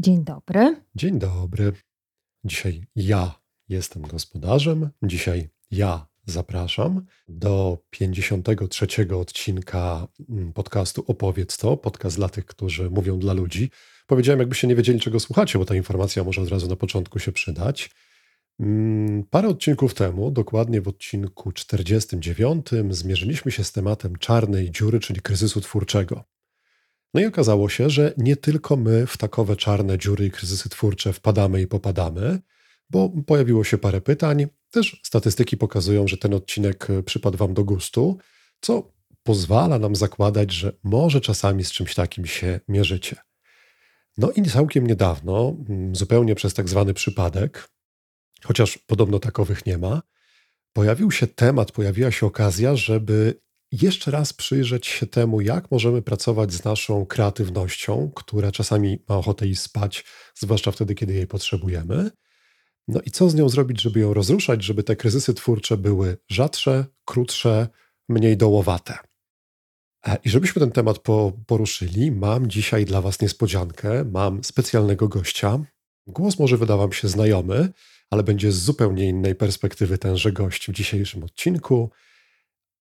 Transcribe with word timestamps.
Dzień 0.00 0.24
dobry. 0.24 0.76
Dzień 0.94 1.18
dobry. 1.18 1.72
Dzisiaj 2.44 2.84
ja 2.96 3.40
jestem 3.68 4.02
gospodarzem. 4.02 4.90
Dzisiaj 5.02 5.48
ja 5.70 6.06
zapraszam 6.26 7.06
do 7.28 7.78
53 7.90 8.86
odcinka 9.16 10.08
mm, 10.30 10.52
podcastu 10.52 11.04
Opowiedz 11.06 11.56
to. 11.56 11.76
Podcast 11.76 12.16
dla 12.16 12.28
tych, 12.28 12.46
którzy 12.46 12.90
mówią 12.90 13.18
dla 13.18 13.32
ludzi. 13.32 13.70
Powiedziałem, 14.06 14.40
jakbyście 14.40 14.68
nie 14.68 14.74
wiedzieli, 14.74 15.00
czego 15.00 15.20
słuchacie, 15.20 15.58
bo 15.58 15.64
ta 15.64 15.74
informacja 15.74 16.24
może 16.24 16.42
od 16.42 16.48
razu 16.48 16.68
na 16.68 16.76
początku 16.76 17.18
się 17.18 17.32
przydać. 17.32 17.90
Mm, 18.60 19.24
parę 19.24 19.48
odcinków 19.48 19.94
temu, 19.94 20.30
dokładnie 20.30 20.80
w 20.80 20.88
odcinku 20.88 21.52
49, 21.52 22.66
zmierzyliśmy 22.90 23.52
się 23.52 23.64
z 23.64 23.72
tematem 23.72 24.16
czarnej 24.16 24.70
dziury, 24.70 25.00
czyli 25.00 25.20
kryzysu 25.20 25.60
twórczego. 25.60 26.24
No 27.14 27.20
i 27.20 27.26
okazało 27.26 27.68
się, 27.68 27.90
że 27.90 28.14
nie 28.16 28.36
tylko 28.36 28.76
my 28.76 29.06
w 29.06 29.16
takowe 29.16 29.56
czarne 29.56 29.98
dziury 29.98 30.26
i 30.26 30.30
kryzysy 30.30 30.68
twórcze 30.68 31.12
wpadamy 31.12 31.60
i 31.60 31.66
popadamy, 31.66 32.40
bo 32.90 33.10
pojawiło 33.26 33.64
się 33.64 33.78
parę 33.78 34.00
pytań. 34.00 34.46
Też 34.70 35.00
statystyki 35.04 35.56
pokazują, 35.56 36.08
że 36.08 36.16
ten 36.16 36.34
odcinek 36.34 36.90
e, 36.90 37.02
przypadł 37.02 37.36
Wam 37.36 37.54
do 37.54 37.64
gustu, 37.64 38.18
co 38.60 38.92
pozwala 39.22 39.78
nam 39.78 39.96
zakładać, 39.96 40.52
że 40.52 40.72
może 40.82 41.20
czasami 41.20 41.64
z 41.64 41.72
czymś 41.72 41.94
takim 41.94 42.26
się 42.26 42.60
mierzycie. 42.68 43.16
No 44.18 44.30
i 44.30 44.42
całkiem 44.42 44.86
niedawno, 44.86 45.56
mm, 45.68 45.96
zupełnie 45.96 46.34
przez 46.34 46.54
tak 46.54 46.68
zwany 46.68 46.94
przypadek, 46.94 47.68
chociaż 48.44 48.78
podobno 48.78 49.18
takowych 49.18 49.66
nie 49.66 49.78
ma, 49.78 50.02
pojawił 50.72 51.10
się 51.10 51.26
temat, 51.26 51.72
pojawiła 51.72 52.10
się 52.10 52.26
okazja, 52.26 52.76
żeby 52.76 53.40
jeszcze 53.72 54.10
raz 54.10 54.32
przyjrzeć 54.32 54.86
się 54.86 55.06
temu, 55.06 55.40
jak 55.40 55.70
możemy 55.70 56.02
pracować 56.02 56.52
z 56.52 56.64
naszą 56.64 57.06
kreatywnością, 57.06 58.10
która 58.14 58.52
czasami 58.52 58.98
ma 59.08 59.16
ochotę 59.16 59.46
iść 59.46 59.60
spać, 59.60 60.04
zwłaszcza 60.34 60.70
wtedy, 60.70 60.94
kiedy 60.94 61.12
jej 61.12 61.26
potrzebujemy. 61.26 62.10
No 62.88 63.00
i 63.06 63.10
co 63.10 63.30
z 63.30 63.34
nią 63.34 63.48
zrobić, 63.48 63.80
żeby 63.80 64.00
ją 64.00 64.14
rozruszać, 64.14 64.64
żeby 64.64 64.82
te 64.82 64.96
kryzysy 64.96 65.34
twórcze 65.34 65.76
były 65.76 66.16
rzadsze, 66.28 66.86
krótsze, 67.04 67.68
mniej 68.08 68.36
dołowate. 68.36 68.98
E, 70.06 70.16
I 70.24 70.28
żebyśmy 70.30 70.60
ten 70.60 70.70
temat 70.70 70.98
poruszyli, 71.46 72.12
mam 72.12 72.50
dzisiaj 72.50 72.84
dla 72.84 73.00
Was 73.00 73.20
niespodziankę. 73.20 74.04
Mam 74.04 74.44
specjalnego 74.44 75.08
gościa. 75.08 75.58
Głos 76.06 76.38
może 76.38 76.56
wyda 76.56 76.76
Wam 76.76 76.92
się 76.92 77.08
znajomy, 77.08 77.68
ale 78.10 78.22
będzie 78.22 78.52
z 78.52 78.58
zupełnie 78.58 79.08
innej 79.08 79.34
perspektywy 79.34 79.98
tenże 79.98 80.32
gość 80.32 80.68
w 80.70 80.72
dzisiejszym 80.72 81.24
odcinku. 81.24 81.90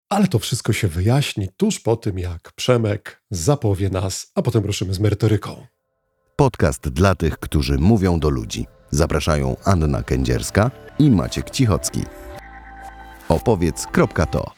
Ale 0.10 0.28
to 0.28 0.40
wszystko 0.40 0.74
się 0.74 0.88
wyjaśni 0.88 1.50
tuż 1.58 1.80
po 1.80 1.96
tym, 1.96 2.20
jak 2.20 2.52
Przemek 2.56 3.24
zapowie 3.32 3.90
nas, 3.90 4.32
a 4.36 4.42
potem 4.42 4.66
ruszymy 4.66 4.94
z 4.94 5.00
merytoryką. 5.00 5.66
Podcast 6.36 6.90
dla 6.90 7.16
tych, 7.16 7.40
którzy 7.40 7.78
mówią 7.78 8.20
do 8.20 8.30
ludzi. 8.30 8.66
Zapraszają 8.92 9.56
Anna 9.66 10.04
Kędzierska 10.04 10.72
i 11.00 11.12
Maciek 11.12 11.50
Cichocki. 11.50 12.04
Opowiedz.to 13.30 14.52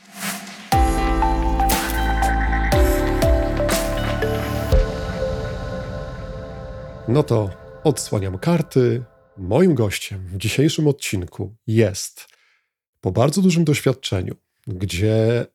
No 7.07 7.23
to 7.23 7.49
odsłaniam 7.83 8.37
karty. 8.37 9.03
Moim 9.37 9.75
gościem 9.75 10.27
w 10.27 10.37
dzisiejszym 10.37 10.87
odcinku 10.87 11.55
jest 11.67 12.27
po 13.01 13.11
bardzo 13.11 13.41
dużym 13.41 13.63
doświadczeniu 13.63 14.35
gdzie 14.69 15.45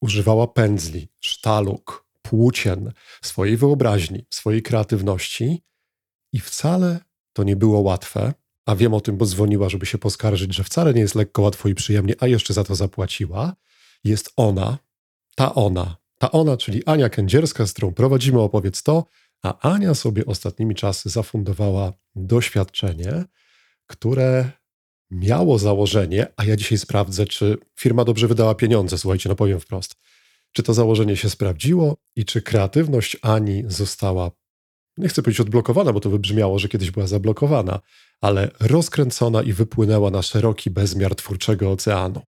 używała 0.00 0.46
pędzli, 0.46 1.08
sztaluk, 1.20 2.06
płócien, 2.22 2.92
swojej 3.22 3.56
wyobraźni, 3.56 4.26
swojej 4.30 4.62
kreatywności 4.62 5.62
i 6.32 6.40
wcale 6.40 7.00
to 7.32 7.44
nie 7.44 7.56
było 7.56 7.80
łatwe. 7.80 8.34
A 8.66 8.76
wiem 8.76 8.94
o 8.94 9.00
tym, 9.00 9.16
bo 9.16 9.26
dzwoniła, 9.26 9.68
żeby 9.68 9.86
się 9.86 9.98
poskarżyć, 9.98 10.54
że 10.54 10.64
wcale 10.64 10.94
nie 10.94 11.00
jest 11.00 11.14
lekko, 11.14 11.42
łatwo 11.42 11.68
i 11.68 11.74
przyjemnie, 11.74 12.14
a 12.20 12.26
jeszcze 12.26 12.54
za 12.54 12.64
to 12.64 12.74
zapłaciła. 12.74 13.56
Jest 14.04 14.32
ona, 14.36 14.78
ta 15.34 15.54
ona, 15.54 15.96
ta 16.18 16.30
ona, 16.30 16.56
czyli 16.56 16.84
Ania 16.86 17.08
Kędzierska, 17.08 17.66
z 17.66 17.72
którą 17.72 17.94
prowadzimy 17.94 18.40
Opowiedz 18.40 18.82
to, 18.82 19.06
a 19.42 19.72
Ania 19.72 19.94
sobie 19.94 20.26
ostatnimi 20.26 20.74
czasy 20.74 21.08
zafundowała 21.08 21.92
doświadczenie, 22.14 23.24
które 23.86 24.50
miało 25.12 25.58
założenie, 25.58 26.26
a 26.36 26.44
ja 26.44 26.56
dzisiaj 26.56 26.78
sprawdzę, 26.78 27.26
czy 27.26 27.58
firma 27.80 28.04
dobrze 28.04 28.28
wydała 28.28 28.54
pieniądze, 28.54 28.98
słuchajcie, 28.98 29.28
no 29.28 29.34
powiem 29.34 29.60
wprost, 29.60 29.96
czy 30.52 30.62
to 30.62 30.74
założenie 30.74 31.16
się 31.16 31.30
sprawdziło 31.30 31.96
i 32.16 32.24
czy 32.24 32.42
kreatywność 32.42 33.16
Ani 33.22 33.64
została, 33.66 34.30
nie 34.96 35.08
chcę 35.08 35.22
powiedzieć 35.22 35.40
odblokowana, 35.40 35.92
bo 35.92 36.00
to 36.00 36.10
wybrzmiało, 36.10 36.58
że 36.58 36.68
kiedyś 36.68 36.90
była 36.90 37.06
zablokowana, 37.06 37.80
ale 38.20 38.50
rozkręcona 38.60 39.42
i 39.42 39.52
wypłynęła 39.52 40.10
na 40.10 40.22
szeroki 40.22 40.70
bezmiar 40.70 41.14
twórczego 41.14 41.70
oceanu. 41.70 42.22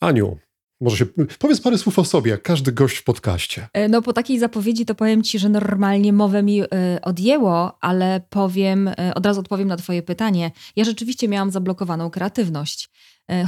Aniu, 0.00 0.38
może 0.80 0.96
się, 0.96 1.06
powiedz 1.38 1.60
parę 1.60 1.78
słów 1.78 1.98
o 1.98 2.04
sobie, 2.04 2.30
jak 2.30 2.42
każdy 2.42 2.72
gość 2.72 2.96
w 2.96 3.04
podcaście. 3.04 3.68
E, 3.72 3.88
no 3.88 4.02
po 4.02 4.12
takiej 4.12 4.38
zapowiedzi 4.38 4.86
to 4.86 4.94
powiem 4.94 5.22
ci, 5.22 5.38
że 5.38 5.48
normalnie 5.48 6.12
mowę 6.12 6.42
mi 6.42 6.62
y, 6.62 6.66
odjęło, 7.02 7.78
ale 7.80 8.20
powiem, 8.30 8.88
y, 8.88 8.94
od 9.14 9.26
razu 9.26 9.40
odpowiem 9.40 9.68
na 9.68 9.76
twoje 9.76 10.02
pytanie. 10.02 10.50
Ja 10.76 10.84
rzeczywiście 10.84 11.28
miałam 11.28 11.50
zablokowaną 11.50 12.10
kreatywność. 12.10 12.90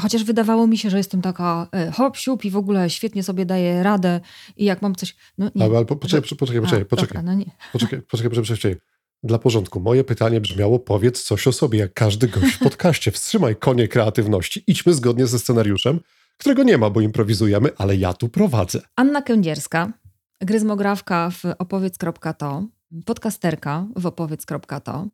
Chociaż 0.00 0.24
wydawało 0.24 0.66
mi 0.66 0.78
się, 0.78 0.90
że 0.90 0.96
jestem 0.96 1.22
taka 1.22 1.68
hop, 1.94 2.16
siup 2.16 2.44
i 2.44 2.50
w 2.50 2.56
ogóle 2.56 2.90
świetnie 2.90 3.22
sobie 3.22 3.46
daję 3.46 3.82
radę 3.82 4.20
i 4.56 4.64
jak 4.64 4.82
mam 4.82 4.94
coś... 4.94 5.16
No 5.38 5.50
nie. 5.54 5.64
Ale, 5.64 5.76
ale 5.76 5.86
poczekaj, 5.86 6.22
poczekaj, 6.38 6.60
poczekaj, 6.60 6.84
poczekaj. 6.84 7.08
Dobra, 7.08 7.22
no 7.22 7.34
nie. 7.34 7.50
Poczekaj, 7.72 8.02
poczekaj, 8.10 8.30
poczekaj, 8.30 8.56
poczekaj. 8.56 8.76
Dla 9.22 9.38
porządku, 9.38 9.80
moje 9.80 10.04
pytanie 10.04 10.40
brzmiało: 10.40 10.78
powiedz 10.78 11.22
coś 11.22 11.46
o 11.46 11.52
sobie, 11.52 11.78
jak 11.78 11.94
każdy 11.94 12.28
gość 12.28 12.54
w 12.54 12.58
podcaście. 12.58 13.10
Wstrzymaj 13.10 13.56
konie 13.56 13.88
kreatywności, 13.88 14.64
idźmy 14.66 14.94
zgodnie 14.94 15.26
ze 15.26 15.38
scenariuszem 15.38 16.00
którego 16.36 16.62
nie 16.62 16.78
ma, 16.78 16.90
bo 16.90 17.00
improwizujemy, 17.00 17.70
ale 17.78 17.96
ja 17.96 18.12
tu 18.12 18.28
prowadzę. 18.28 18.80
Anna 18.96 19.22
Kędzierska, 19.22 19.92
gryzmografka 20.40 21.30
w 21.30 21.44
opowiedz.to, 21.58 22.66
podcasterka 23.04 23.86
w 23.96 24.06
opowiedz.to, 24.06 25.06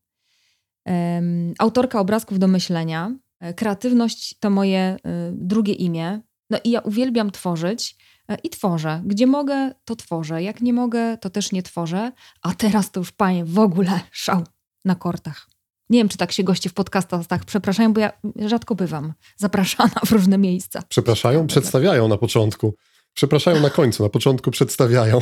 um, 0.86 1.54
autorka 1.58 2.00
obrazków 2.00 2.38
do 2.38 2.48
myślenia. 2.48 3.14
E, 3.40 3.54
kreatywność 3.54 4.38
to 4.40 4.50
moje 4.50 4.96
y, 4.96 5.32
drugie 5.32 5.72
imię. 5.72 6.20
No 6.50 6.58
i 6.64 6.70
ja 6.70 6.80
uwielbiam 6.80 7.30
tworzyć 7.30 7.96
y, 8.32 8.34
i 8.44 8.50
tworzę. 8.50 9.02
Gdzie 9.06 9.26
mogę, 9.26 9.72
to 9.84 9.96
tworzę. 9.96 10.42
Jak 10.42 10.60
nie 10.60 10.72
mogę, 10.72 11.18
to 11.18 11.30
też 11.30 11.52
nie 11.52 11.62
tworzę. 11.62 12.12
A 12.42 12.54
teraz 12.54 12.90
to 12.90 13.00
już, 13.00 13.12
panie, 13.12 13.44
w 13.44 13.58
ogóle 13.58 14.00
szał 14.10 14.44
na 14.84 14.94
kortach. 14.94 15.48
Nie 15.91 16.00
wiem, 16.00 16.09
czy 16.09 16.16
tak 16.16 16.32
się 16.32 16.44
goście 16.44 16.71
w 16.71 16.75
podcastach 16.75 17.26
tak 17.26 17.44
przepraszają, 17.44 17.93
bo 17.93 18.00
ja 18.00 18.12
rzadko 18.47 18.75
bywam 18.75 19.12
zapraszana 19.37 20.00
w 20.06 20.12
różne 20.12 20.38
miejsca. 20.38 20.82
Przepraszają, 20.88 21.47
przedstawiają 21.47 22.09
na 22.09 22.16
początku. 22.16 22.75
Przepraszają 23.15 23.60
na 23.60 23.71
końcu, 23.71 24.03
na 24.03 24.09
początku 24.09 24.50
przedstawiają. 24.50 25.19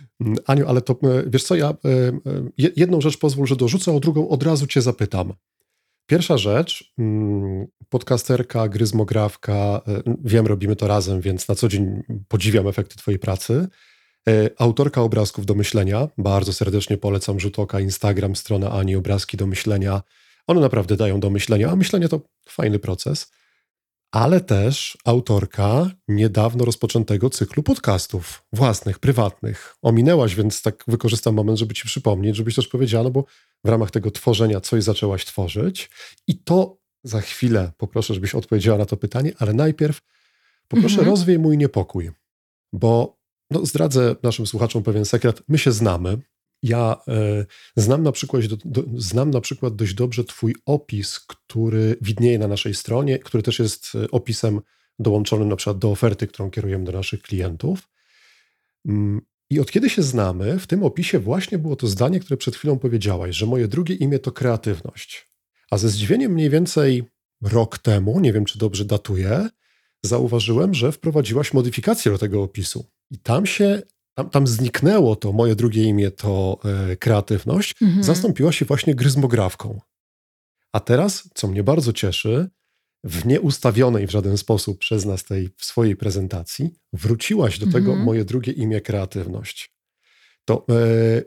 Aniu, 0.46 0.68
ale 0.68 0.80
to 0.80 0.92
e, 0.92 1.22
wiesz 1.26 1.44
co, 1.44 1.54
ja 1.54 1.68
e, 1.68 1.72
e, 1.72 2.72
jedną 2.76 3.00
rzecz 3.00 3.18
pozwól, 3.18 3.46
że 3.46 3.56
dorzucę, 3.56 3.96
a 3.96 4.00
drugą 4.00 4.28
od 4.28 4.42
razu 4.42 4.66
cię 4.66 4.82
zapytam. 4.82 5.32
Pierwsza 6.06 6.38
rzecz, 6.38 6.92
mm, 6.98 7.66
podcasterka, 7.88 8.68
gryzmografka, 8.68 9.80
wiem, 10.24 10.46
robimy 10.46 10.76
to 10.76 10.86
razem, 10.86 11.20
więc 11.20 11.48
na 11.48 11.54
co 11.54 11.68
dzień 11.68 12.02
podziwiam 12.28 12.68
efekty 12.68 12.96
twojej 12.96 13.18
pracy. 13.18 13.68
E, 14.28 14.50
autorka 14.58 15.02
obrazków 15.02 15.46
do 15.46 15.54
myślenia, 15.54 16.08
bardzo 16.18 16.52
serdecznie 16.52 16.98
polecam 16.98 17.40
rzut 17.40 17.58
oka, 17.58 17.80
Instagram, 17.80 18.36
strona 18.36 18.70
Ani, 18.70 18.96
obrazki 18.96 19.36
do 19.36 19.46
myślenia. 19.46 20.02
One 20.46 20.60
naprawdę 20.60 20.96
dają 20.96 21.20
do 21.20 21.30
myślenia, 21.30 21.70
a 21.70 21.76
myślenie 21.76 22.08
to 22.08 22.20
fajny 22.48 22.78
proces. 22.78 23.32
Ale 24.12 24.40
też 24.40 24.98
autorka 25.04 25.90
niedawno 26.08 26.64
rozpoczętego 26.64 27.30
cyklu 27.30 27.62
podcastów 27.62 28.42
własnych, 28.52 28.98
prywatnych. 28.98 29.76
Ominęłaś, 29.82 30.34
więc 30.34 30.62
tak 30.62 30.84
wykorzystam 30.88 31.34
moment, 31.34 31.58
żeby 31.58 31.74
ci 31.74 31.84
przypomnieć, 31.84 32.36
żebyś 32.36 32.54
też 32.54 32.68
powiedziała, 32.68 33.04
no 33.04 33.10
bo 33.10 33.24
w 33.64 33.68
ramach 33.68 33.90
tego 33.90 34.10
tworzenia 34.10 34.60
coś 34.60 34.84
zaczęłaś 34.84 35.24
tworzyć. 35.24 35.90
I 36.26 36.38
to 36.38 36.78
za 37.04 37.20
chwilę 37.20 37.72
poproszę, 37.76 38.14
żebyś 38.14 38.34
odpowiedziała 38.34 38.78
na 38.78 38.86
to 38.86 38.96
pytanie, 38.96 39.32
ale 39.38 39.54
najpierw 39.54 40.00
poproszę, 40.68 40.98
mhm. 40.98 41.08
rozwiej 41.08 41.38
mój 41.38 41.58
niepokój, 41.58 42.10
bo 42.72 43.15
no, 43.50 43.66
zdradzę 43.66 44.16
naszym 44.22 44.46
słuchaczom 44.46 44.82
pewien 44.82 45.04
sekret. 45.04 45.42
My 45.48 45.58
się 45.58 45.72
znamy. 45.72 46.18
Ja 46.62 46.96
e, 47.08 47.46
znam, 47.76 48.02
na 48.02 48.12
przykład, 48.12 48.46
do, 48.46 48.56
do, 48.56 48.84
znam 48.96 49.30
na 49.30 49.40
przykład 49.40 49.76
dość 49.76 49.94
dobrze 49.94 50.24
Twój 50.24 50.54
opis, 50.66 51.20
który 51.20 51.96
widnieje 52.00 52.38
na 52.38 52.48
naszej 52.48 52.74
stronie, 52.74 53.18
który 53.18 53.42
też 53.42 53.58
jest 53.58 53.92
e, 53.94 54.10
opisem 54.10 54.60
dołączonym 54.98 55.48
na 55.48 55.56
przykład 55.56 55.78
do 55.78 55.90
oferty, 55.90 56.26
którą 56.26 56.50
kierujemy 56.50 56.84
do 56.84 56.92
naszych 56.92 57.22
klientów. 57.22 57.88
Mm, 58.88 59.20
I 59.50 59.60
od 59.60 59.70
kiedy 59.70 59.90
się 59.90 60.02
znamy, 60.02 60.58
w 60.58 60.66
tym 60.66 60.84
opisie 60.84 61.18
właśnie 61.18 61.58
było 61.58 61.76
to 61.76 61.86
zdanie, 61.86 62.20
które 62.20 62.36
przed 62.36 62.56
chwilą 62.56 62.78
powiedziałaś, 62.78 63.36
że 63.36 63.46
moje 63.46 63.68
drugie 63.68 63.94
imię 63.94 64.18
to 64.18 64.32
kreatywność. 64.32 65.30
A 65.70 65.78
ze 65.78 65.88
zdziwieniem 65.88 66.32
mniej 66.32 66.50
więcej 66.50 67.04
rok 67.42 67.78
temu, 67.78 68.20
nie 68.20 68.32
wiem 68.32 68.44
czy 68.44 68.58
dobrze 68.58 68.84
datuję, 68.84 69.48
zauważyłem, 70.02 70.74
że 70.74 70.92
wprowadziłaś 70.92 71.52
modyfikację 71.52 72.12
do 72.12 72.18
tego 72.18 72.42
opisu. 72.42 72.86
I 73.10 73.18
tam 73.18 73.46
się 73.46 73.82
tam, 74.16 74.30
tam 74.30 74.46
zniknęło 74.46 75.16
to 75.16 75.32
moje 75.32 75.54
drugie 75.54 75.84
imię, 75.84 76.10
to 76.10 76.58
e, 76.64 76.96
kreatywność, 76.96 77.74
mhm. 77.82 78.04
zastąpiła 78.04 78.52
się 78.52 78.64
właśnie 78.64 78.94
gryzmografką. 78.94 79.80
A 80.72 80.80
teraz, 80.80 81.28
co 81.34 81.48
mnie 81.48 81.62
bardzo 81.62 81.92
cieszy, 81.92 82.48
w 83.04 83.26
nieustawionej 83.26 84.06
w 84.06 84.10
żaden 84.10 84.38
sposób 84.38 84.78
przez 84.78 85.04
nas 85.04 85.24
tej 85.24 85.48
w 85.56 85.64
swojej 85.64 85.96
prezentacji, 85.96 86.70
wróciłaś 86.92 87.58
do 87.58 87.66
tego 87.66 87.90
mhm. 87.90 88.02
moje 88.02 88.24
drugie 88.24 88.52
imię 88.52 88.80
kreatywność. 88.80 89.74
To 90.44 90.66
e, 90.70 91.22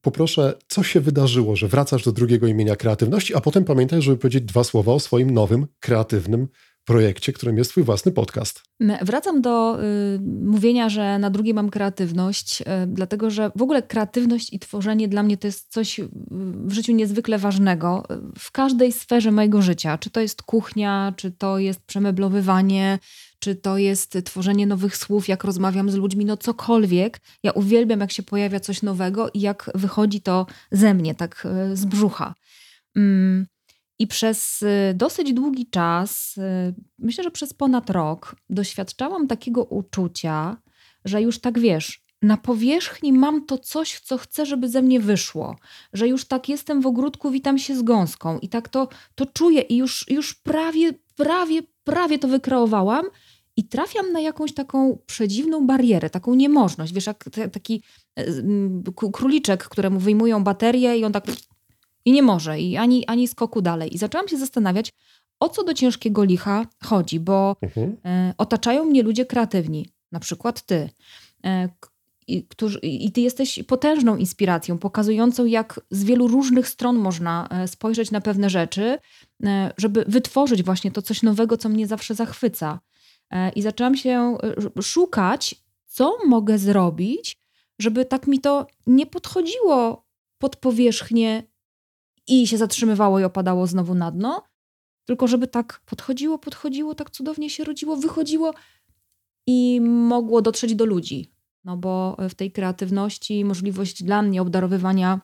poproszę, 0.00 0.58
co 0.68 0.82
się 0.82 1.00
wydarzyło, 1.00 1.56
że 1.56 1.68
wracasz 1.68 2.04
do 2.04 2.12
drugiego 2.12 2.46
imienia 2.46 2.76
kreatywności, 2.76 3.34
a 3.34 3.40
potem 3.40 3.64
pamiętaj, 3.64 4.02
żeby 4.02 4.16
powiedzieć 4.16 4.44
dwa 4.44 4.64
słowa 4.64 4.92
o 4.92 5.00
swoim 5.00 5.30
nowym, 5.30 5.66
kreatywnym 5.80 6.48
projekcie, 6.88 7.32
którym 7.32 7.58
jest 7.58 7.70
Twój 7.70 7.84
własny 7.84 8.12
podcast. 8.12 8.62
Wracam 9.02 9.42
do 9.42 9.82
y, 9.82 10.20
mówienia, 10.44 10.88
że 10.88 11.18
na 11.18 11.30
drugie 11.30 11.54
mam 11.54 11.70
kreatywność, 11.70 12.60
y, 12.60 12.64
dlatego 12.86 13.30
że 13.30 13.50
w 13.56 13.62
ogóle 13.62 13.82
kreatywność 13.82 14.52
i 14.52 14.58
tworzenie 14.58 15.08
dla 15.08 15.22
mnie 15.22 15.36
to 15.36 15.46
jest 15.46 15.72
coś 15.72 16.00
w 16.64 16.72
życiu 16.72 16.92
niezwykle 16.92 17.38
ważnego. 17.38 18.02
W 18.38 18.52
każdej 18.52 18.92
sferze 18.92 19.30
mojego 19.30 19.62
życia, 19.62 19.98
czy 19.98 20.10
to 20.10 20.20
jest 20.20 20.42
kuchnia, 20.42 21.12
czy 21.16 21.30
to 21.30 21.58
jest 21.58 21.80
przemeblowywanie, 21.80 22.98
czy 23.38 23.54
to 23.54 23.78
jest 23.78 24.18
tworzenie 24.24 24.66
nowych 24.66 24.96
słów, 24.96 25.28
jak 25.28 25.44
rozmawiam 25.44 25.90
z 25.90 25.94
ludźmi, 25.94 26.24
no 26.24 26.36
cokolwiek. 26.36 27.20
Ja 27.42 27.52
uwielbiam, 27.52 28.00
jak 28.00 28.12
się 28.12 28.22
pojawia 28.22 28.60
coś 28.60 28.82
nowego 28.82 29.30
i 29.34 29.40
jak 29.40 29.70
wychodzi 29.74 30.20
to 30.20 30.46
ze 30.72 30.94
mnie, 30.94 31.14
tak 31.14 31.46
y, 31.72 31.76
z 31.76 31.84
brzucha. 31.84 32.34
Mm. 32.96 33.46
I 33.98 34.06
przez 34.06 34.62
y, 34.62 34.94
dosyć 34.94 35.32
długi 35.32 35.66
czas, 35.66 36.36
y, 36.38 36.74
myślę, 36.98 37.24
że 37.24 37.30
przez 37.30 37.54
ponad 37.54 37.90
rok, 37.90 38.36
doświadczałam 38.50 39.28
takiego 39.28 39.64
uczucia, 39.64 40.56
że 41.04 41.22
już 41.22 41.38
tak 41.38 41.58
wiesz, 41.58 42.08
na 42.22 42.36
powierzchni 42.36 43.12
mam 43.12 43.46
to 43.46 43.58
coś, 43.58 44.00
co 44.00 44.18
chcę, 44.18 44.46
żeby 44.46 44.68
ze 44.68 44.82
mnie 44.82 45.00
wyszło, 45.00 45.56
że 45.92 46.08
już 46.08 46.24
tak 46.24 46.48
jestem 46.48 46.80
w 46.80 46.86
ogródku, 46.86 47.30
witam 47.30 47.58
się 47.58 47.76
z 47.76 47.82
gąską. 47.82 48.38
I 48.38 48.48
tak 48.48 48.68
to, 48.68 48.88
to 49.14 49.26
czuję 49.26 49.60
i 49.60 49.76
już, 49.76 50.04
już 50.10 50.34
prawie, 50.34 50.92
prawie, 51.16 51.62
prawie 51.84 52.18
to 52.18 52.28
wykreowałam. 52.28 53.04
I 53.56 53.68
trafiam 53.68 54.12
na 54.12 54.20
jakąś 54.20 54.54
taką 54.54 54.98
przedziwną 55.06 55.66
barierę, 55.66 56.10
taką 56.10 56.34
niemożność. 56.34 56.92
Wiesz, 56.92 57.06
jak 57.06 57.24
taki 57.52 57.82
e, 58.16 58.24
króliczek, 59.12 59.64
któremu 59.64 60.00
wyjmują 60.00 60.44
baterię 60.44 60.98
i 60.98 61.04
on 61.04 61.12
tak 61.12 61.24
i 62.08 62.12
nie 62.12 62.22
może, 62.22 62.60
i 62.60 62.76
ani, 62.76 63.06
ani 63.06 63.28
skoku 63.28 63.62
dalej. 63.62 63.94
I 63.94 63.98
zaczęłam 63.98 64.28
się 64.28 64.36
zastanawiać, 64.36 64.92
o 65.40 65.48
co 65.48 65.64
do 65.64 65.74
ciężkiego 65.74 66.24
licha 66.24 66.66
chodzi, 66.84 67.20
bo 67.20 67.56
mhm. 67.62 67.96
e, 68.04 68.34
otaczają 68.38 68.84
mnie 68.84 69.02
ludzie 69.02 69.26
kreatywni, 69.26 69.86
na 70.12 70.20
przykład 70.20 70.62
ty. 70.62 70.90
E, 71.44 71.68
i, 72.26 72.44
którzy, 72.44 72.78
I 72.78 73.12
ty 73.12 73.20
jesteś 73.20 73.62
potężną 73.62 74.16
inspiracją, 74.16 74.78
pokazującą, 74.78 75.44
jak 75.44 75.80
z 75.90 76.04
wielu 76.04 76.28
różnych 76.28 76.68
stron 76.68 76.96
można 76.96 77.48
e, 77.50 77.68
spojrzeć 77.68 78.10
na 78.10 78.20
pewne 78.20 78.50
rzeczy, 78.50 78.98
żeby 79.76 80.04
wytworzyć 80.08 80.62
właśnie 80.62 80.90
to 80.90 81.02
coś 81.02 81.22
nowego, 81.22 81.56
co 81.56 81.68
mnie 81.68 81.86
zawsze 81.86 82.14
zachwyca. 82.14 82.80
I 83.56 83.62
zaczęłam 83.62 83.96
się 83.96 84.38
szukać, 84.82 85.54
co 85.86 86.18
mogę 86.26 86.58
zrobić, 86.58 87.38
żeby 87.78 88.04
tak 88.04 88.26
mi 88.26 88.40
to 88.40 88.66
nie 88.86 89.06
podchodziło 89.06 90.06
pod 90.38 90.56
powierzchnię 90.56 91.42
i 92.28 92.46
się 92.46 92.58
zatrzymywało 92.58 93.20
i 93.20 93.24
opadało 93.24 93.66
znowu 93.66 93.94
na 93.94 94.10
dno, 94.10 94.42
tylko 95.04 95.26
żeby 95.26 95.46
tak 95.46 95.80
podchodziło, 95.86 96.38
podchodziło, 96.38 96.94
tak 96.94 97.10
cudownie 97.10 97.50
się 97.50 97.64
rodziło, 97.64 97.96
wychodziło 97.96 98.54
i 99.46 99.80
mogło 99.80 100.42
dotrzeć 100.42 100.74
do 100.74 100.84
ludzi. 100.84 101.32
No 101.64 101.76
bo 101.76 102.16
w 102.28 102.34
tej 102.34 102.52
kreatywności 102.52 103.44
możliwość 103.44 104.02
dla 104.02 104.22
mnie 104.22 104.42
obdarowywania 104.42 105.20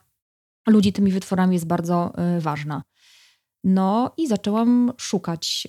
ludzi 0.67 0.93
tymi 0.93 1.11
wytworami 1.13 1.55
jest 1.55 1.67
bardzo 1.67 2.13
y, 2.37 2.41
ważna. 2.41 2.83
No 3.65 4.15
i 4.17 4.27
zaczęłam 4.27 4.93
szukać 4.97 5.67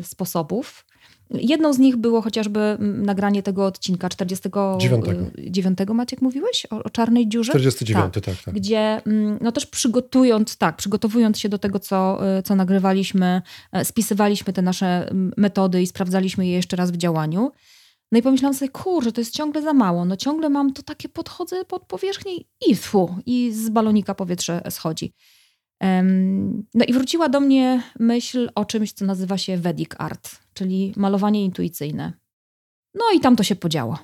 y, 0.00 0.02
sposobów, 0.02 0.86
Jedną 1.30 1.72
z 1.72 1.78
nich 1.78 1.96
było 1.96 2.22
chociażby 2.22 2.60
mm, 2.60 3.06
nagranie 3.06 3.42
tego 3.42 3.66
odcinka 3.66 4.08
49. 4.08 4.84
Y, 4.84 5.94
Maciek 5.94 6.22
mówiłeś? 6.22 6.66
O, 6.70 6.82
o 6.82 6.90
czarnej 6.90 7.28
dziurze? 7.28 7.52
49, 7.52 8.14
tak, 8.14 8.24
tak, 8.24 8.44
tak. 8.44 8.54
Gdzie 8.54 9.00
mm, 9.06 9.38
no 9.40 9.52
też 9.52 9.66
przygotując, 9.66 10.56
tak, 10.56 10.76
przygotowując 10.76 11.38
się 11.38 11.48
do 11.48 11.58
tego, 11.58 11.78
co, 11.78 12.20
y, 12.38 12.42
co 12.42 12.54
nagrywaliśmy, 12.54 13.42
e, 13.72 13.84
spisywaliśmy 13.84 14.52
te 14.52 14.62
nasze 14.62 14.86
mm, 14.86 15.32
metody 15.36 15.82
i 15.82 15.86
sprawdzaliśmy 15.86 16.46
je 16.46 16.52
jeszcze 16.52 16.76
raz 16.76 16.90
w 16.90 16.96
działaniu. 16.96 17.52
No 18.12 18.18
i 18.18 18.22
pomyślałam 18.22 18.54
sobie, 18.54 18.68
kurczę, 18.68 19.12
to 19.12 19.20
jest 19.20 19.34
ciągle 19.34 19.62
za 19.62 19.72
mało. 19.72 20.04
No 20.04 20.16
ciągle 20.16 20.50
mam 20.50 20.72
to 20.72 20.82
takie, 20.82 21.08
podchodzę 21.08 21.64
pod 21.64 21.86
powierzchnię 21.86 22.32
i 22.68 22.76
fu, 22.76 23.16
i 23.26 23.52
z 23.52 23.68
balonika 23.68 24.14
powietrze 24.14 24.62
schodzi. 24.70 25.12
No 26.74 26.84
i 26.88 26.92
wróciła 26.92 27.28
do 27.28 27.40
mnie 27.40 27.82
myśl 27.98 28.50
o 28.54 28.64
czymś, 28.64 28.92
co 28.92 29.04
nazywa 29.04 29.38
się 29.38 29.56
Vedic 29.56 29.90
Art, 29.98 30.30
czyli 30.54 30.92
malowanie 30.96 31.44
intuicyjne. 31.44 32.12
No 32.94 33.04
i 33.14 33.20
tam 33.20 33.36
to 33.36 33.42
się 33.42 33.56
podziało. 33.56 33.98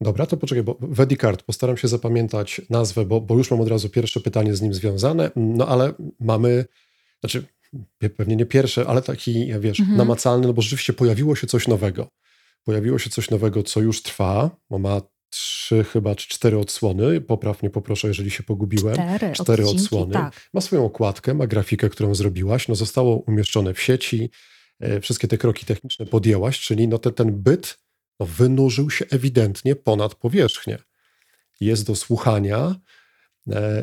Dobra, 0.00 0.26
to 0.26 0.36
poczekaj, 0.36 0.62
bo 0.64 0.76
Vedic 0.80 1.24
Art, 1.24 1.42
postaram 1.42 1.76
się 1.76 1.88
zapamiętać 1.88 2.60
nazwę, 2.70 3.04
bo, 3.04 3.20
bo 3.20 3.36
już 3.36 3.50
mam 3.50 3.60
od 3.60 3.68
razu 3.68 3.88
pierwsze 3.88 4.20
pytanie 4.20 4.54
z 4.54 4.62
nim 4.62 4.74
związane, 4.74 5.30
no 5.36 5.68
ale 5.68 5.92
mamy, 6.20 6.64
znaczy 7.20 7.44
pewnie 8.16 8.36
nie 8.36 8.46
pierwsze, 8.46 8.86
ale 8.86 9.02
taki, 9.02 9.52
wiesz, 9.60 9.80
mhm. 9.80 9.98
namacalny, 9.98 10.46
no 10.46 10.52
bo 10.52 10.62
rzeczywiście 10.62 10.92
pojawiło 10.92 11.36
się 11.36 11.46
coś 11.46 11.68
nowego. 11.68 12.08
Pojawiło 12.64 12.98
się 12.98 13.10
coś 13.10 13.30
nowego, 13.30 13.62
co 13.62 13.80
już 13.80 14.02
trwa, 14.02 14.50
bo 14.70 14.78
ma 14.78 15.00
trzy 15.30 15.84
chyba, 15.84 16.14
czy 16.14 16.28
cztery 16.28 16.58
odsłony. 16.58 17.20
Poprawnie 17.20 17.70
poproszę, 17.70 18.08
jeżeli 18.08 18.30
się 18.30 18.42
pogubiłem. 18.42 18.94
Cztery, 18.94 19.32
cztery 19.32 19.62
odcinki, 19.62 19.84
odsłony. 19.84 20.12
Tak. 20.12 20.48
Ma 20.52 20.60
swoją 20.60 20.84
okładkę, 20.84 21.34
ma 21.34 21.46
grafikę, 21.46 21.88
którą 21.88 22.14
zrobiłaś. 22.14 22.68
No, 22.68 22.74
zostało 22.74 23.16
umieszczone 23.16 23.74
w 23.74 23.80
sieci. 23.80 24.30
E, 24.80 25.00
wszystkie 25.00 25.28
te 25.28 25.38
kroki 25.38 25.66
techniczne 25.66 26.06
podjęłaś, 26.06 26.60
czyli 26.60 26.88
no 26.88 26.98
te, 26.98 27.12
ten 27.12 27.42
byt 27.42 27.78
no, 28.20 28.26
wynurzył 28.26 28.90
się 28.90 29.04
ewidentnie 29.10 29.76
ponad 29.76 30.14
powierzchnię. 30.14 30.78
Jest 31.60 31.86
do 31.86 31.96
słuchania, 31.96 32.74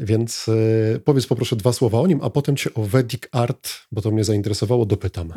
więc 0.04 0.50
e, 0.95 1.00
powiedz 1.00 1.27
poproszę 1.27 1.56
dwa 1.56 1.74
słowa 1.74 2.00
o 2.00 2.07
nim, 2.07 2.19
a 2.24 2.30
potem 2.30 2.56
cię 2.56 2.74
o 2.74 2.83
Vedic 2.83 3.24
Art, 3.31 3.69
bo 3.92 4.01
to 4.01 4.12
mnie 4.12 4.24
zainteresowało, 4.24 4.86
dopytam. 4.86 5.33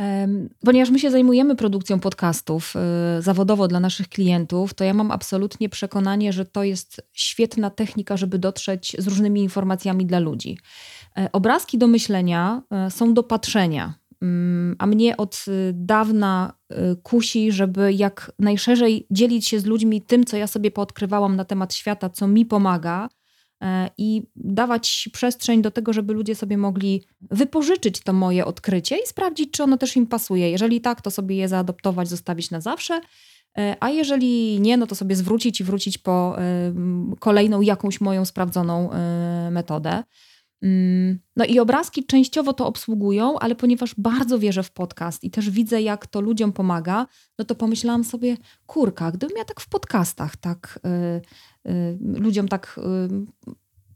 Ponieważ 0.65 0.91
my 0.91 0.99
się 0.99 1.11
zajmujemy 1.11 1.57
produkcją 1.57 2.01
podcastów 2.01 2.75
e, 2.77 3.23
zawodowo 3.23 3.69
dla 3.69 3.81
naszych 3.81 4.09
klientów, 4.09 4.75
to 4.75 4.85
ja 4.85 4.95
mam 4.95 5.11
absolutnie 5.11 5.69
przekonanie, 5.69 6.33
że 6.33 6.45
to 6.45 6.65
jest 6.65 7.03
świetna 7.13 7.71
technika, 7.71 8.17
żeby 8.17 8.39
dotrzeć 8.39 8.97
z 8.99 9.07
różnymi 9.07 9.43
informacjami 9.43 10.07
dla 10.07 10.19
ludzi. 10.19 10.59
Obrazki 11.33 11.79
do 11.79 11.87
myślenia 11.87 12.63
są 12.91 13.15
do 13.15 13.23
patrzenia. 13.23 13.95
Mm, 14.23 14.77
a 14.79 14.87
mnie 14.87 15.17
od 15.17 15.45
dawna 15.73 16.53
kusi, 17.03 17.53
żeby 17.53 17.93
jak 17.93 18.33
najszerzej 18.39 19.07
dzielić 19.11 19.49
się 19.49 19.61
z 19.61 19.65
ludźmi 19.65 20.03
tym, 20.03 20.25
co 20.25 20.37
ja 20.37 20.47
sobie 20.47 20.71
poodkrywałam 20.71 21.37
na 21.37 21.45
temat 21.45 21.75
świata, 21.75 22.11
co 22.11 22.29
mi 22.29 22.47
pomaga, 22.47 23.09
E, 23.09 23.20
i 23.99 24.23
dawać 24.37 25.09
przestrzeń 25.13 25.63
do 25.63 25.71
tego, 25.71 25.93
żeby 25.93 26.13
ludzie 26.13 26.35
sobie 26.35 26.59
mogli 26.59 27.03
wypożyczyć 27.21 28.01
to 28.01 28.13
moje 28.13 28.45
odkrycie 28.45 28.97
i 28.97 29.07
sprawdzić, 29.07 29.51
czy 29.51 29.63
ono 29.63 29.77
też 29.77 29.97
im 29.97 30.07
pasuje. 30.07 30.51
Jeżeli 30.51 30.81
tak, 30.81 31.03
to 31.03 31.11
sobie 31.11 31.37
je 31.37 31.49
zaadoptować, 31.49 32.09
zostawić 32.09 32.51
na 32.51 32.61
zawsze. 32.61 33.01
E, 33.59 33.77
a 33.81 33.91
jeżeli 33.91 34.61
nie, 34.61 34.77
no 34.77 34.87
to 34.87 34.95
sobie 34.95 35.17
zwrócić 35.17 35.61
i 35.61 35.65
wrócić 35.65 35.99
po 35.99 36.37
e, 36.39 36.75
kolejną 37.19 37.61
jakąś 37.61 38.01
moją 38.01 38.25
sprawdzoną 38.25 38.91
metodę. 39.51 40.03
Mm, 40.63 41.19
no 41.37 41.45
i 41.45 41.59
obrazki 41.59 42.07
częściowo 42.07 42.53
to 42.53 42.67
obsługują, 42.67 43.39
ale 43.39 43.55
ponieważ 43.55 43.95
bardzo 43.99 44.39
wierzę 44.39 44.63
w 44.63 44.71
podcast 44.71 45.25
i 45.25 45.31
też 45.31 45.51
widzę, 45.51 45.83
jak 45.83 46.07
to 46.07 46.21
ludziom 46.21 46.53
pomaga, 46.53 47.07
no 47.39 47.45
to 47.45 47.55
pomyślałam 47.55 48.05
sobie, 48.05 48.37
kurka, 48.67 49.13
gdybym 49.13 49.37
ja 49.39 49.45
tak 49.45 49.61
w 49.61 49.69
podcastach 49.69 50.37
tak 50.37 50.81
y, 51.67 51.71
y, 51.71 51.99
ludziom 52.01 52.49
tak 52.49 52.81
y, 53.49 53.51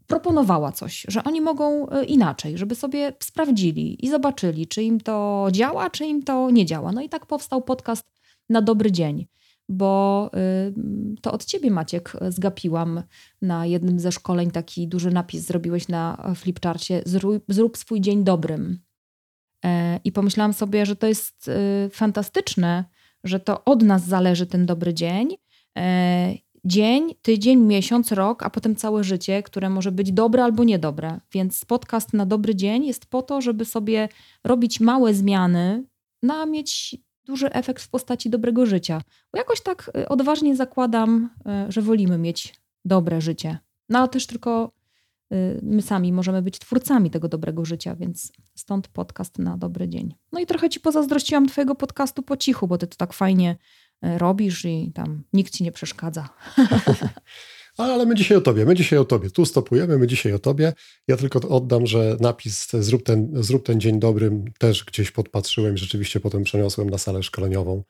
proponowała 0.06 0.72
coś, 0.72 1.06
że 1.08 1.24
oni 1.24 1.40
mogą 1.40 1.88
y, 1.88 2.04
inaczej, 2.04 2.58
żeby 2.58 2.74
sobie 2.74 3.12
sprawdzili 3.22 4.06
i 4.06 4.08
zobaczyli, 4.08 4.66
czy 4.66 4.82
im 4.82 5.00
to 5.00 5.48
działa, 5.52 5.90
czy 5.90 6.06
im 6.06 6.22
to 6.22 6.50
nie 6.50 6.66
działa. 6.66 6.92
No 6.92 7.02
i 7.02 7.08
tak 7.08 7.26
powstał 7.26 7.62
podcast 7.62 8.06
na 8.48 8.62
dobry 8.62 8.92
dzień 8.92 9.26
bo 9.68 10.30
y, 11.16 11.20
to 11.20 11.32
od 11.32 11.44
ciebie, 11.44 11.70
Maciek, 11.70 12.12
zgapiłam 12.28 13.02
na 13.42 13.66
jednym 13.66 14.00
ze 14.00 14.12
szkoleń 14.12 14.50
taki 14.50 14.88
duży 14.88 15.10
napis 15.10 15.46
zrobiłeś 15.46 15.88
na 15.88 16.32
flipcharcie 16.34 17.02
zrób, 17.06 17.44
zrób 17.48 17.76
swój 17.76 18.00
dzień 18.00 18.24
dobrym. 18.24 18.78
E, 19.64 20.00
I 20.04 20.12
pomyślałam 20.12 20.52
sobie, 20.52 20.86
że 20.86 20.96
to 20.96 21.06
jest 21.06 21.48
y, 21.48 21.90
fantastyczne, 21.90 22.84
że 23.24 23.40
to 23.40 23.64
od 23.64 23.82
nas 23.82 24.06
zależy 24.06 24.46
ten 24.46 24.66
dobry 24.66 24.94
dzień. 24.94 25.28
E, 25.78 26.34
dzień, 26.64 27.14
tydzień, 27.22 27.60
miesiąc, 27.60 28.12
rok, 28.12 28.42
a 28.42 28.50
potem 28.50 28.76
całe 28.76 29.04
życie, 29.04 29.42
które 29.42 29.70
może 29.70 29.92
być 29.92 30.12
dobre 30.12 30.44
albo 30.44 30.64
niedobre. 30.64 31.20
Więc 31.32 31.64
podcast 31.64 32.12
na 32.12 32.26
dobry 32.26 32.54
dzień 32.54 32.86
jest 32.86 33.06
po 33.06 33.22
to, 33.22 33.40
żeby 33.40 33.64
sobie 33.64 34.08
robić 34.44 34.80
małe 34.80 35.14
zmiany, 35.14 35.84
no 36.22 36.34
a 36.34 36.46
mieć 36.46 36.96
duży 37.24 37.52
efekt 37.52 37.82
w 37.82 37.88
postaci 37.88 38.30
dobrego 38.30 38.66
życia. 38.66 39.02
Bo 39.32 39.38
jakoś 39.38 39.60
tak 39.60 39.90
y, 39.98 40.08
odważnie 40.08 40.56
zakładam, 40.56 41.30
y, 41.68 41.72
że 41.72 41.82
wolimy 41.82 42.18
mieć 42.18 42.54
dobre 42.84 43.20
życie. 43.20 43.58
No 43.88 43.98
ale 43.98 44.08
też 44.08 44.26
tylko 44.26 44.72
y, 45.32 45.60
my 45.62 45.82
sami 45.82 46.12
możemy 46.12 46.42
być 46.42 46.58
twórcami 46.58 47.10
tego 47.10 47.28
dobrego 47.28 47.64
życia, 47.64 47.96
więc 47.96 48.32
stąd 48.54 48.88
podcast 48.88 49.38
na 49.38 49.56
dobry 49.56 49.88
dzień. 49.88 50.14
No 50.32 50.40
i 50.40 50.46
trochę 50.46 50.70
ci 50.70 50.80
pozazdrościłam 50.80 51.46
twojego 51.46 51.74
podcastu 51.74 52.22
po 52.22 52.36
cichu, 52.36 52.68
bo 52.68 52.78
ty 52.78 52.86
to 52.86 52.96
tak 52.96 53.12
fajnie 53.12 53.56
robisz 54.02 54.64
i 54.64 54.92
tam 54.94 55.22
nikt 55.32 55.52
ci 55.52 55.64
nie 55.64 55.72
przeszkadza. 55.72 56.28
Ale 57.78 58.06
my 58.06 58.14
dzisiaj 58.14 58.36
o 58.36 58.40
tobie, 58.40 58.64
my 58.64 58.74
dzisiaj 58.74 58.98
o 58.98 59.04
tobie. 59.04 59.30
Tu 59.30 59.46
stopujemy, 59.46 59.98
my 59.98 60.06
dzisiaj 60.06 60.32
o 60.32 60.38
tobie. 60.38 60.72
Ja 61.08 61.16
tylko 61.16 61.48
oddam, 61.48 61.86
że 61.86 62.16
napis 62.20 62.72
zrób 62.72 63.02
ten, 63.02 63.30
zrób 63.34 63.66
ten 63.66 63.80
dzień 63.80 64.00
dobrym 64.00 64.44
też 64.58 64.84
gdzieś 64.84 65.10
podpatrzyłem 65.10 65.74
i 65.74 65.78
rzeczywiście 65.78 66.20
potem 66.20 66.44
przeniosłem 66.44 66.90
na 66.90 66.98
salę 66.98 67.22
szkoleniową, 67.22 67.82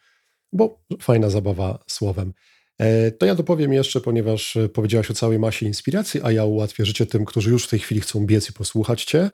bo 0.52 0.80
fajna 1.00 1.30
zabawa 1.30 1.78
słowem. 1.86 2.32
E, 2.78 3.10
to 3.10 3.26
ja 3.26 3.34
dopowiem 3.34 3.72
jeszcze, 3.72 4.00
ponieważ 4.00 4.58
powiedziałaś 4.72 5.10
o 5.10 5.14
całej 5.14 5.38
masie 5.38 5.66
inspiracji, 5.66 6.20
a 6.22 6.32
ja 6.32 6.44
ułatwię 6.44 6.86
życie 6.86 7.06
tym, 7.06 7.24
którzy 7.24 7.50
już 7.50 7.64
w 7.64 7.70
tej 7.70 7.78
chwili 7.78 8.00
chcą 8.00 8.26
biec 8.26 8.50
i 8.50 8.52
posłuchać 8.52 9.04
cię. 9.04 9.30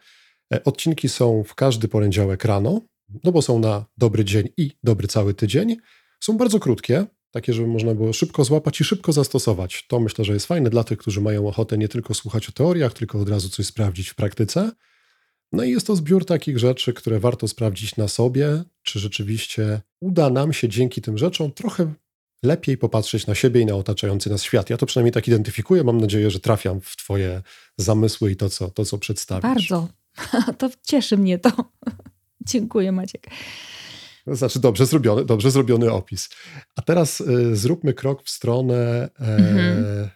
E, 0.55 0.65
odcinki 0.65 1.09
są 1.09 1.45
w 1.45 1.55
każdy 1.55 1.89
poniedziałek 1.89 2.45
rano, 2.45 2.81
no 3.25 3.33
bo 3.33 3.43
są 3.43 3.59
na 3.59 3.85
dobry 3.97 4.25
dzień 4.25 4.49
i 4.57 4.71
dobry 4.83 5.09
cały 5.09 5.35
tydzień. 5.35 5.77
Są 6.21 6.37
bardzo 6.37 6.61
krótkie, 6.61 7.07
takie, 7.31 7.53
żeby 7.53 7.69
można 7.69 7.95
było 7.95 8.13
szybko 8.13 8.45
złapać 8.45 8.81
i 8.81 8.85
szybko 8.85 9.13
zastosować. 9.13 9.87
To 9.89 10.01
myślę, 10.01 10.25
że 10.25 10.33
jest 10.33 10.47
fajne 10.47 10.71
dla 10.71 10.85
tych, 10.85 10.99
którzy 10.99 11.21
mają 11.21 11.49
ochotę 11.49 11.79
nie 11.79 11.89
tylko 11.89 12.15
słuchać 12.15 12.49
o 12.49 12.53
teoriach, 12.53 12.93
tylko 12.93 13.21
od 13.21 13.29
razu 13.29 13.49
coś 13.49 13.67
sprawdzić 13.67 14.09
w 14.09 14.15
praktyce. 14.15 14.71
No 15.53 15.65
i 15.65 15.71
jest 15.71 15.87
to 15.87 15.97
zbiór 15.97 16.25
takich 16.25 16.59
rzeczy, 16.59 16.93
które 16.93 17.21
warto 17.21 17.49
sprawdzić 17.49 17.97
na 17.97 18.09
sobie, 18.09 18.63
czy 18.83 18.99
rzeczywiście 18.99 19.81
uda 20.01 20.31
nam 20.31 20.53
się 20.53 20.69
dzięki 20.69 21.03
tym 21.03 21.19
rzeczom 21.19 21.53
trochę 21.53 21.95
lepiej 22.43 22.79
popatrzeć 22.79 23.27
na 23.27 23.35
siebie 23.35 23.61
i 23.61 23.67
na 23.67 23.75
otaczający 23.75 24.31
nas 24.31 24.43
świat. 24.43 24.71
Ja 24.71 24.77
to 24.77 24.87
przynajmniej 24.87 25.13
tak 25.13 25.29
identyfikuję. 25.29 25.85
Mam 25.85 26.01
nadzieję, 26.01 26.31
że 26.31 26.41
trafiam 26.41 26.81
w 26.81 26.97
Twoje 26.97 27.43
zamysły 27.77 28.31
i 28.31 28.37
to, 28.37 28.51
co, 28.51 28.71
to, 28.71 28.85
co 28.85 28.99
przedstawisz. 28.99 29.43
Bardzo. 29.43 29.89
To 30.59 30.71
cieszy 30.83 31.17
mnie 31.17 31.39
to. 31.39 31.51
Dziękuję, 32.51 32.93
Maciek. 32.93 33.27
Znaczy 34.27 34.61
dobrze 34.61 34.87
zrobiony, 34.87 35.25
dobrze 35.25 35.51
zrobiony 35.51 35.93
opis. 35.93 36.29
A 36.77 36.83
teraz 36.83 37.21
y, 37.21 37.57
zróbmy 37.57 37.95
krok 37.95 38.23
w 38.23 38.31
stronę 38.31 39.09
e, 39.21 39.37
mhm. 39.37 40.11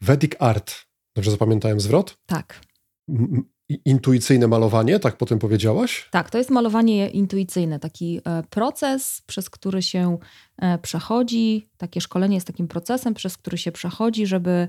Vedic 0.00 0.32
Art. 0.38 0.74
Dobrze 1.16 1.30
zapamiętałem 1.30 1.80
zwrot? 1.80 2.18
Tak. 2.26 2.60
M 3.08 3.52
intuicyjne 3.84 4.48
malowanie, 4.48 4.98
tak 4.98 5.16
potem 5.16 5.38
powiedziałaś? 5.38 6.08
Tak, 6.10 6.30
to 6.30 6.38
jest 6.38 6.50
malowanie 6.50 7.10
intuicyjne, 7.10 7.78
taki 7.78 8.20
e, 8.24 8.42
proces, 8.50 9.22
przez 9.26 9.50
który 9.50 9.82
się 9.82 10.18
e, 10.58 10.78
przechodzi. 10.78 11.68
Takie 11.76 12.00
szkolenie 12.00 12.34
jest 12.34 12.46
takim 12.46 12.68
procesem, 12.68 13.14
przez 13.14 13.36
który 13.36 13.58
się 13.58 13.72
przechodzi, 13.72 14.26
żeby 14.26 14.68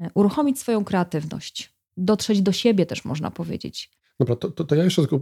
e, 0.00 0.10
uruchomić 0.14 0.60
swoją 0.60 0.84
kreatywność, 0.84 1.72
dotrzeć 1.96 2.42
do 2.42 2.52
siebie 2.52 2.86
też 2.86 3.04
można 3.04 3.30
powiedzieć. 3.30 3.90
Dobra, 4.20 4.36
to, 4.36 4.50
to, 4.50 4.64
to, 4.64 4.74
ja 4.74 4.84
jeszcze 4.84 5.06
tylko, 5.06 5.20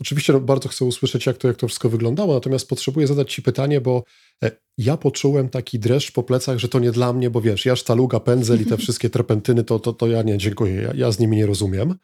oczywiście 0.00 0.40
bardzo 0.40 0.68
chcę 0.68 0.84
usłyszeć, 0.84 1.26
jak 1.26 1.36
to, 1.36 1.48
jak 1.48 1.56
to 1.56 1.68
wszystko 1.68 1.88
wyglądało, 1.88 2.34
natomiast 2.34 2.68
potrzebuję 2.68 3.06
zadać 3.06 3.34
Ci 3.34 3.42
pytanie, 3.42 3.80
bo 3.80 4.04
e, 4.44 4.50
ja 4.78 4.96
poczułem 4.96 5.48
taki 5.48 5.78
dreszcz 5.78 6.12
po 6.12 6.22
plecach, 6.22 6.58
że 6.58 6.68
to 6.68 6.78
nie 6.78 6.92
dla 6.92 7.12
mnie, 7.12 7.30
bo 7.30 7.40
wiesz, 7.40 7.66
ja 7.66 7.76
sztaluga, 7.76 8.20
pędzel 8.20 8.62
i 8.62 8.66
te 8.66 8.76
wszystkie 8.82 9.10
terpentyny, 9.10 9.64
to, 9.64 9.78
to, 9.78 9.92
to 9.92 10.06
ja 10.06 10.22
nie, 10.22 10.38
dziękuję, 10.38 10.74
ja, 10.74 10.92
ja 10.94 11.12
z 11.12 11.18
nimi 11.18 11.36
nie 11.36 11.46
rozumiem. 11.46 11.94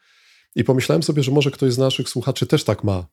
I 0.55 0.63
pomyślałem 0.63 1.03
sobie, 1.03 1.23
że 1.23 1.31
może 1.31 1.51
ktoś 1.51 1.73
z 1.73 1.77
naszych 1.77 2.09
słuchaczy 2.09 2.47
też 2.47 2.63
tak 2.63 2.83
ma. 2.83 3.07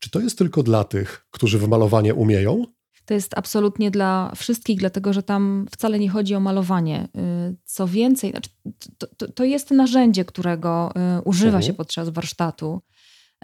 Czy 0.00 0.10
to 0.10 0.20
jest 0.20 0.38
tylko 0.38 0.62
dla 0.62 0.84
tych, 0.84 1.26
którzy 1.30 1.58
w 1.58 1.68
malowanie 1.68 2.14
umieją? 2.14 2.66
To 3.06 3.14
jest 3.14 3.38
absolutnie 3.38 3.90
dla 3.90 4.32
wszystkich, 4.36 4.78
dlatego 4.78 5.12
że 5.12 5.22
tam 5.22 5.66
wcale 5.70 5.98
nie 5.98 6.10
chodzi 6.10 6.34
o 6.34 6.40
malowanie. 6.40 7.08
Y, 7.50 7.56
co 7.64 7.86
więcej, 7.86 8.30
znaczy, 8.30 8.50
to, 8.98 9.06
to, 9.16 9.32
to 9.32 9.44
jest 9.44 9.70
narzędzie, 9.70 10.24
którego 10.24 10.92
y, 11.18 11.22
używa 11.22 11.58
-huh. 11.58 11.62
się 11.62 11.70
mhm. 11.70 11.76
podczas 11.76 12.08
warsztatu, 12.08 12.82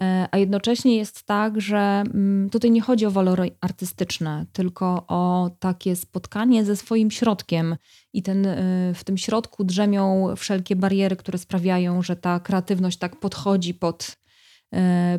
y, 0.00 0.05
a 0.31 0.38
jednocześnie 0.38 0.97
jest 0.97 1.23
tak, 1.23 1.61
że 1.61 1.79
mm, 1.79 2.50
tutaj 2.50 2.71
nie 2.71 2.81
chodzi 2.81 3.07
o 3.07 3.11
walory 3.11 3.50
artystyczne, 3.61 4.47
tylko 4.52 5.05
o 5.09 5.50
takie 5.59 5.97
spotkanie 5.97 6.64
ze 6.64 6.76
swoim 6.76 7.11
środkiem. 7.11 7.76
I 8.12 8.23
ten, 8.23 8.47
w 8.95 9.05
tym 9.05 9.19
środku 9.19 9.64
drzemią 9.64 10.35
wszelkie 10.37 10.76
bariery, 10.76 11.17
które 11.17 11.38
sprawiają, 11.38 12.02
że 12.02 12.17
ta 12.17 12.40
kreatywność 12.40 12.99
tak 12.99 13.21
podchodzi 13.21 13.75
pod 13.75 14.17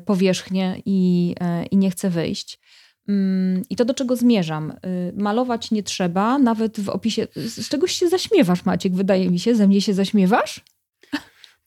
powierzchnię 0.05 0.81
i, 0.85 1.35
i 1.71 1.77
nie 1.77 1.91
chce 1.91 2.09
wyjść. 2.09 2.60
Mm, 3.07 3.61
I 3.69 3.75
to 3.75 3.85
do 3.85 3.93
czego 3.93 4.15
zmierzam? 4.15 4.71
Y, 4.71 5.13
malować 5.15 5.71
nie 5.71 5.83
trzeba, 5.83 6.37
nawet 6.37 6.79
w 6.79 6.89
opisie. 6.89 7.27
Z 7.35 7.69
czegoś 7.69 7.91
się 7.91 8.09
zaśmiewasz, 8.09 8.65
Maciek, 8.65 8.95
wydaje 8.95 9.29
mi 9.29 9.39
się. 9.39 9.55
Ze 9.55 9.67
mnie 9.67 9.81
się 9.81 9.93
zaśmiewasz? 9.93 10.61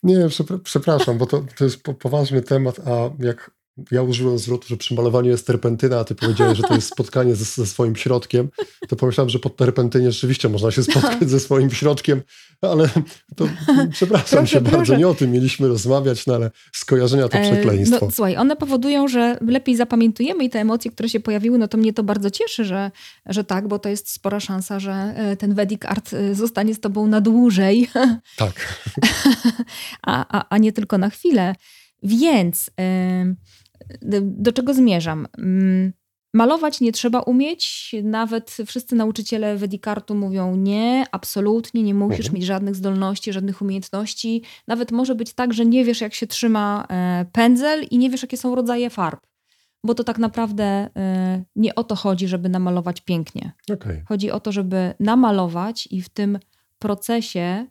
Nie, 0.03 0.29
przepraszam, 0.65 1.19
bo 1.19 1.27
to, 1.27 1.45
to 1.57 1.65
jest 1.65 1.83
poważny 1.83 2.43
temat, 2.43 2.81
a 2.89 3.11
jak 3.25 3.51
ja 3.91 4.03
użyłem 4.03 4.39
zwrotu, 4.39 4.69
że 4.69 4.77
przy 4.77 4.95
malowaniu 4.95 5.31
jest 5.31 5.47
terpentyna, 5.47 5.99
a 5.99 6.05
ty 6.05 6.15
powiedziałeś, 6.15 6.59
że 6.59 6.63
to 6.63 6.75
jest 6.75 6.89
spotkanie 6.95 7.35
ze, 7.35 7.45
ze 7.45 7.67
swoim 7.67 7.97
środkiem, 7.97 8.49
to 8.89 8.97
pomyślałem, 8.97 9.31
że 9.31 9.39
pod 9.39 9.57
terpentynie 9.57 10.13
rzeczywiście 10.13 10.49
można 10.49 10.71
się 10.71 10.83
spotkać 10.83 11.31
ze 11.31 11.41
swoim 11.41 11.71
środkiem, 11.71 12.23
ale 12.61 12.89
to 13.37 13.49
przepraszam 13.93 14.39
proszę, 14.39 14.53
się 14.53 14.61
proszę. 14.61 14.77
bardzo, 14.77 14.97
nie 14.97 15.09
o 15.09 15.15
tym 15.15 15.31
mieliśmy 15.31 15.69
rozmawiać, 15.69 16.27
no 16.27 16.35
ale 16.35 16.51
skojarzenia 16.73 17.29
to 17.29 17.39
e, 17.39 17.53
przekleństwo. 17.53 18.07
no, 18.07 18.11
słuchaj, 18.11 18.37
one 18.37 18.57
powodują, 18.57 19.09
że 19.09 19.39
lepiej 19.47 19.77
zapamiętujemy 19.77 20.45
i 20.45 20.51
te 20.51 20.61
emocje, 20.61 20.91
które 20.91 21.09
się 21.09 21.21
pojawiły, 21.21 21.59
no 21.59 21.69
to 21.69 21.79
mnie 21.79 21.93
to 21.93 22.03
bardzo 22.03 22.31
cieszy, 22.31 22.65
że, 22.65 22.91
że 23.27 23.45
tak, 23.45 23.69
bo 23.69 23.79
to 23.79 23.89
jest 23.89 24.11
spora 24.11 24.41
szansa, 24.41 24.81
że 24.81 24.93
e, 24.93 25.37
ten 25.37 25.55
Vedic 25.55 25.85
Art 25.85 26.13
e, 26.13 26.35
zostanie 26.35 26.75
z 26.75 26.81
tobą 26.81 27.07
na 27.07 27.21
dłużej. 27.21 27.89
Tak. 28.37 28.85
a, 30.03 30.39
a, 30.39 30.49
a 30.49 30.59
nie 30.59 30.73
tylko 30.73 30.99
na 30.99 31.11
chwilę. 31.11 31.55
Więc... 32.03 32.71
Yy, 32.79 33.37
do 34.21 34.53
czego 34.53 34.75
zmierzam? 34.75 35.27
Mm, 35.39 35.93
malować 36.35 36.81
nie 36.81 36.93
trzeba 36.93 37.21
umieć. 37.21 37.95
Nawet 38.03 38.57
wszyscy 38.67 38.97
nauczyciele 38.97 39.57
Wedikartu 39.57 40.15
mówią 40.15 40.57
nie, 40.57 41.05
absolutnie 41.13 41.83
nie 41.83 41.95
musisz 41.95 42.27
mhm. 42.27 42.35
mieć 42.35 42.45
żadnych 42.45 42.75
zdolności, 42.75 43.33
żadnych 43.33 43.63
umiejętności. 43.63 44.43
Nawet 44.69 44.93
może 44.93 45.15
być 45.15 45.33
tak, 45.33 45.53
że 45.53 45.67
nie 45.67 45.85
wiesz, 45.85 46.01
jak 46.01 46.15
się 46.15 46.27
trzyma 46.27 46.87
e, 46.91 47.27
pędzel 47.33 47.85
i 47.91 47.99
nie 47.99 48.11
wiesz, 48.11 48.23
jakie 48.23 48.37
są 48.37 48.55
rodzaje 48.55 48.91
farb. 48.91 49.27
Bo 49.85 49.95
to 49.95 50.05
tak 50.05 50.19
naprawdę 50.19 50.65
e, 50.65 51.45
nie 51.57 51.75
o 51.75 51.85
to 51.85 51.95
chodzi, 51.95 52.29
żeby 52.29 52.49
namalować 52.49 53.01
pięknie. 53.01 53.53
Okay. 53.73 54.05
Chodzi 54.09 54.31
o 54.31 54.41
to, 54.41 54.53
żeby 54.53 54.95
namalować 55.01 55.89
i 55.91 56.03
w 56.03 56.09
tym 56.09 56.39
procesie, 56.79 57.67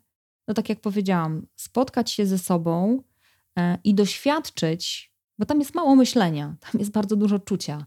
no 0.48 0.54
tak 0.54 0.70
jak 0.70 0.82
powiedziałam, 0.82 1.48
spotkać 1.56 2.12
się 2.12 2.26
ze 2.26 2.38
sobą 2.38 3.04
e, 3.60 3.78
i 3.84 3.96
doświadczyć 3.96 5.13
bo 5.40 5.46
tam 5.46 5.60
jest 5.60 5.76
mało 5.76 5.96
myślenia, 5.96 6.56
tam 6.60 6.80
jest 6.80 6.92
bardzo 6.92 7.16
dużo 7.16 7.40
czucia 7.40 7.86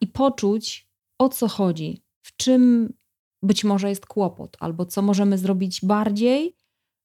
i 0.00 0.06
poczuć, 0.06 0.88
o 1.18 1.28
co 1.28 1.48
chodzi, 1.48 2.02
w 2.22 2.36
czym 2.36 2.92
być 3.42 3.64
może 3.64 3.88
jest 3.88 4.06
kłopot, 4.06 4.56
albo 4.60 4.86
co 4.86 5.02
możemy 5.02 5.38
zrobić 5.38 5.80
bardziej, 5.84 6.56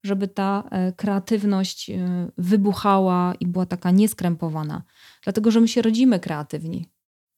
żeby 0.04 0.28
ta 0.28 0.64
e, 0.72 0.94
kreatywność 0.94 1.90
e, 1.90 2.32
wybuchała 2.38 3.34
i 3.40 3.48
była 3.48 3.66
taka 3.66 3.92
nieskrępowana. 3.92 4.84
Dlatego, 5.24 5.52
że 5.52 5.62
my 5.62 5.68
się 5.68 5.82
rodzimy 5.82 6.20
kreatywni. 6.20 6.86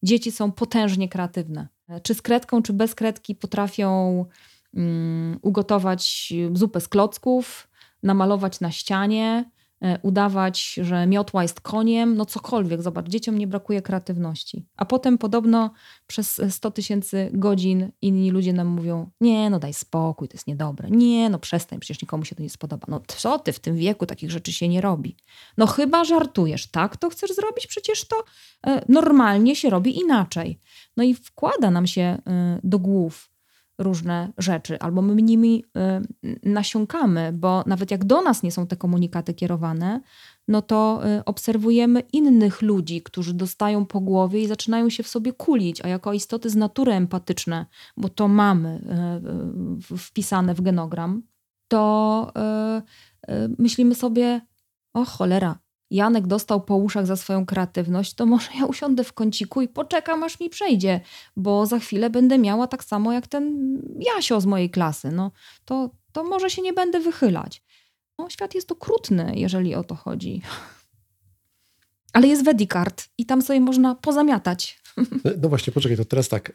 Dzieci 0.03 0.31
są 0.31 0.51
potężnie 0.51 1.09
kreatywne. 1.09 1.67
E, 1.87 2.01
czy 2.01 2.13
z 2.13 2.21
kredką, 2.21 2.61
czy 2.61 2.73
bez 2.73 2.95
kredki 2.95 3.35
potrafią 3.35 4.25
um, 4.73 5.39
ugotować 5.41 6.33
zupę 6.53 6.81
z 6.81 6.87
klocków, 6.87 7.67
namalować 8.03 8.59
na 8.59 8.71
ścianie, 8.71 9.51
udawać, 10.01 10.73
że 10.73 11.07
miotła 11.07 11.41
jest 11.41 11.61
koniem, 11.61 12.15
no 12.17 12.25
cokolwiek. 12.25 12.81
Zobacz, 12.81 13.07
dzieciom 13.07 13.37
nie 13.37 13.47
brakuje 13.47 13.81
kreatywności. 13.81 14.65
A 14.77 14.85
potem 14.85 15.17
podobno 15.17 15.71
przez 16.07 16.41
100 16.49 16.71
tysięcy 16.71 17.29
godzin 17.33 17.91
inni 18.01 18.31
ludzie 18.31 18.53
nam 18.53 18.67
mówią, 18.67 19.11
nie, 19.21 19.49
no 19.49 19.59
daj 19.59 19.73
spokój, 19.73 20.27
to 20.27 20.33
jest 20.33 20.47
niedobre. 20.47 20.89
Nie, 20.89 21.29
no 21.29 21.39
przestań, 21.39 21.79
przecież 21.79 22.01
nikomu 22.01 22.25
się 22.25 22.35
to 22.35 22.43
nie 22.43 22.49
spodoba. 22.49 22.85
No 22.89 23.01
co 23.07 23.39
ty, 23.39 23.53
w 23.53 23.59
tym 23.59 23.75
wieku 23.75 24.05
takich 24.05 24.31
rzeczy 24.31 24.53
się 24.53 24.67
nie 24.67 24.81
robi. 24.81 25.17
No 25.57 25.67
chyba 25.67 26.03
żartujesz, 26.03 26.67
tak 26.67 26.97
to 26.97 27.09
chcesz 27.09 27.35
zrobić? 27.35 27.67
Przecież 27.67 28.07
to 28.07 28.15
e, 28.67 28.85
normalnie 28.89 29.55
się 29.55 29.69
robi 29.69 29.99
inaczej. 29.99 30.59
No 30.97 31.03
i 31.03 31.13
wkłada 31.13 31.71
nam 31.71 31.87
się 31.87 32.01
e, 32.01 32.59
do 32.63 32.79
głów 32.79 33.32
różne 33.77 34.33
rzeczy, 34.37 34.79
albo 34.79 35.01
my 35.01 35.21
nimi 35.21 35.63
y, 36.23 36.49
nasiąkamy, 36.49 37.33
bo 37.33 37.63
nawet 37.67 37.91
jak 37.91 38.05
do 38.05 38.21
nas 38.21 38.43
nie 38.43 38.51
są 38.51 38.67
te 38.67 38.75
komunikaty 38.75 39.33
kierowane, 39.33 40.01
no 40.47 40.61
to 40.61 41.01
y, 41.19 41.25
obserwujemy 41.25 41.99
innych 42.13 42.61
ludzi, 42.61 43.01
którzy 43.01 43.33
dostają 43.33 43.85
po 43.85 43.99
głowie 43.99 44.41
i 44.41 44.47
zaczynają 44.47 44.89
się 44.89 45.03
w 45.03 45.07
sobie 45.07 45.33
kulić, 45.33 45.85
a 45.85 45.87
jako 45.87 46.13
istoty 46.13 46.49
z 46.49 46.55
natury 46.55 46.91
empatyczne, 46.91 47.65
bo 47.97 48.09
to 48.09 48.27
mamy 48.27 48.81
y, 49.91 49.97
wpisane 49.97 50.53
w 50.53 50.61
genogram, 50.61 51.23
to 51.67 52.31
myślimy 53.57 53.95
sobie, 53.95 54.41
o 54.93 55.05
cholera, 55.05 55.59
Janek 55.93 56.27
dostał 56.27 56.61
po 56.61 56.75
uszach 56.75 57.07
za 57.07 57.15
swoją 57.15 57.45
kreatywność, 57.45 58.13
to 58.13 58.25
może 58.25 58.49
ja 58.59 58.65
usiądę 58.65 59.03
w 59.03 59.13
kąciku 59.13 59.61
i 59.61 59.67
poczekam, 59.67 60.23
aż 60.23 60.39
mi 60.39 60.49
przejdzie, 60.49 61.01
bo 61.35 61.65
za 61.65 61.79
chwilę 61.79 62.09
będę 62.09 62.37
miała 62.37 62.67
tak 62.67 62.83
samo 62.83 63.13
jak 63.13 63.27
ten 63.27 63.77
Jasio 63.99 64.41
z 64.41 64.45
mojej 64.45 64.69
klasy. 64.69 65.11
No, 65.11 65.31
to 65.65 65.89
to 66.11 66.23
może 66.23 66.49
się 66.49 66.61
nie 66.61 66.73
będę 66.73 66.99
wychylać. 66.99 67.63
No, 68.19 68.29
świat 68.29 68.55
jest 68.55 68.71
okrutny, 68.71 69.33
jeżeli 69.35 69.75
o 69.75 69.83
to 69.83 69.95
chodzi. 69.95 70.41
Ale 72.13 72.27
jest 72.27 72.45
Wedicard 72.45 73.09
i 73.17 73.25
tam 73.25 73.41
sobie 73.41 73.59
można 73.59 73.95
pozamiatać. 73.95 74.79
No 75.41 75.49
właśnie, 75.49 75.73
poczekaj, 75.73 75.97
to 75.97 76.05
teraz 76.05 76.29
tak. 76.29 76.49
e, 76.49 76.53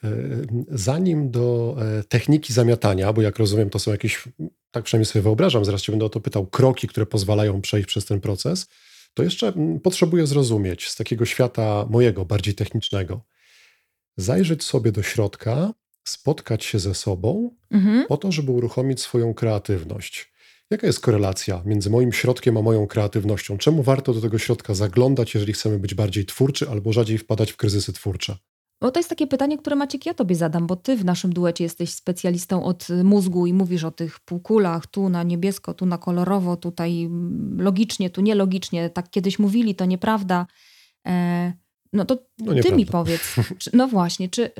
Zanim 0.71 1.31
do 1.31 1.77
e, 1.99 2.05
techniki 2.05 2.53
zamiatania, 2.53 3.13
bo 3.13 3.23
jak 3.23 3.39
rozumiem, 3.39 3.71
to 3.71 3.79
są 3.79 3.91
jakieś, 3.91 4.29
tak 4.71 4.85
przynajmniej 4.85 5.07
sobie 5.07 5.23
wyobrażam, 5.23 5.65
zaraz 5.65 5.83
cię 5.83 5.93
będę 5.93 6.05
o 6.05 6.09
to 6.09 6.21
pytał, 6.21 6.47
kroki, 6.47 6.89
które 6.89 7.07
pozwalają 7.07 7.61
przejść 7.61 7.89
przez 7.89 8.05
ten 8.05 8.21
proces, 8.21 8.69
to 9.19 9.23
jeszcze 9.23 9.49
mm, 9.49 9.81
potrzebuję 9.81 10.27
zrozumieć 10.27 10.89
z 10.89 10.97
takiego 10.97 11.27
świata 11.27 11.87
mojego, 11.91 12.25
bardziej 12.25 12.55
technicznego. 12.55 13.25
Zajrzeć 14.17 14.65
sobie 14.65 14.93
do 14.93 15.03
środka, 15.03 15.73
spotkać 16.09 16.65
się 16.65 16.79
ze 16.79 16.95
sobą, 16.95 17.51
Mhm. 17.71 18.07
po 18.07 18.17
to, 18.17 18.33
żeby 18.33 18.53
uruchomić 18.53 19.01
swoją 19.01 19.35
kreatywność. 19.35 20.33
Jaka 20.71 20.87
jest 20.87 21.01
korelacja 21.01 21.63
między 21.65 21.91
moim 21.91 22.13
środkiem 22.13 22.57
a 22.57 22.63
moją 22.63 22.87
kreatywnością? 22.87 23.59
Czemu 23.59 23.83
warto 23.83 24.15
do 24.15 24.21
tego 24.21 24.39
środka 24.39 24.75
zaglądać, 24.75 25.35
jeżeli 25.35 25.53
chcemy 25.53 25.79
być 25.79 25.95
bardziej 25.95 26.27
twórczy 26.27 26.69
albo 26.71 26.93
rzadziej 26.93 27.19
wpadać 27.19 27.53
w 27.53 27.57
kryzysy 27.57 27.93
twórcze? 27.93 28.37
Bo 28.81 28.91
to 28.91 29.01
jest 29.01 29.09
takie 29.09 29.27
pytanie, 29.27 29.59
które 29.59 29.77
Maciek 29.77 30.07
ja 30.07 30.15
tobie 30.15 30.37
zadam, 30.37 30.67
bo 30.67 30.77
ty 30.77 30.97
w 30.97 31.05
naszym 31.05 31.33
duecie 31.33 31.65
jesteś 31.65 31.91
specjalistą 31.91 32.65
od 32.65 32.87
mózgu 33.05 33.47
i 33.47 33.53
mówisz 33.53 33.85
o 33.85 33.91
tych 33.91 34.21
półkulach, 34.21 34.87
tu 34.87 35.09
na 35.09 35.23
niebiesko, 35.23 35.75
tu 35.75 35.87
na 35.87 35.99
kolorowo, 35.99 36.57
tutaj 36.57 37.11
logicznie, 37.57 38.11
tu 38.11 38.21
nielogicznie. 38.21 38.91
Tak 38.91 39.11
kiedyś 39.11 39.39
mówili, 39.39 39.75
to 39.75 39.85
nieprawda. 39.85 40.47
E, 41.07 41.53
no 41.93 42.05
to 42.05 42.19
No 42.39 42.55
ty 42.63 42.73
mi 42.73 42.87
powiedz, 42.87 43.35
czy, 43.59 43.71
no 43.75 43.89
właśnie, 43.89 44.29
czy, 44.29 44.51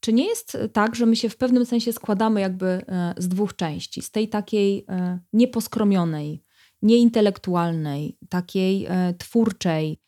czy 0.00 0.12
nie 0.12 0.26
jest 0.26 0.58
tak, 0.72 0.96
że 0.96 1.06
my 1.06 1.16
się 1.16 1.28
w 1.28 1.36
pewnym 1.36 1.66
sensie 1.66 1.92
składamy 1.92 2.40
jakby 2.40 2.66
e, 2.66 3.14
z 3.16 3.28
dwóch 3.28 3.56
części? 3.56 4.02
Z 4.02 4.10
tej 4.10 4.28
takiej 4.28 4.84
e, 4.88 5.18
nieposkromionej, 5.32 6.42
nieintelektualnej, 6.82 8.18
takiej 8.28 8.88
twórczej 9.18 10.00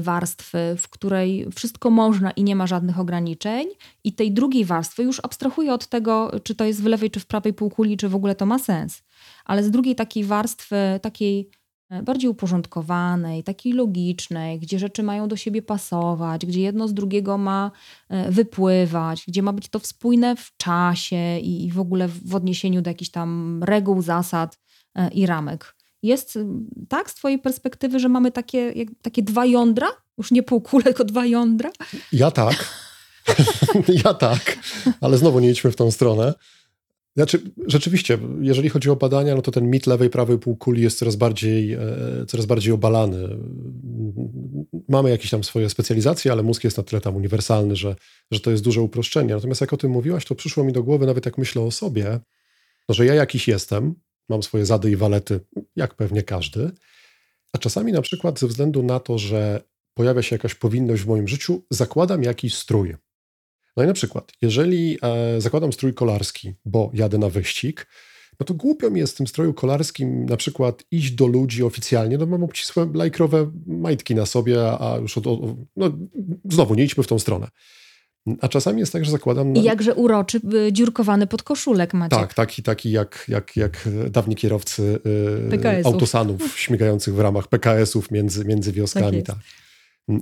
warstwy, 0.00 0.58
w 0.78 0.88
której 0.88 1.46
wszystko 1.54 1.90
można 1.90 2.30
i 2.30 2.44
nie 2.44 2.56
ma 2.56 2.66
żadnych 2.66 2.98
ograniczeń, 2.98 3.68
i 4.04 4.12
tej 4.12 4.32
drugiej 4.32 4.64
warstwy 4.64 5.02
już 5.02 5.20
abstrahuję 5.22 5.72
od 5.72 5.86
tego, 5.86 6.30
czy 6.42 6.54
to 6.54 6.64
jest 6.64 6.82
w 6.82 6.86
lewej, 6.86 7.10
czy 7.10 7.20
w 7.20 7.26
prawej 7.26 7.54
półkuli, 7.54 7.96
czy 7.96 8.08
w 8.08 8.14
ogóle 8.14 8.34
to 8.34 8.46
ma 8.46 8.58
sens. 8.58 9.02
Ale 9.44 9.64
z 9.64 9.70
drugiej 9.70 9.94
takiej 9.94 10.24
warstwy, 10.24 10.76
takiej 11.02 11.50
e, 11.90 12.02
bardziej 12.02 12.30
uporządkowanej, 12.30 13.44
takiej 13.44 13.72
logicznej, 13.72 14.58
gdzie 14.58 14.78
rzeczy 14.78 15.02
mają 15.02 15.28
do 15.28 15.36
siebie 15.36 15.62
pasować, 15.62 16.46
gdzie 16.46 16.60
jedno 16.60 16.88
z 16.88 16.94
drugiego 16.94 17.38
ma 17.38 17.70
e, 18.08 18.30
wypływać, 18.30 19.24
gdzie 19.28 19.42
ma 19.42 19.52
być 19.52 19.68
to 19.68 19.78
spójne 19.78 20.36
w 20.36 20.56
czasie 20.56 21.38
i, 21.38 21.72
w 21.72 21.80
ogóle 21.80 22.08
w 22.08 22.34
odniesieniu 22.34 22.82
do 22.82 22.90
jakichś 22.90 23.10
tam 23.10 23.60
reguł, 23.64 24.02
zasad 24.02 24.58
e, 24.94 25.08
i 25.08 25.26
ramek. 25.26 25.79
Jest 26.02 26.36
mm, 26.36 26.66
tak 26.88 27.10
z 27.10 27.14
Twojej 27.14 27.38
perspektywy, 27.38 28.00
że 28.00 28.08
mamy 28.08 28.32
takie, 28.32 28.58
jak, 28.58 28.88
takie 29.02 29.22
dwa 29.22 29.46
jądra? 29.46 29.88
Już 30.18 30.30
nie 30.30 30.42
półkule, 30.42 30.84
tylko 30.84 31.04
dwa 31.04 31.26
jądra? 31.26 31.70
Ja 32.12 32.30
tak. 32.30 32.68
ja 34.04 34.14
tak, 34.14 34.58
ale 35.00 35.18
znowu 35.18 35.40
nie 35.40 35.50
idźmy 35.50 35.72
w 35.72 35.76
tą 35.76 35.90
stronę. 35.90 36.34
Znaczy, 37.16 37.42
rzeczywiście, 37.66 38.18
jeżeli 38.40 38.68
chodzi 38.68 38.90
o 38.90 38.96
badania, 38.96 39.34
no 39.34 39.42
to 39.42 39.50
ten 39.50 39.70
mit 39.70 39.86
lewej, 39.86 40.10
prawej 40.10 40.38
półkuli 40.38 40.82
jest 40.82 40.98
coraz 40.98 41.16
bardziej, 41.16 41.72
e, 41.72 41.80
coraz 42.28 42.46
bardziej 42.46 42.72
obalany. 42.72 43.28
Mamy 44.88 45.10
jakieś 45.10 45.30
tam 45.30 45.44
swoje 45.44 45.70
specjalizacje, 45.70 46.32
ale 46.32 46.42
mózg 46.42 46.64
jest 46.64 46.76
na 46.76 46.82
tyle 46.82 47.00
tam 47.00 47.16
uniwersalny, 47.16 47.76
że, 47.76 47.96
że 48.30 48.40
to 48.40 48.50
jest 48.50 48.62
duże 48.62 48.82
uproszczenie. 48.82 49.34
Natomiast 49.34 49.60
jak 49.60 49.72
o 49.72 49.76
tym 49.76 49.90
mówiłaś, 49.90 50.24
to 50.24 50.34
przyszło 50.34 50.64
mi 50.64 50.72
do 50.72 50.82
głowy, 50.82 51.06
nawet 51.06 51.26
jak 51.26 51.38
myślę 51.38 51.62
o 51.62 51.70
sobie, 51.70 52.20
no, 52.88 52.94
że 52.94 53.06
ja 53.06 53.14
jakiś 53.14 53.48
jestem, 53.48 53.94
mam 54.30 54.42
swoje 54.42 54.66
zady 54.66 54.90
i 54.90 54.96
walety, 54.96 55.40
jak 55.76 55.94
pewnie 55.94 56.22
każdy, 56.22 56.70
a 57.52 57.58
czasami 57.58 57.92
na 57.92 58.02
przykład 58.02 58.38
ze 58.38 58.46
względu 58.46 58.82
na 58.82 59.00
to, 59.00 59.18
że 59.18 59.62
pojawia 59.94 60.22
się 60.22 60.34
jakaś 60.34 60.54
powinność 60.54 61.02
w 61.02 61.06
moim 61.06 61.28
życiu, 61.28 61.62
zakładam 61.70 62.22
jakiś 62.22 62.54
strój. 62.54 62.96
No 63.76 63.84
i 63.84 63.86
na 63.86 63.92
przykład, 63.92 64.32
jeżeli 64.42 64.98
e, 65.02 65.40
zakładam 65.40 65.72
strój 65.72 65.94
kolarski, 65.94 66.54
bo 66.64 66.90
jadę 66.94 67.18
na 67.18 67.28
wyścig, 67.28 67.86
no 68.40 68.46
to 68.46 68.54
głupio 68.54 68.90
mi 68.90 69.00
jest 69.00 69.14
w 69.14 69.16
tym 69.16 69.26
stroju 69.26 69.54
kolarskim 69.54 70.26
na 70.26 70.36
przykład 70.36 70.84
iść 70.90 71.10
do 71.10 71.26
ludzi 71.26 71.62
oficjalnie, 71.62 72.18
no 72.18 72.26
mam 72.26 72.44
obcisłe 72.44 72.90
lajkrowe 72.94 73.50
majtki 73.66 74.14
na 74.14 74.26
sobie, 74.26 74.62
a 74.80 74.98
już 75.02 75.18
od, 75.18 75.24
no 75.76 75.92
znowu 76.50 76.74
nie 76.74 76.84
idźmy 76.84 77.04
w 77.04 77.06
tą 77.06 77.18
stronę. 77.18 77.48
A 78.40 78.48
czasami 78.48 78.80
jest 78.80 78.92
tak, 78.92 79.04
że 79.04 79.10
zakładam... 79.10 79.56
I 79.56 79.62
jakże 79.62 79.94
uroczy, 79.94 80.40
y, 80.54 80.72
dziurkowany 80.72 81.26
podkoszulek 81.26 81.94
macie. 81.94 82.16
Tak, 82.16 82.34
taki, 82.34 82.62
taki 82.62 82.90
jak, 82.90 83.24
jak, 83.28 83.56
jak 83.56 83.88
dawni 84.10 84.36
kierowcy 84.36 85.00
y, 85.46 85.50
PKS-ów. 85.50 85.92
autosanów 85.94 86.58
śmigających 86.58 87.14
w 87.14 87.20
ramach 87.20 87.48
PKS-ów 87.48 88.10
między, 88.10 88.44
między 88.44 88.72
wioskami. 88.72 89.22
Tak 89.22 89.36
Tak 89.36 89.44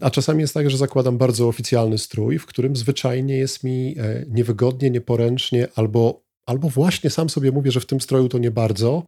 A 0.00 0.11
czasami 0.11 0.40
jest 0.40 0.54
tak, 0.54 0.70
że 0.70 0.76
zakładam 0.76 1.18
bardzo 1.18 1.48
oficjalny 1.48 1.98
strój, 1.98 2.38
w 2.38 2.46
którym 2.46 2.76
zwyczajnie 2.76 3.37
jest 3.37 3.64
mi 3.64 3.94
e, 3.98 4.24
niewygodnie, 4.28 4.90
nieporęcznie, 4.90 5.68
albo, 5.74 6.22
albo 6.46 6.68
właśnie 6.68 7.11
sam 7.11 7.30
sobie 7.30 7.52
mówię, 7.52 7.70
że 7.70 7.80
w 7.80 7.87
tym 7.87 8.00
stroju 8.00 8.28
to 8.28 8.38
nie 8.38 8.50
bardzo. 8.50 9.06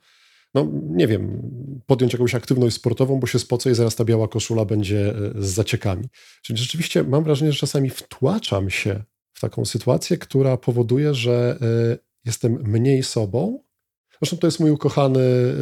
No 0.54 0.68
nie 0.90 1.06
wiem, 1.06 1.42
podjąć 1.86 2.12
jakąś 2.12 2.34
aktywność 2.34 2.76
sportową, 2.76 3.20
bo 3.20 3.26
się 3.26 3.38
spocę 3.38 3.70
i 3.70 3.74
zaraz 3.74 3.96
ta 3.96 4.04
biała 4.04 4.28
koszula 4.28 4.64
będzie 4.64 5.08
e, 5.08 5.42
z 5.42 5.46
zaciekami. 5.46 6.04
Czyli 6.42 6.58
rzeczywiście 6.58 7.04
mam 7.04 7.24
wrażenie, 7.24 7.52
że 7.52 7.58
czasami 7.58 7.90
wtłaczam 7.90 8.70
się 8.70 9.02
w 9.32 9.40
taką 9.40 9.64
sytuację, 9.64 10.18
która 10.18 10.56
powoduje, 10.56 11.14
że 11.14 11.58
e, 11.62 11.98
jestem 12.24 12.52
mniej 12.64 13.02
sobą. 13.02 13.62
Zresztą 14.20 14.36
to 14.36 14.46
jest 14.46 14.60
mój 14.60 14.70
ukochany 14.70 15.20
e, 15.20 15.54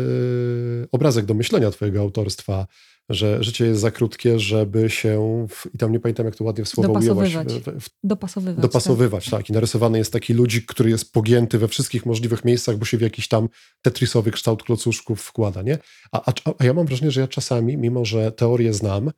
obrazek 0.92 1.24
do 1.24 1.34
myślenia 1.34 1.70
twojego 1.70 2.00
autorstwa, 2.00 2.66
że 3.08 3.42
życie 3.44 3.66
jest 3.66 3.80
za 3.80 3.90
krótkie, 3.90 4.38
żeby 4.38 4.90
się, 4.90 5.46
w, 5.50 5.74
i 5.74 5.78
tam 5.78 5.92
nie 5.92 6.00
pamiętam 6.00 6.26
jak 6.26 6.36
to 6.36 6.44
ładnie 6.44 6.64
w 6.64 6.68
słowo 6.68 6.88
Dopasowywać. 6.88 7.48
w, 7.48 7.84
w, 7.84 7.88
Dopasowywać. 8.04 8.62
dopasowywać, 8.62 9.30
tak. 9.30 9.50
I 9.50 9.52
narysowany 9.52 9.98
jest 9.98 10.12
taki 10.12 10.34
ludzik, 10.34 10.66
który 10.66 10.90
jest 10.90 11.12
pogięty 11.12 11.58
we 11.58 11.68
wszystkich 11.68 12.06
możliwych 12.06 12.44
miejscach, 12.44 12.76
bo 12.76 12.84
się 12.84 12.98
w 12.98 13.00
jakiś 13.00 13.28
tam 13.28 13.48
tetrisowy 13.82 14.30
kształt 14.30 14.62
klocuszków 14.62 15.22
wkłada, 15.22 15.62
nie? 15.62 15.78
A, 16.12 16.30
a, 16.30 16.32
a 16.58 16.64
ja 16.64 16.74
mam 16.74 16.86
wrażenie, 16.86 17.10
że 17.10 17.20
ja 17.20 17.28
czasami, 17.28 17.76
mimo 17.76 18.04
że 18.04 18.32
teorię 18.32 18.72
znam 18.72 19.10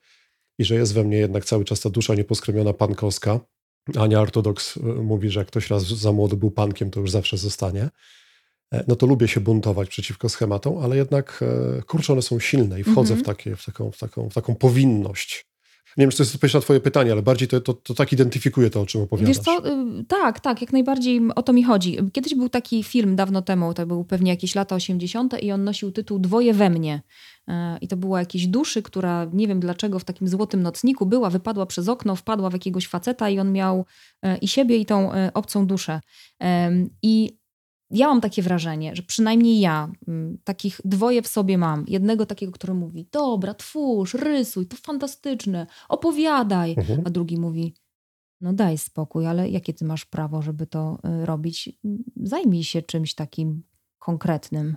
i 0.58 0.64
że 0.64 0.74
jest 0.74 0.94
we 0.94 1.04
mnie 1.04 1.16
jednak 1.16 1.44
cały 1.44 1.64
czas 1.64 1.80
ta 1.80 1.90
dusza 1.90 2.14
nieposkromiona 2.14 2.72
pankowska, 2.72 3.40
Ania 3.96 4.20
Ortodoks 4.20 4.76
y, 4.76 4.80
mówi, 4.82 5.30
że 5.30 5.40
jak 5.40 5.48
ktoś 5.48 5.70
raz 5.70 5.82
za 5.86 6.12
młody 6.12 6.36
był 6.36 6.50
pankiem, 6.50 6.90
to 6.90 7.00
już 7.00 7.10
zawsze 7.10 7.36
zostanie. 7.36 7.90
E, 8.72 8.84
No 8.88 8.96
to 8.96 9.06
lubię 9.06 9.28
się 9.28 9.40
buntować 9.40 9.88
przeciwko 9.88 10.28
schematom, 10.28 10.78
ale 10.78 10.96
jednak 10.96 11.40
e, 11.78 11.82
kurczę, 11.82 12.12
one 12.12 12.22
są 12.22 12.38
silne 12.38 12.80
i 12.80 12.84
wchodzę 12.84 13.14
Mhm. 13.14 13.20
w, 13.20 13.22
takie, 13.22 13.56
w, 13.56 13.64
taką, 13.64 13.90
w, 13.90 13.98
taką, 13.98 14.28
w 14.30 14.34
taką 14.34 14.54
powinność. 14.54 15.46
Nie 15.96 16.02
wiem, 16.04 16.10
czy 16.10 16.16
to 16.16 16.22
jest 16.22 16.34
odpowiedź 16.34 16.54
na 16.54 16.60
twoje 16.60 16.80
pytanie, 16.80 17.12
ale 17.12 17.22
bardziej 17.22 17.48
to, 17.48 17.60
to, 17.60 17.74
to 17.74 17.94
tak 17.94 18.12
identyfikuje 18.12 18.70
to, 18.70 18.80
o 18.80 18.86
czym 18.86 19.02
opowiadasz. 19.02 19.36
Wiesz 19.36 19.44
co, 19.44 19.68
y, 19.68 20.04
tak, 20.08 20.40
tak, 20.40 20.60
jak 20.60 20.72
najbardziej 20.72 21.20
o 21.36 21.42
to 21.42 21.52
mi 21.52 21.62
chodzi. 21.64 21.98
Kiedyś 22.12 22.34
był 22.34 22.48
taki 22.48 22.82
film 22.82 23.16
dawno 23.16 23.42
temu, 23.42 23.74
to 23.74 23.86
był 23.86 24.04
pewnie 24.04 24.30
jakieś 24.30 24.54
lata 24.54 24.74
80. 24.74 25.42
i 25.42 25.52
on 25.52 25.64
nosił 25.64 25.92
tytuł 25.92 26.18
Dwoje 26.18 26.54
we 26.54 26.70
mnie. 26.70 27.02
E, 27.48 27.78
I 27.80 27.88
to 27.88 27.96
była 27.96 28.18
jakiejś 28.20 28.46
duszy, 28.46 28.82
która 28.82 29.26
nie 29.32 29.48
wiem 29.48 29.60
dlaczego 29.60 29.98
w 29.98 30.04
takim 30.04 30.28
złotym 30.28 30.62
nocniku 30.62 31.06
była, 31.06 31.30
wypadła 31.30 31.66
przez 31.66 31.88
okno, 31.88 32.16
wpadła 32.16 32.50
w 32.50 32.52
jakiegoś 32.52 32.86
faceta 32.86 33.30
i 33.30 33.38
on 33.38 33.52
miał 33.52 33.84
i 34.40 34.48
siebie, 34.48 34.76
i 34.76 34.86
tą 34.86 35.10
obcą 35.34 35.66
duszę. 35.66 36.00
I 37.02 37.39
ja 37.90 38.08
mam 38.08 38.20
takie 38.20 38.42
wrażenie, 38.42 38.96
że 38.96 39.02
przynajmniej 39.02 39.60
ja 39.60 39.92
mm, 40.08 40.38
takich 40.44 40.80
dwoje 40.84 41.22
w 41.22 41.28
sobie 41.28 41.58
mam. 41.58 41.84
Jednego 41.88 42.26
takiego, 42.26 42.52
który 42.52 42.74
mówi: 42.74 43.08
Dobra, 43.12 43.54
twórz, 43.54 44.14
rysuj, 44.14 44.66
to 44.66 44.76
fantastyczne, 44.76 45.66
opowiadaj. 45.88 46.74
Mhm. 46.78 47.02
A 47.04 47.10
drugi 47.10 47.36
mówi: 47.36 47.74
No 48.40 48.52
daj 48.52 48.78
spokój, 48.78 49.26
ale 49.26 49.48
jakie 49.48 49.74
ty 49.74 49.84
masz 49.84 50.04
prawo, 50.04 50.42
żeby 50.42 50.66
to 50.66 50.98
y, 51.22 51.26
robić? 51.26 51.68
Zajmij 52.16 52.64
się 52.64 52.82
czymś 52.82 53.14
takim 53.14 53.62
konkretnym. 53.98 54.76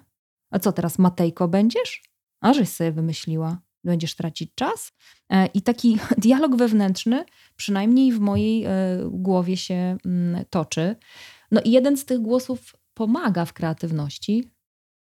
A 0.51 0.59
co 0.59 0.71
teraz, 0.71 0.99
Matejko 0.99 1.47
będziesz? 1.47 2.03
A 2.41 2.53
żeś 2.53 2.69
sobie 2.69 2.91
wymyśliła. 2.91 3.61
Będziesz 3.83 4.15
tracić 4.15 4.51
czas? 4.55 4.91
E, 5.29 5.45
I 5.45 5.61
taki 5.61 5.97
dialog 6.17 6.55
wewnętrzny, 6.55 7.25
przynajmniej 7.55 8.11
w 8.11 8.19
mojej 8.19 8.65
e, 8.65 8.71
głowie 9.11 9.57
się 9.57 9.97
mm, 10.05 10.45
toczy. 10.49 10.95
No 11.51 11.61
i 11.61 11.71
jeden 11.71 11.97
z 11.97 12.05
tych 12.05 12.19
głosów 12.19 12.75
pomaga 12.93 13.45
w 13.45 13.53
kreatywności, 13.53 14.51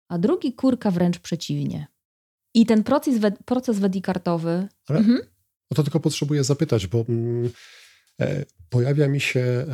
a 0.09 0.17
drugi 0.17 0.53
kurka 0.53 0.91
wręcz 0.91 1.19
przeciwnie. 1.19 1.87
I 2.53 2.65
ten 2.65 2.83
proces, 2.83 3.17
we, 3.17 3.31
proces 3.31 3.79
wedikartowy. 3.79 4.67
Ale- 4.87 4.99
Mhm. 4.99 5.19
No 5.71 5.75
to 5.75 5.83
tylko 5.83 5.99
potrzebuję 5.99 6.43
zapytać, 6.43 6.87
bo 6.87 7.05
mm, 7.09 7.49
e, 8.21 8.45
pojawia 8.69 9.07
mi 9.07 9.21
się 9.21 9.39
e, 9.39 9.65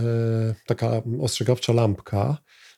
taka 0.65 1.01
ostrzegawcza 1.21 1.73
lampka, 1.73 2.37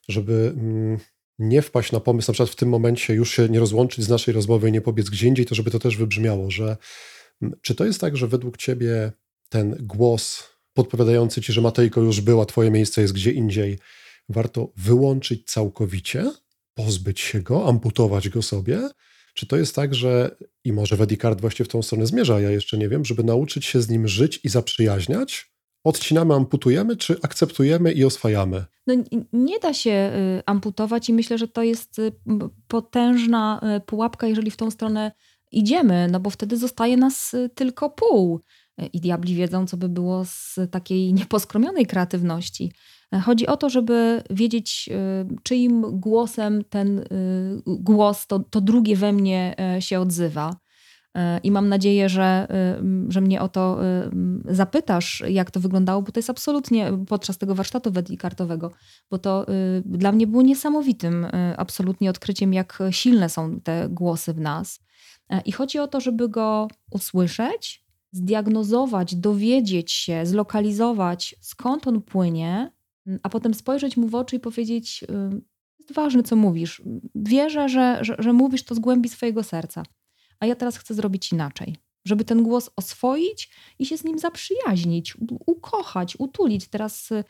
żeby 0.09 0.53
mm, 0.57 0.97
nie 1.39 1.61
wpaść 1.61 1.91
na 1.91 1.99
pomysł, 1.99 2.31
na 2.31 2.33
przykład 2.33 2.49
w 2.49 2.55
tym 2.55 2.69
momencie 2.69 3.13
już 3.13 3.31
się 3.31 3.49
nie 3.49 3.59
rozłączyć 3.59 4.05
z 4.05 4.09
naszej 4.09 4.33
rozmowy 4.33 4.69
i 4.69 4.71
nie 4.71 4.81
pobiec 4.81 5.09
gdzie 5.09 5.27
indziej, 5.27 5.45
to 5.45 5.55
żeby 5.55 5.71
to 5.71 5.79
też 5.79 5.97
wybrzmiało, 5.97 6.51
że 6.51 6.77
mm, 7.41 7.55
czy 7.61 7.75
to 7.75 7.85
jest 7.85 8.01
tak, 8.01 8.17
że 8.17 8.27
według 8.27 8.57
ciebie 8.57 9.11
ten 9.49 9.75
głos 9.79 10.43
podpowiadający 10.73 11.41
ci, 11.41 11.53
że 11.53 11.61
Matejko 11.61 12.01
już 12.01 12.21
była, 12.21 12.45
twoje 12.45 12.71
miejsce 12.71 13.01
jest 13.01 13.13
gdzie 13.13 13.31
indziej, 13.31 13.79
warto 14.29 14.71
wyłączyć 14.75 15.51
całkowicie? 15.51 16.31
pozbyć 16.75 17.19
się 17.19 17.41
go, 17.41 17.67
amputować 17.67 18.29
go 18.29 18.41
sobie? 18.41 18.89
Czy 19.33 19.45
to 19.45 19.57
jest 19.57 19.75
tak, 19.75 19.95
że 19.95 20.35
i 20.63 20.73
może 20.73 20.95
Wedicard 20.95 21.41
właśnie 21.41 21.65
w 21.65 21.67
tą 21.67 21.81
stronę 21.81 22.05
zmierza, 22.05 22.39
ja 22.39 22.51
jeszcze 22.51 22.77
nie 22.77 22.89
wiem, 22.89 23.05
żeby 23.05 23.23
nauczyć 23.23 23.65
się 23.65 23.81
z 23.81 23.89
nim 23.89 24.07
żyć 24.07 24.39
i 24.43 24.49
zaprzyjaźniać? 24.49 25.51
Odcinamy, 25.83 26.33
amputujemy, 26.33 26.97
czy 26.97 27.15
akceptujemy 27.21 27.91
i 27.91 28.05
oswajamy? 28.05 28.65
No, 28.87 28.95
nie 29.33 29.59
da 29.59 29.73
się 29.73 30.11
y, 30.39 30.43
amputować 30.45 31.09
i 31.09 31.13
myślę, 31.13 31.37
że 31.37 31.47
to 31.47 31.63
jest 31.63 31.99
y, 31.99 32.11
potężna 32.67 33.61
y, 33.77 33.81
pułapka, 33.81 34.27
jeżeli 34.27 34.51
w 34.51 34.57
tą 34.57 34.71
stronę 34.71 35.11
idziemy, 35.51 36.07
no 36.11 36.19
bo 36.19 36.29
wtedy 36.29 36.57
zostaje 36.57 36.97
nas 36.97 37.35
tylko 37.55 37.89
pół. 37.89 38.41
I 38.93 39.01
diabli 39.01 39.35
wiedzą, 39.35 39.67
co 39.67 39.77
by 39.77 39.89
było 39.89 40.25
z 40.25 40.59
takiej 40.71 41.13
nieposkromionej 41.19 41.85
kreatywności. 41.85 42.71
Chodzi 43.23 43.47
o 43.47 43.57
to, 43.57 43.69
żeby 43.69 44.23
wiedzieć, 44.29 44.89
czyim 45.43 45.99
głosem 45.99 46.63
ten 46.69 47.05
głos, 47.65 48.27
to, 48.27 48.39
to 48.39 48.61
drugie 48.61 48.95
we 48.95 49.13
mnie 49.13 49.55
się 49.79 49.99
odzywa. 49.99 50.55
I 51.43 51.51
mam 51.51 51.69
nadzieję, 51.69 52.09
że, 52.09 52.47
że 53.09 53.21
mnie 53.21 53.41
o 53.41 53.49
to 53.49 53.79
zapytasz, 54.45 55.23
jak 55.29 55.51
to 55.51 55.59
wyglądało, 55.59 56.01
bo 56.01 56.11
to 56.11 56.19
jest 56.19 56.29
absolutnie 56.29 56.91
podczas 57.07 57.37
tego 57.37 57.55
warsztatu 57.55 57.91
wedikartowego, 57.91 58.71
bo 59.11 59.17
to 59.17 59.45
dla 59.85 60.11
mnie 60.11 60.27
było 60.27 60.41
niesamowitym 60.41 61.27
absolutnie 61.57 62.09
odkryciem, 62.09 62.53
jak 62.53 62.79
silne 62.91 63.29
są 63.29 63.59
te 63.59 63.89
głosy 63.89 64.33
w 64.33 64.39
nas. 64.39 64.79
E, 65.29 65.41
I 65.45 65.51
chodzi 65.51 65.79
o 65.79 65.87
to, 65.87 66.01
żeby 66.01 66.29
go 66.29 66.67
usłyszeć, 66.91 67.84
zdiagnozować, 68.15 69.15
dowiedzieć 69.15 69.91
się, 69.91 70.25
zlokalizować, 70.25 71.35
skąd 71.41 71.87
on 71.87 72.01
płynie, 72.01 72.71
a 73.23 73.29
potem 73.29 73.53
spojrzeć 73.53 73.97
mu 73.97 74.07
w 74.07 74.15
oczy 74.15 74.35
i 74.35 74.39
powiedzieć: 74.39 75.03
Jest 75.79 75.93
ważne, 75.93 76.23
co 76.23 76.35
mówisz. 76.35 76.81
Wierzę, 77.15 77.69
że, 77.69 77.97
że, 78.01 78.15
że 78.19 78.33
mówisz 78.33 78.63
to 78.63 78.75
z 78.75 78.79
głębi 78.79 79.09
swojego 79.09 79.43
serca 79.43 79.83
a 80.39 80.45
ja 80.45 80.55
teraz 80.55 80.77
chcę 80.77 80.93
zrobić 80.93 81.31
inaczej. 81.31 81.75
Żeby 82.07 82.25
ten 82.25 82.43
głos 82.43 82.69
oswoić 82.75 83.49
i 83.79 83.85
się 83.85 83.97
z 83.97 84.03
nim 84.03 84.19
zaprzyjaźnić, 84.19 85.17
ukochać, 85.45 86.15
utulić. 86.19 86.67
Teraz 86.67 87.11
y, 87.11 87.23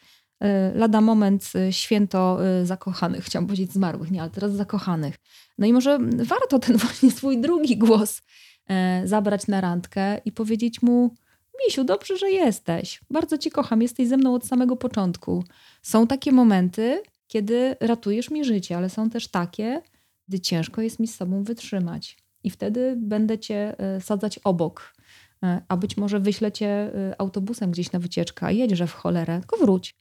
lada 0.75 1.01
moment 1.01 1.51
y, 1.55 1.73
święto 1.73 2.39
y, 2.61 2.65
zakochanych, 2.65 3.25
chciałam 3.25 3.47
powiedzieć 3.47 3.71
zmarłych, 3.71 4.11
nie, 4.11 4.21
ale 4.21 4.31
teraz 4.31 4.51
zakochanych. 4.51 5.15
No 5.57 5.67
i 5.67 5.73
może 5.73 5.99
warto 6.17 6.59
ten 6.59 6.77
właśnie 6.83 7.11
swój 7.11 7.41
drugi 7.41 7.77
głos 7.77 8.21
zabrać 9.05 9.47
na 9.47 9.61
randkę 9.61 10.17
i 10.25 10.31
powiedzieć 10.31 10.81
mu: 10.81 11.15
Misiu, 11.65 11.83
dobrze, 11.83 12.17
że 12.17 12.31
jesteś. 12.31 13.01
Bardzo 13.09 13.37
cię 13.37 13.51
kocham, 13.51 13.81
jesteś 13.81 14.07
ze 14.07 14.17
mną 14.17 14.33
od 14.33 14.47
samego 14.47 14.75
początku. 14.75 15.43
Są 15.81 16.07
takie 16.07 16.31
momenty, 16.31 17.01
kiedy 17.27 17.75
ratujesz 17.79 18.31
mi 18.31 18.45
życie, 18.45 18.77
ale 18.77 18.89
są 18.89 19.09
też 19.09 19.27
takie, 19.27 19.81
gdy 20.27 20.39
ciężko 20.39 20.81
jest 20.81 20.99
mi 20.99 21.07
z 21.07 21.15
sobą 21.15 21.43
wytrzymać 21.43 22.17
i 22.43 22.49
wtedy 22.49 22.95
będę 22.97 23.39
cię 23.39 23.79
e, 23.79 24.01
sadzać 24.01 24.39
obok. 24.43 24.95
E, 25.43 25.61
a 25.67 25.77
być 25.77 25.97
może 25.97 26.19
wyślę 26.19 26.51
cię 26.51 26.67
e, 26.67 27.15
autobusem 27.21 27.71
gdzieś 27.71 27.91
na 27.91 27.99
wycieczkę, 27.99 28.53
jedźże 28.53 28.87
w 28.87 28.93
cholerę, 28.93 29.39
tylko 29.39 29.57
wróć, 29.57 29.95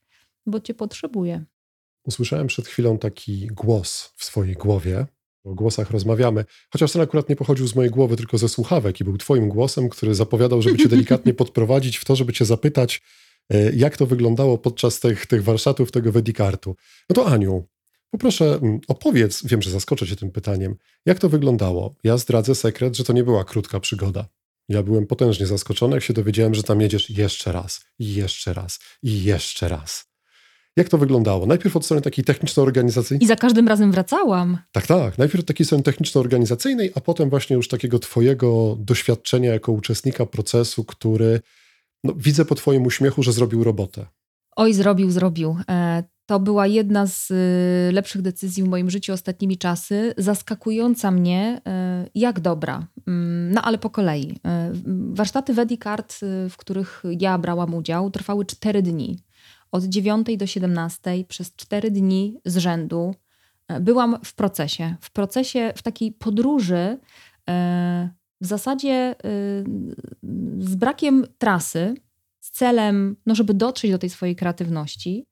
bo 0.46 0.60
cię 0.60 0.74
potrzebuję. 0.74 1.44
Usłyszałem 2.04 2.46
przed 2.46 2.68
chwilą 2.68 2.98
taki 2.98 3.46
głos 3.46 4.12
w 4.16 4.24
swojej 4.24 4.54
głowie. 4.54 5.06
O 5.44 5.54
głosach 5.54 5.90
rozmawiamy, 5.90 6.44
chociaż 6.72 6.92
ten 6.92 7.02
akurat 7.02 7.28
nie 7.28 7.36
pochodził 7.36 7.66
z 7.68 7.74
mojej 7.74 7.90
głowy, 7.90 8.16
tylko 8.16 8.38
ze 8.38 8.48
słuchawek 8.48 9.00
i 9.00 9.04
był 9.04 9.18
twoim 9.18 9.48
głosem, 9.48 9.88
który 9.88 10.14
zapowiadał, 10.14 10.62
żeby 10.62 10.78
cię 10.78 10.88
delikatnie 10.88 11.34
podprowadzić 11.42 11.96
w 11.96 12.04
to, 12.04 12.16
żeby 12.16 12.32
cię 12.32 12.44
zapytać, 12.44 13.02
jak 13.74 13.96
to 13.96 14.06
wyglądało 14.06 14.58
podczas 14.58 15.00
tych, 15.00 15.26
tych 15.26 15.44
warsztatów, 15.44 15.92
tego 15.92 16.12
Wedikartu. 16.12 16.76
No 17.08 17.14
to 17.14 17.26
Aniu, 17.26 17.66
Poproszę, 18.14 18.58
mm, 18.62 18.80
opowiedz, 18.88 19.46
wiem, 19.46 19.62
że 19.62 19.70
zaskoczę 19.70 20.06
cię 20.06 20.16
tym 20.16 20.30
pytaniem, 20.30 20.76
jak 21.06 21.18
to 21.18 21.28
wyglądało? 21.28 21.94
Ja 22.04 22.16
zdradzę 22.16 22.54
sekret, 22.54 22.96
że 22.96 23.04
to 23.04 23.12
nie 23.12 23.24
była 23.24 23.44
krótka 23.44 23.80
przygoda. 23.80 24.28
Ja 24.68 24.82
byłem 24.82 25.06
potężnie 25.06 25.46
zaskoczony, 25.46 25.94
jak 25.94 26.04
się 26.04 26.12
dowiedziałem, 26.12 26.54
że 26.54 26.62
tam 26.62 26.80
jedziesz 26.80 27.10
jeszcze 27.10 27.52
raz, 27.52 27.84
i 27.98 28.14
jeszcze 28.14 28.54
raz, 28.54 28.78
i 29.02 29.24
jeszcze 29.24 29.68
raz. 29.68 30.13
Jak 30.76 30.88
to 30.88 30.98
wyglądało? 30.98 31.46
Najpierw 31.46 31.76
od 31.76 31.84
strony 31.84 32.02
takiej 32.02 32.24
techniczno-organizacyjnej. 32.24 33.24
I 33.24 33.26
za 33.26 33.36
każdym 33.36 33.68
razem 33.68 33.92
wracałam. 33.92 34.58
Tak, 34.72 34.86
tak. 34.86 35.18
Najpierw 35.18 35.40
od 35.40 35.46
takiej 35.46 35.66
strony 35.66 35.84
techniczno-organizacyjnej, 35.84 36.92
a 36.94 37.00
potem 37.00 37.30
właśnie 37.30 37.56
już 37.56 37.68
takiego 37.68 37.98
twojego 37.98 38.76
doświadczenia 38.78 39.52
jako 39.52 39.72
uczestnika 39.72 40.26
procesu, 40.26 40.84
który 40.84 41.40
no, 42.04 42.14
widzę 42.16 42.44
po 42.44 42.54
twoim 42.54 42.86
uśmiechu, 42.86 43.22
że 43.22 43.32
zrobił 43.32 43.64
robotę. 43.64 44.06
Oj, 44.56 44.74
zrobił, 44.74 45.10
zrobił. 45.10 45.56
E, 45.70 46.02
to 46.26 46.40
była 46.40 46.66
jedna 46.66 47.06
z 47.06 47.30
y, 47.30 47.92
lepszych 47.92 48.22
decyzji 48.22 48.62
w 48.62 48.68
moim 48.68 48.90
życiu 48.90 49.12
ostatnimi 49.12 49.58
czasy, 49.58 50.14
zaskakująca 50.18 51.10
mnie, 51.10 51.60
y, 52.06 52.10
jak 52.14 52.40
dobra. 52.40 52.86
Mm, 53.06 53.52
no 53.52 53.62
ale 53.62 53.78
po 53.78 53.90
kolei. 53.90 54.30
Y, 54.30 54.34
warsztaty 55.14 55.54
Wedicard, 55.54 56.14
w 56.50 56.56
których 56.56 57.02
ja 57.20 57.38
brałam 57.38 57.74
udział, 57.74 58.10
trwały 58.10 58.44
cztery 58.44 58.82
dni. 58.82 59.18
Od 59.74 59.84
9 59.84 60.26
do 60.36 60.46
17 60.46 61.24
przez 61.28 61.54
cztery 61.56 61.90
dni 61.90 62.40
z 62.44 62.56
rzędu 62.56 63.14
byłam 63.80 64.18
w 64.24 64.34
procesie. 64.34 64.96
W 65.00 65.10
procesie, 65.10 65.72
w 65.76 65.82
takiej 65.82 66.12
podróży, 66.12 66.98
w 68.40 68.46
zasadzie 68.46 69.14
z 70.58 70.74
brakiem 70.74 71.26
trasy, 71.38 71.94
z 72.40 72.50
celem, 72.50 73.16
no, 73.26 73.34
żeby 73.34 73.54
dotrzeć 73.54 73.90
do 73.90 73.98
tej 73.98 74.10
swojej 74.10 74.36
kreatywności 74.36 75.26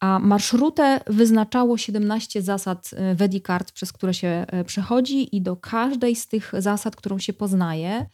a 0.00 0.18
marszrutę 0.18 1.00
wyznaczało 1.06 1.78
17 1.78 2.42
zasad 2.42 2.90
e, 2.92 3.14
Wedicard, 3.14 3.72
przez 3.72 3.92
które 3.92 4.14
się 4.14 4.28
e, 4.28 4.64
przechodzi, 4.64 5.36
i 5.36 5.42
do 5.42 5.56
każdej 5.56 6.16
z 6.16 6.28
tych 6.28 6.52
zasad, 6.58 6.96
którą 6.96 7.18
się 7.18 7.32
poznaje, 7.32 8.06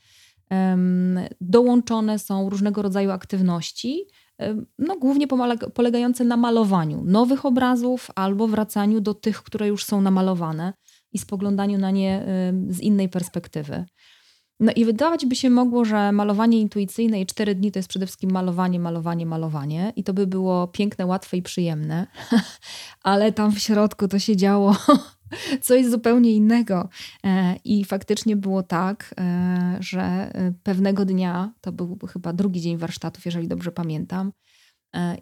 dołączone 1.41 2.19
są 2.19 2.51
różnego 2.51 2.83
rodzaju 2.83 3.11
aktywności, 3.11 4.07
no, 4.79 4.97
głównie 4.97 5.27
polegające 5.75 6.25
na 6.25 6.37
malowaniu 6.37 7.03
nowych 7.05 7.47
obrazów 7.47 8.11
albo 8.15 8.49
wracaniu 8.49 9.01
do 9.01 9.15
tych, 9.15 9.43
które 9.43 9.69
już 9.69 9.85
są 9.85 10.01
namalowane 10.01 10.73
i 11.13 11.19
spoglądaniu 11.19 11.79
na 11.79 11.91
nie 11.91 12.27
z 12.69 12.81
innej 12.81 13.09
perspektywy. 13.09 13.85
No 14.61 14.73
i 14.77 14.85
wydawać 14.85 15.27
by 15.27 15.37
się 15.37 15.51
mogło, 15.51 15.85
że 15.85 16.13
malowanie 16.13 16.61
intuicyjne 16.61 17.21
i 17.21 17.27
cztery 17.27 17.55
dni 17.55 17.73
to 17.73 17.79
jest 17.79 17.89
przede 17.89 18.07
wszystkim 18.07 18.33
malowanie, 18.33 18.81
malowanie, 18.81 19.27
malowanie 19.27 19.93
i 19.97 20.05
to 20.05 20.15
by 20.15 20.27
było 20.27 20.69
piękne, 20.69 21.07
łatwe 21.07 21.37
i 21.37 21.43
przyjemne, 21.43 22.07
ale 23.03 23.33
tam 23.33 23.53
w 23.53 23.59
środku 23.59 24.09
to 24.09 24.19
się 24.19 24.37
działo 24.37 24.77
coś 25.67 25.87
zupełnie 25.87 26.33
innego. 26.33 26.89
E, 27.27 27.57
I 27.65 27.85
faktycznie 27.85 28.37
było 28.37 28.63
tak, 28.63 29.15
e, 29.21 29.77
że 29.81 30.03
e, 30.03 30.53
pewnego 30.63 31.05
dnia, 31.05 31.53
to 31.61 31.73
był 31.73 31.99
chyba 32.13 32.33
drugi 32.33 32.61
dzień 32.61 32.77
warsztatów, 32.77 33.25
jeżeli 33.25 33.49
dobrze 33.49 33.73
pamiętam, 33.73 34.33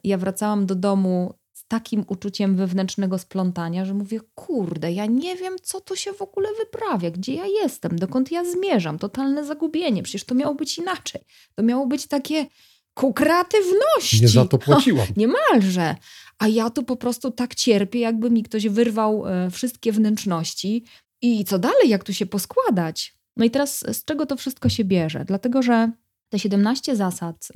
ja 0.05 0.18
wracałam 0.18 0.66
do 0.66 0.75
domu 0.75 1.35
takim 1.68 2.05
uczuciem 2.07 2.57
wewnętrznego 2.57 3.18
splątania, 3.18 3.85
że 3.85 3.94
mówię, 3.94 4.20
kurde, 4.35 4.92
ja 4.92 5.07
nie 5.07 5.37
wiem, 5.37 5.57
co 5.62 5.81
tu 5.81 5.96
się 5.96 6.12
w 6.12 6.22
ogóle 6.22 6.48
wyprawia, 6.59 7.11
gdzie 7.11 7.35
ja 7.35 7.46
jestem, 7.46 7.98
dokąd 7.98 8.33
ja 8.33 8.44
zmierzam, 8.44 8.98
totalne 8.98 9.44
zagubienie, 9.44 10.03
przecież 10.03 10.25
to 10.25 10.35
miało 10.35 10.55
być 10.55 10.79
inaczej. 10.79 11.20
To 11.55 11.62
miało 11.62 11.87
być 11.87 12.07
takie 12.07 12.46
ku 12.94 13.12
kreatywności. 13.12 14.20
Nie 14.22 14.29
za 14.29 14.44
to 14.44 14.59
płaciłam. 14.59 15.07
O, 15.09 15.12
niemalże. 15.16 15.96
A 16.42 16.48
ja 16.48 16.70
tu 16.70 16.83
po 16.83 16.96
prostu 16.96 17.31
tak 17.31 17.55
cierpię, 17.55 17.98
jakby 18.00 18.31
mi 18.31 18.42
ktoś 18.42 18.68
wyrwał 18.68 19.26
e, 19.26 19.50
wszystkie 19.50 19.92
wnętrzności. 19.92 20.85
I 21.20 21.44
co 21.44 21.59
dalej, 21.59 21.88
jak 21.88 22.05
tu 22.05 22.12
się 22.12 22.26
poskładać? 22.26 23.14
No 23.37 23.44
i 23.44 23.50
teraz 23.50 23.78
z 23.78 24.05
czego 24.05 24.26
to 24.26 24.37
wszystko 24.37 24.68
się 24.68 24.85
bierze? 24.85 25.24
Dlatego, 25.24 25.62
że 25.62 25.92
te 26.28 26.38
17 26.38 26.96
zasad, 26.96 27.48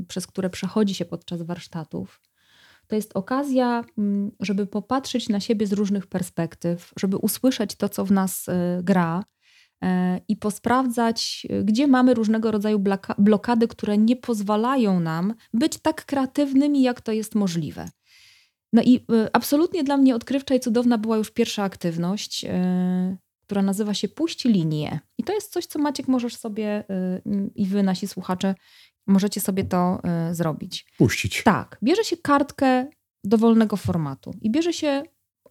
y, 0.00 0.04
przez 0.04 0.26
które 0.26 0.50
przechodzi 0.50 0.94
się 0.94 1.04
podczas 1.04 1.42
warsztatów, 1.42 2.20
to 2.86 2.96
jest 2.96 3.16
okazja, 3.16 3.84
mm, 3.98 4.30
żeby 4.40 4.66
popatrzeć 4.66 5.28
na 5.28 5.40
siebie 5.40 5.66
z 5.66 5.72
różnych 5.72 6.06
perspektyw, 6.06 6.92
żeby 6.98 7.16
usłyszeć 7.16 7.74
to, 7.74 7.88
co 7.88 8.04
w 8.04 8.12
nas 8.12 8.48
e, 8.48 8.80
gra 8.82 9.24
e, 9.84 10.20
i 10.28 10.36
posprawdzać, 10.36 11.46
e, 11.50 11.64
gdzie 11.64 11.86
mamy 11.86 12.14
różnego 12.14 12.50
rodzaju 12.50 12.82
blokady, 13.18 13.68
które 13.68 13.98
nie 13.98 14.16
pozwalają 14.16 15.00
nam 15.00 15.34
być 15.54 15.78
tak 15.78 16.04
kreatywnymi, 16.04 16.82
jak 16.82 17.00
to 17.00 17.12
jest 17.12 17.34
możliwe. 17.34 17.88
No 18.74 18.82
i 18.82 19.06
absolutnie 19.32 19.84
dla 19.84 19.96
mnie 19.96 20.14
odkrywcza 20.14 20.54
i 20.54 20.60
cudowna 20.60 20.98
była 20.98 21.16
już 21.16 21.30
pierwsza 21.30 21.62
aktywność, 21.62 22.46
która 23.42 23.62
nazywa 23.62 23.94
się 23.94 24.08
Puść 24.08 24.44
linię. 24.44 25.00
I 25.18 25.24
to 25.24 25.32
jest 25.32 25.52
coś, 25.52 25.66
co 25.66 25.78
Maciek 25.78 26.08
możesz 26.08 26.36
sobie 26.36 26.84
i 27.54 27.66
wy, 27.66 27.82
nasi 27.82 28.08
słuchacze, 28.08 28.54
możecie 29.06 29.40
sobie 29.40 29.64
to 29.64 30.02
y, 30.30 30.34
zrobić. 30.34 30.86
Puścić. 30.98 31.42
Tak. 31.42 31.78
Bierze 31.82 32.04
się 32.04 32.16
kartkę 32.16 32.86
dowolnego 33.24 33.76
formatu 33.76 34.34
i 34.40 34.50
bierze 34.50 34.72
się 34.72 35.02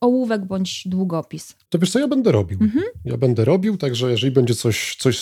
ołówek 0.03 0.45
bądź 0.45 0.87
długopis. 0.87 1.55
To 1.69 1.79
wiesz 1.79 1.91
co, 1.91 1.99
ja 1.99 2.07
będę 2.07 2.31
robił. 2.31 2.57
Mhm. 2.61 2.85
Ja 3.05 3.17
będę 3.17 3.45
robił, 3.45 3.77
także 3.77 4.11
jeżeli 4.11 4.31
będzie 4.31 4.55
coś, 4.55 4.95
coś 4.99 5.17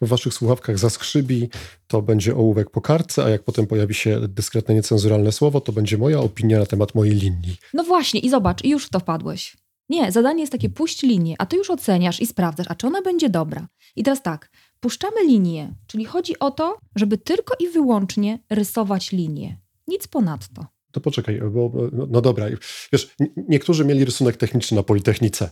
w 0.00 0.08
waszych 0.08 0.34
słuchawkach 0.34 0.78
zaskrzybi, 0.78 1.48
to 1.86 2.02
będzie 2.02 2.36
ołówek 2.36 2.70
po 2.70 2.80
kartce, 2.80 3.24
a 3.24 3.28
jak 3.28 3.42
potem 3.42 3.66
pojawi 3.66 3.94
się 3.94 4.20
dyskretne, 4.28 4.74
niecenzuralne 4.74 5.32
słowo, 5.32 5.60
to 5.60 5.72
będzie 5.72 5.98
moja 5.98 6.20
opinia 6.20 6.58
na 6.58 6.66
temat 6.66 6.94
mojej 6.94 7.14
linii. 7.14 7.56
No 7.74 7.84
właśnie, 7.84 8.20
i 8.20 8.30
zobacz, 8.30 8.64
i 8.64 8.68
już 8.68 8.86
w 8.86 8.90
to 8.90 9.00
wpadłeś. 9.00 9.56
Nie, 9.88 10.12
zadanie 10.12 10.40
jest 10.40 10.52
takie, 10.52 10.70
puść 10.70 11.02
linię, 11.02 11.34
a 11.38 11.46
ty 11.46 11.56
już 11.56 11.70
oceniasz 11.70 12.20
i 12.20 12.26
sprawdzasz, 12.26 12.66
a 12.68 12.74
czy 12.74 12.86
ona 12.86 13.02
będzie 13.02 13.28
dobra. 13.30 13.68
I 13.96 14.02
teraz 14.02 14.22
tak, 14.22 14.50
puszczamy 14.80 15.24
linię, 15.24 15.74
czyli 15.86 16.04
chodzi 16.04 16.38
o 16.38 16.50
to, 16.50 16.78
żeby 16.96 17.18
tylko 17.18 17.54
i 17.60 17.68
wyłącznie 17.68 18.38
rysować 18.50 19.12
linię. 19.12 19.60
Nic 19.88 20.06
ponadto. 20.06 20.66
To 20.96 21.00
poczekaj, 21.00 21.40
bo 21.50 21.72
no, 21.92 22.06
no 22.10 22.20
dobra, 22.20 22.46
wiesz, 22.92 23.14
niektórzy 23.48 23.84
mieli 23.84 24.04
rysunek 24.04 24.36
techniczny 24.36 24.76
na 24.76 24.82
Politechnice. 24.82 25.50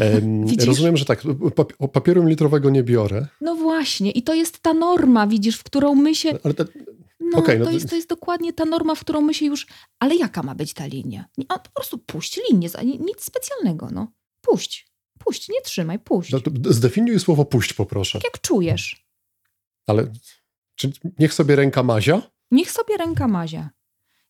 Rozumiem, 0.66 0.96
że 0.96 1.04
tak, 1.04 1.22
papieru 1.92 2.26
litrowego 2.26 2.70
nie 2.70 2.82
biorę, 2.82 3.26
No 3.40 3.54
właśnie, 3.54 4.10
i 4.10 4.22
to 4.22 4.34
jest 4.34 4.60
ta 4.60 4.74
norma, 4.74 5.26
widzisz, 5.26 5.56
w 5.56 5.62
którą 5.62 5.94
my 5.94 6.14
się. 6.14 6.38
ale 6.44 6.54
te, 6.54 6.64
No, 7.20 7.38
Okej, 7.38 7.58
no 7.58 7.64
to, 7.64 7.70
jest, 7.70 7.90
to 7.90 7.96
jest 7.96 8.08
dokładnie 8.08 8.52
ta 8.52 8.64
norma, 8.64 8.94
w 8.94 9.00
którą 9.00 9.20
my 9.20 9.34
się 9.34 9.46
już. 9.46 9.66
Ale 9.98 10.16
jaka 10.16 10.42
ma 10.42 10.54
być 10.54 10.74
ta 10.74 10.86
linia? 10.86 11.24
A 11.48 11.58
po 11.58 11.70
prostu 11.70 11.98
puść 11.98 12.40
linię, 12.50 12.68
nic 12.84 13.24
specjalnego, 13.24 13.88
no. 13.92 14.12
Puść. 14.40 14.88
Puść, 15.18 15.48
nie 15.48 15.60
trzymaj, 15.60 15.98
puść. 15.98 16.32
no, 16.32 16.40
zdefiniuj 16.64 17.20
słowo 17.20 17.44
puść 17.44 17.72
poproszę. 17.72 18.18
Tak 18.18 18.24
jak 18.24 18.40
czujesz. 18.40 19.06
Ale 19.86 20.12
czy 20.74 20.92
niech 21.18 21.34
sobie 21.34 21.56
ręka 21.56 21.82
mazia? 21.82 22.22
Niech 22.50 22.70
sobie 22.70 22.96
ręka 22.96 23.28
mazia. 23.28 23.70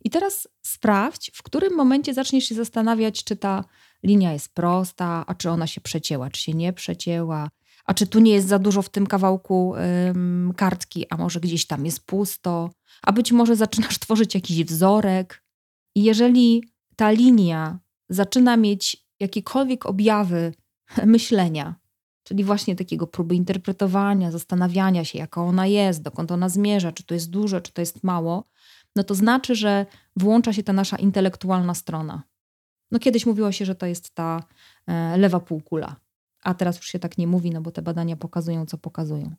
I 0.04 0.10
teraz 0.10 0.48
sprawdź, 0.62 1.30
w 1.34 1.42
którym 1.42 1.74
momencie 1.74 2.14
zaczniesz 2.14 2.44
się 2.44 2.54
zastanawiać, 2.54 3.24
czy 3.24 3.36
ta 3.36 3.64
linia 4.02 4.32
jest 4.32 4.54
prosta, 4.54 5.24
a 5.26 5.34
czy 5.34 5.50
ona 5.50 5.66
się 5.66 5.80
przecięła, 5.80 6.30
czy 6.30 6.42
się 6.42 6.52
nie 6.54 6.72
przecięła, 6.72 7.50
a 7.84 7.94
czy 7.94 8.06
tu 8.06 8.20
nie 8.20 8.32
jest 8.32 8.48
za 8.48 8.58
dużo 8.58 8.82
w 8.82 8.88
tym 8.88 9.06
kawałku 9.06 9.74
ym, 10.08 10.52
kartki, 10.56 11.06
a 11.10 11.16
może 11.16 11.40
gdzieś 11.40 11.66
tam 11.66 11.84
jest 11.84 12.06
pusto, 12.06 12.70
a 13.02 13.12
być 13.12 13.32
może 13.32 13.56
zaczynasz 13.56 13.98
tworzyć 14.04 14.34
jakiś 14.34 14.64
wzorek. 14.64 15.42
I 15.94 16.02
jeżeli 16.02 16.64
ta 16.96 17.10
linia 17.10 17.78
zaczyna 18.08 18.56
mieć 18.56 19.06
jakiekolwiek 19.20 19.86
objawy 19.86 20.54
myślenia, 21.06 21.74
czyli 22.22 22.44
właśnie 22.44 22.76
takiego 22.76 23.06
próby 23.06 23.34
interpretowania, 23.34 24.30
zastanawiania 24.30 25.04
się, 25.04 25.18
jaka 25.18 25.42
ona 25.42 25.66
jest, 25.66 26.02
dokąd 26.02 26.32
ona 26.32 26.48
zmierza, 26.48 26.92
czy 26.92 27.04
to 27.04 27.14
jest 27.14 27.30
dużo, 27.30 27.60
czy 27.60 27.72
to 27.72 27.82
jest 27.82 28.04
mało, 28.04 28.44
no 29.00 29.04
to 29.04 29.14
znaczy, 29.14 29.54
że 29.54 29.86
włącza 30.16 30.52
się 30.52 30.62
ta 30.62 30.72
nasza 30.72 30.96
intelektualna 30.96 31.74
strona. 31.74 32.22
No 32.90 32.98
kiedyś 32.98 33.26
mówiło 33.26 33.52
się, 33.52 33.64
że 33.64 33.74
to 33.74 33.86
jest 33.86 34.14
ta 34.14 34.42
e, 34.86 35.18
lewa 35.18 35.40
półkula, 35.40 35.96
a 36.42 36.54
teraz 36.54 36.76
już 36.76 36.86
się 36.86 36.98
tak 36.98 37.18
nie 37.18 37.26
mówi, 37.26 37.50
no 37.50 37.60
bo 37.60 37.70
te 37.70 37.82
badania 37.82 38.16
pokazują, 38.16 38.66
co 38.66 38.78
pokazują. 38.78 39.34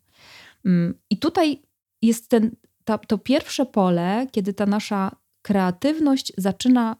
Mm, 0.64 0.94
I 1.10 1.18
tutaj 1.18 1.62
jest 2.02 2.28
ten, 2.28 2.50
ta, 2.84 2.98
to 2.98 3.18
pierwsze 3.18 3.66
pole, 3.66 4.26
kiedy 4.32 4.52
ta 4.52 4.66
nasza 4.66 5.16
kreatywność 5.42 6.32
zaczyna 6.38 6.96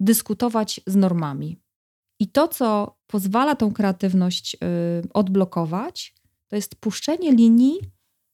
dyskutować 0.00 0.80
z 0.86 0.96
normami. 0.96 1.58
I 2.20 2.28
to, 2.28 2.48
co 2.48 2.96
pozwala 3.06 3.54
tą 3.56 3.72
kreatywność 3.72 4.54
y, 4.54 4.58
odblokować, 5.12 6.14
to 6.48 6.56
jest 6.56 6.74
puszczenie 6.74 7.32
linii 7.32 7.80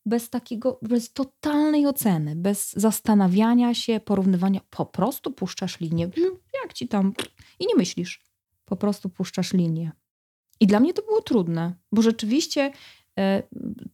bez 0.09 0.31
takiego, 0.31 0.79
bez 0.83 1.13
totalnej 1.13 1.87
oceny, 1.87 2.37
bez 2.37 2.73
zastanawiania 2.73 3.75
się, 3.75 4.01
porównywania. 4.01 4.61
Po 4.71 4.87
prostu 4.87 5.31
puszczasz 5.31 5.81
linię. 5.81 6.11
Jak 6.63 6.73
ci 6.73 6.89
tam? 6.89 7.13
I 7.59 7.67
nie 7.67 7.75
myślisz. 7.77 8.25
Po 8.65 8.77
prostu 8.77 9.09
puszczasz 9.09 9.53
linię. 9.53 9.93
I 10.61 10.67
dla 10.67 10.81
mnie 10.81 10.95
to 10.95 11.03
było 11.03 11.23
trudne, 11.23 11.75
bo 11.93 12.03
rzeczywiście 12.03 12.73
e, 13.19 13.43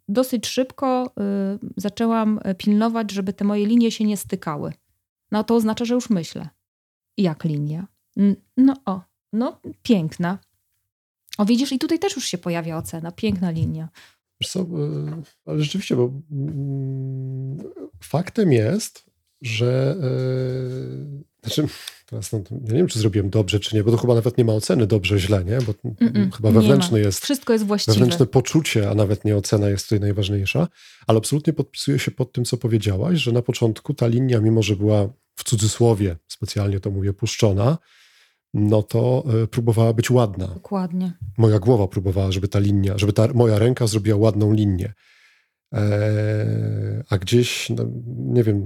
dosyć 0.08 0.46
szybko 0.46 1.12
e, 1.20 1.58
zaczęłam 1.76 2.40
pilnować, 2.58 3.10
żeby 3.10 3.32
te 3.32 3.44
moje 3.44 3.66
linie 3.66 3.90
się 3.90 4.04
nie 4.04 4.16
stykały. 4.16 4.72
No 5.30 5.44
to 5.44 5.54
oznacza, 5.54 5.84
że 5.84 5.94
już 5.94 6.10
myślę. 6.10 6.48
Jak 7.16 7.44
linia? 7.44 7.86
No 8.56 8.74
o, 8.86 9.00
no 9.32 9.60
piękna. 9.82 10.38
O 11.38 11.44
widzisz, 11.44 11.72
i 11.72 11.78
tutaj 11.78 11.98
też 11.98 12.16
już 12.16 12.24
się 12.24 12.38
pojawia 12.38 12.76
ocena. 12.76 13.12
Piękna 13.12 13.50
linia. 13.50 13.88
Wiesz 14.40 14.50
co, 14.50 14.60
y, 14.60 14.64
ale 15.46 15.62
rzeczywiście, 15.62 15.96
bo 15.96 16.12
mm, 16.32 17.58
faktem 18.02 18.52
jest, 18.52 19.04
że 19.42 19.96
y, 21.42 21.44
znaczy, 21.44 21.66
teraz 22.06 22.32
no, 22.32 22.38
ja 22.50 22.72
nie 22.72 22.78
wiem, 22.78 22.86
czy 22.86 22.98
zrobiłem 22.98 23.30
dobrze, 23.30 23.60
czy 23.60 23.76
nie, 23.76 23.84
bo 23.84 23.90
to 23.90 23.96
chyba 23.96 24.14
nawet 24.14 24.38
nie 24.38 24.44
ma 24.44 24.52
oceny 24.52 24.86
dobrze, 24.86 25.18
źle, 25.18 25.44
nie? 25.44 25.58
Bo 25.58 25.72
Mm-mm, 25.72 26.36
chyba 26.36 26.48
nie 26.48 26.54
wewnętrzny 26.54 26.98
ma. 26.98 27.04
jest 27.04 27.22
Wszystko 27.22 27.52
jest 27.52 27.66
właściwe. 27.66 27.94
Wewnętrzne 27.94 28.26
poczucie, 28.26 28.90
a 28.90 28.94
nawet 28.94 29.24
nie 29.24 29.36
ocena 29.36 29.68
jest 29.68 29.84
tutaj 29.84 30.00
najważniejsza, 30.00 30.68
ale 31.06 31.18
absolutnie 31.18 31.52
podpisuję 31.52 31.98
się 31.98 32.10
pod 32.10 32.32
tym, 32.32 32.44
co 32.44 32.56
powiedziałaś, 32.56 33.18
że 33.18 33.32
na 33.32 33.42
początku 33.42 33.94
ta 33.94 34.06
linia, 34.06 34.40
mimo 34.40 34.62
że 34.62 34.76
była 34.76 35.08
w 35.36 35.44
cudzysłowie, 35.44 36.16
specjalnie 36.28 36.80
to 36.80 36.90
mówię, 36.90 37.12
puszczona, 37.12 37.78
no 38.54 38.82
to 38.82 39.24
y, 39.44 39.46
próbowała 39.46 39.92
być 39.92 40.10
ładna. 40.10 40.46
Dokładnie. 40.46 41.12
Moja 41.38 41.58
głowa 41.58 41.88
próbowała, 41.88 42.32
żeby 42.32 42.48
ta 42.48 42.58
linia, 42.58 42.98
żeby 42.98 43.12
ta 43.12 43.28
moja 43.34 43.58
ręka 43.58 43.86
zrobiła 43.86 44.18
ładną 44.18 44.52
linię. 44.52 44.92
Eee, 45.72 47.02
a 47.10 47.18
gdzieś, 47.18 47.70
no, 47.70 47.84
nie 48.16 48.42
wiem, 48.44 48.62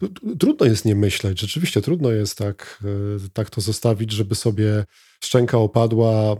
t- 0.00 0.36
trudno 0.38 0.66
jest 0.66 0.84
nie 0.84 0.94
myśleć. 0.94 1.40
Rzeczywiście 1.40 1.80
trudno 1.82 2.10
jest 2.10 2.38
tak, 2.38 2.82
e, 2.84 3.28
tak 3.32 3.50
to 3.50 3.60
zostawić, 3.60 4.12
żeby 4.12 4.34
sobie 4.34 4.84
szczęka 5.24 5.58
opadła, 5.58 6.36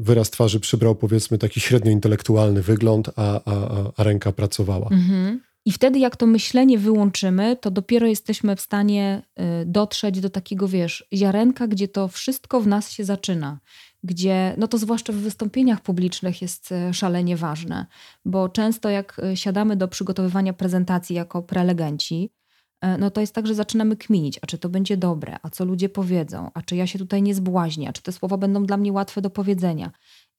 wyraz 0.00 0.30
twarzy 0.30 0.60
przybrał 0.60 0.94
powiedzmy 0.94 1.38
taki 1.38 1.60
średnio 1.60 1.90
intelektualny 1.90 2.62
wygląd, 2.62 3.10
a, 3.16 3.40
a, 3.44 3.54
a- 3.54 3.92
a 3.96 4.02
ręka 4.04 4.32
pracowała. 4.32 4.88
Mhm. 4.92 5.40
I 5.68 5.72
wtedy, 5.72 5.98
jak 5.98 6.16
to 6.16 6.26
myślenie 6.26 6.78
wyłączymy, 6.78 7.56
to 7.56 7.70
dopiero 7.70 8.06
jesteśmy 8.06 8.56
w 8.56 8.60
stanie 8.60 9.22
y, 9.62 9.66
dotrzeć 9.66 10.20
do 10.20 10.30
takiego, 10.30 10.68
wiesz, 10.68 11.08
ziarenka, 11.14 11.66
gdzie 11.66 11.88
to 11.88 12.08
wszystko 12.08 12.60
w 12.60 12.66
nas 12.66 12.90
się 12.90 13.04
zaczyna. 13.04 13.60
Gdzie, 14.04 14.54
no 14.58 14.68
to 14.68 14.78
zwłaszcza 14.78 15.12
w 15.12 15.16
wystąpieniach 15.16 15.80
publicznych 15.80 16.42
jest 16.42 16.72
y, 16.72 16.94
szalenie 16.94 17.36
ważne, 17.36 17.86
bo 18.24 18.48
często 18.48 18.90
jak 18.90 19.20
y, 19.32 19.36
siadamy 19.36 19.76
do 19.76 19.88
przygotowywania 19.88 20.52
prezentacji 20.52 21.16
jako 21.16 21.42
prelegenci, 21.42 22.32
no 22.98 23.10
to 23.10 23.20
jest 23.20 23.34
tak, 23.34 23.46
że 23.46 23.54
zaczynamy 23.54 23.96
kminić, 23.96 24.38
a 24.42 24.46
czy 24.46 24.58
to 24.58 24.68
będzie 24.68 24.96
dobre, 24.96 25.36
a 25.42 25.50
co 25.50 25.64
ludzie 25.64 25.88
powiedzą, 25.88 26.50
a 26.54 26.62
czy 26.62 26.76
ja 26.76 26.86
się 26.86 26.98
tutaj 26.98 27.22
nie 27.22 27.34
zbłaźnię, 27.34 27.88
a 27.88 27.92
czy 27.92 28.02
te 28.02 28.12
słowa 28.12 28.36
będą 28.36 28.66
dla 28.66 28.76
mnie 28.76 28.92
łatwe 28.92 29.22
do 29.22 29.30
powiedzenia. 29.30 29.90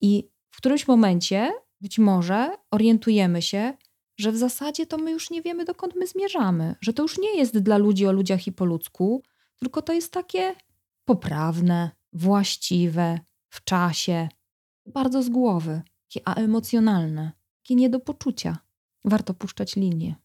I 0.02 0.30
w 0.52 0.58
którymś 0.58 0.88
momencie, 0.88 1.52
być 1.82 2.00
może, 2.00 2.58
orientujemy 2.72 3.42
się, 3.42 3.74
że 4.20 4.32
w 4.32 4.38
zasadzie 4.38 4.86
to 4.86 4.98
my 4.98 5.12
już 5.12 5.30
nie 5.30 5.42
wiemy, 5.42 5.66
dokąd 5.66 5.96
my 5.96 6.08
zmierzamy. 6.08 6.76
Że 6.82 6.94
to 6.94 7.04
już 7.04 7.18
nie 7.18 7.38
jest 7.38 7.60
dla 7.60 7.78
ludzi 7.78 8.06
o 8.06 8.12
ludziach 8.12 8.48
i 8.48 8.52
po 8.52 8.66
ludzku, 8.66 9.24
tylko 9.60 9.82
to 9.82 9.94
jest 9.94 10.12
takie 10.12 10.56
poprawne, 11.06 11.92
właściwe, 12.14 13.20
w 13.50 13.64
czasie, 13.64 14.30
bardzo 14.86 15.24
z 15.24 15.30
głowy, 15.30 15.82
takie 16.08 16.28
aemocjonalne, 16.28 17.32
takie 17.64 17.76
nie 17.76 17.90
do 17.90 18.00
poczucia. 18.00 18.58
Warto 19.06 19.34
puszczać 19.34 19.76
linię. 19.76 20.16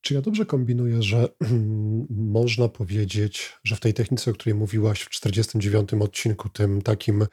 Czy 0.00 0.14
ja 0.14 0.20
dobrze 0.20 0.46
kombinuję, 0.46 1.02
że 1.02 1.28
można 2.38 2.68
powiedzieć, 2.68 3.52
że 3.64 3.76
w 3.76 3.80
tej 3.80 3.94
technice, 3.94 4.30
o 4.30 4.34
której 4.34 4.54
mówiłaś 4.54 5.02
w 5.02 5.10
49 5.10 5.94
odcinku, 5.94 6.48
tym 6.48 6.82
takim 6.82 7.26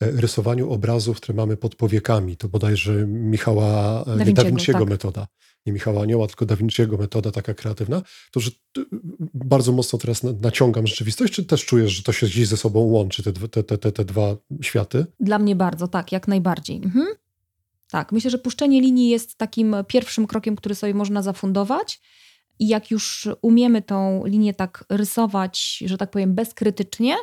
rysowaniu 0.00 0.72
obrazów, 0.72 1.16
które 1.16 1.36
mamy 1.36 1.56
pod 1.56 1.74
powiekami, 1.74 2.36
to 2.36 2.48
bodajże 2.48 3.06
Michała 3.06 4.00
e, 4.02 4.32
Da 4.32 4.42
Vinci'ego, 4.44 4.72
tak. 4.78 4.88
metoda, 4.88 5.26
nie 5.66 5.72
Michała 5.72 6.02
Anioła, 6.02 6.26
tylko 6.26 6.46
Da 6.46 6.54
Vinci'ego 6.56 6.98
metoda 6.98 7.30
taka 7.30 7.54
kreatywna, 7.54 8.02
to 8.32 8.40
że 8.40 8.50
ty- 8.72 8.84
bardzo 9.34 9.72
mocno 9.72 9.98
teraz 9.98 10.22
na- 10.22 10.32
naciągam 10.42 10.86
rzeczywistość, 10.86 11.32
czy 11.32 11.44
też 11.44 11.64
czujesz, 11.64 11.92
że 11.92 12.02
to 12.02 12.12
się 12.12 12.26
gdzieś 12.26 12.48
ze 12.48 12.56
sobą 12.56 12.80
łączy, 12.80 13.22
te, 13.22 13.32
dwa- 13.32 13.48
te, 13.48 13.62
te, 13.62 13.78
te, 13.78 13.92
te 13.92 14.04
dwa 14.04 14.36
światy? 14.62 15.06
Dla 15.20 15.38
mnie 15.38 15.56
bardzo, 15.56 15.88
tak, 15.88 16.12
jak 16.12 16.28
najbardziej. 16.28 16.76
Mhm. 16.76 17.06
Tak, 17.90 18.12
myślę, 18.12 18.30
że 18.30 18.38
puszczenie 18.38 18.80
linii 18.80 19.08
jest 19.10 19.38
takim 19.38 19.76
pierwszym 19.88 20.26
krokiem, 20.26 20.56
który 20.56 20.74
sobie 20.74 20.94
można 20.94 21.22
zafundować. 21.22 22.00
I 22.58 22.68
jak 22.68 22.90
już 22.90 23.28
umiemy 23.42 23.82
tą 23.82 24.26
linię 24.26 24.54
tak 24.54 24.84
rysować, 24.88 25.82
że 25.86 25.98
tak 25.98 26.10
powiem, 26.10 26.34
bezkrytycznie, 26.34 27.14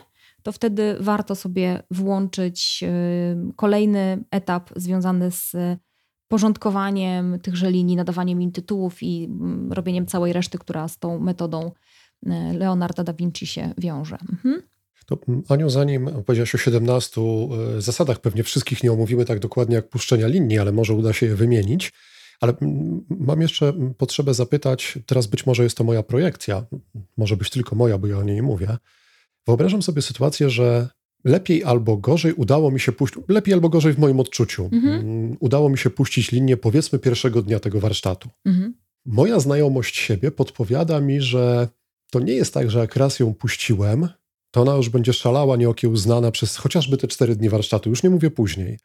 to 0.45 0.51
wtedy 0.51 0.97
warto 0.99 1.35
sobie 1.35 1.83
włączyć 1.91 2.83
y, 2.83 3.53
kolejny 3.55 4.23
etap 4.31 4.69
związany 4.75 5.31
z 5.31 5.53
porządkowaniem 6.27 7.39
tychże 7.39 7.71
linii, 7.71 7.95
nadawaniem 7.95 8.41
im 8.41 8.51
tytułów 8.51 9.03
i 9.03 9.23
mm, 9.23 9.73
robieniem 9.73 10.05
całej 10.05 10.33
reszty, 10.33 10.57
która 10.57 10.87
z 10.87 10.99
tą 10.99 11.19
metodą 11.19 11.71
y, 12.23 12.29
Leonarda 12.57 13.03
da 13.03 13.13
Vinci 13.13 13.47
się 13.47 13.73
wiąże. 13.77 14.17
Mhm. 14.31 14.61
To 15.05 15.17
mm, 15.27 15.43
Aniu, 15.49 15.69
zanim 15.69 16.09
powiedziałaś 16.25 16.55
o 16.55 16.57
17 16.57 17.21
e, 17.21 17.81
zasadach, 17.81 18.19
pewnie 18.19 18.43
wszystkich 18.43 18.83
nie 18.83 18.91
omówimy 18.91 19.25
tak 19.25 19.39
dokładnie 19.39 19.75
jak 19.75 19.89
puszczenia 19.89 20.27
linii, 20.27 20.59
ale 20.59 20.71
może 20.71 20.93
uda 20.93 21.13
się 21.13 21.25
je 21.25 21.35
wymienić. 21.35 21.93
Ale 22.41 22.53
mm, 22.61 23.05
mam 23.09 23.41
jeszcze 23.41 23.73
potrzebę 23.97 24.33
zapytać, 24.33 24.99
teraz 25.05 25.27
być 25.27 25.45
może 25.45 25.63
jest 25.63 25.77
to 25.77 25.83
moja 25.83 26.03
projekcja, 26.03 26.65
może 27.17 27.37
być 27.37 27.49
tylko 27.49 27.75
moja, 27.75 27.97
bo 27.97 28.07
ja 28.07 28.17
o 28.17 28.23
niej 28.23 28.35
nie 28.35 28.43
mówię. 28.43 28.77
Wyobrażam 29.47 29.81
sobie 29.81 30.01
sytuację, 30.01 30.49
że 30.49 30.87
lepiej 31.23 31.63
albo 31.63 31.97
gorzej 31.97 32.33
udało 32.33 32.71
mi 32.71 32.79
się 32.79 32.91
puścić, 32.91 33.23
lepiej 33.27 33.53
albo 33.53 33.69
gorzej 33.69 33.93
w 33.93 33.99
moim 33.99 34.19
odczuciu, 34.19 34.69
Mhm. 34.73 34.93
mm, 34.99 35.37
udało 35.39 35.69
mi 35.69 35.77
się 35.77 35.89
puścić 35.89 36.31
linię 36.31 36.57
powiedzmy 36.57 36.99
pierwszego 36.99 37.41
dnia 37.41 37.59
tego 37.59 37.79
warsztatu. 37.79 38.29
Mhm. 38.45 38.73
Moja 39.05 39.39
znajomość 39.39 39.97
siebie 39.97 40.31
podpowiada 40.31 41.01
mi, 41.01 41.21
że 41.21 41.67
to 42.11 42.19
nie 42.19 42.33
jest 42.33 42.53
tak, 42.53 42.71
że 42.71 42.79
jak 42.79 42.95
raz 42.95 43.19
ją 43.19 43.33
puściłem, 43.33 44.09
to 44.51 44.61
ona 44.61 44.75
już 44.75 44.89
będzie 44.89 45.13
szalała, 45.13 45.57
nieokiełznana 45.57 46.31
przez 46.31 46.57
chociażby 46.57 46.97
te 46.97 47.07
cztery 47.07 47.35
dni 47.35 47.49
warsztatu. 47.49 47.89
Już 47.89 48.03
nie 48.03 48.09
mówię 48.09 48.31
później. 48.31 48.79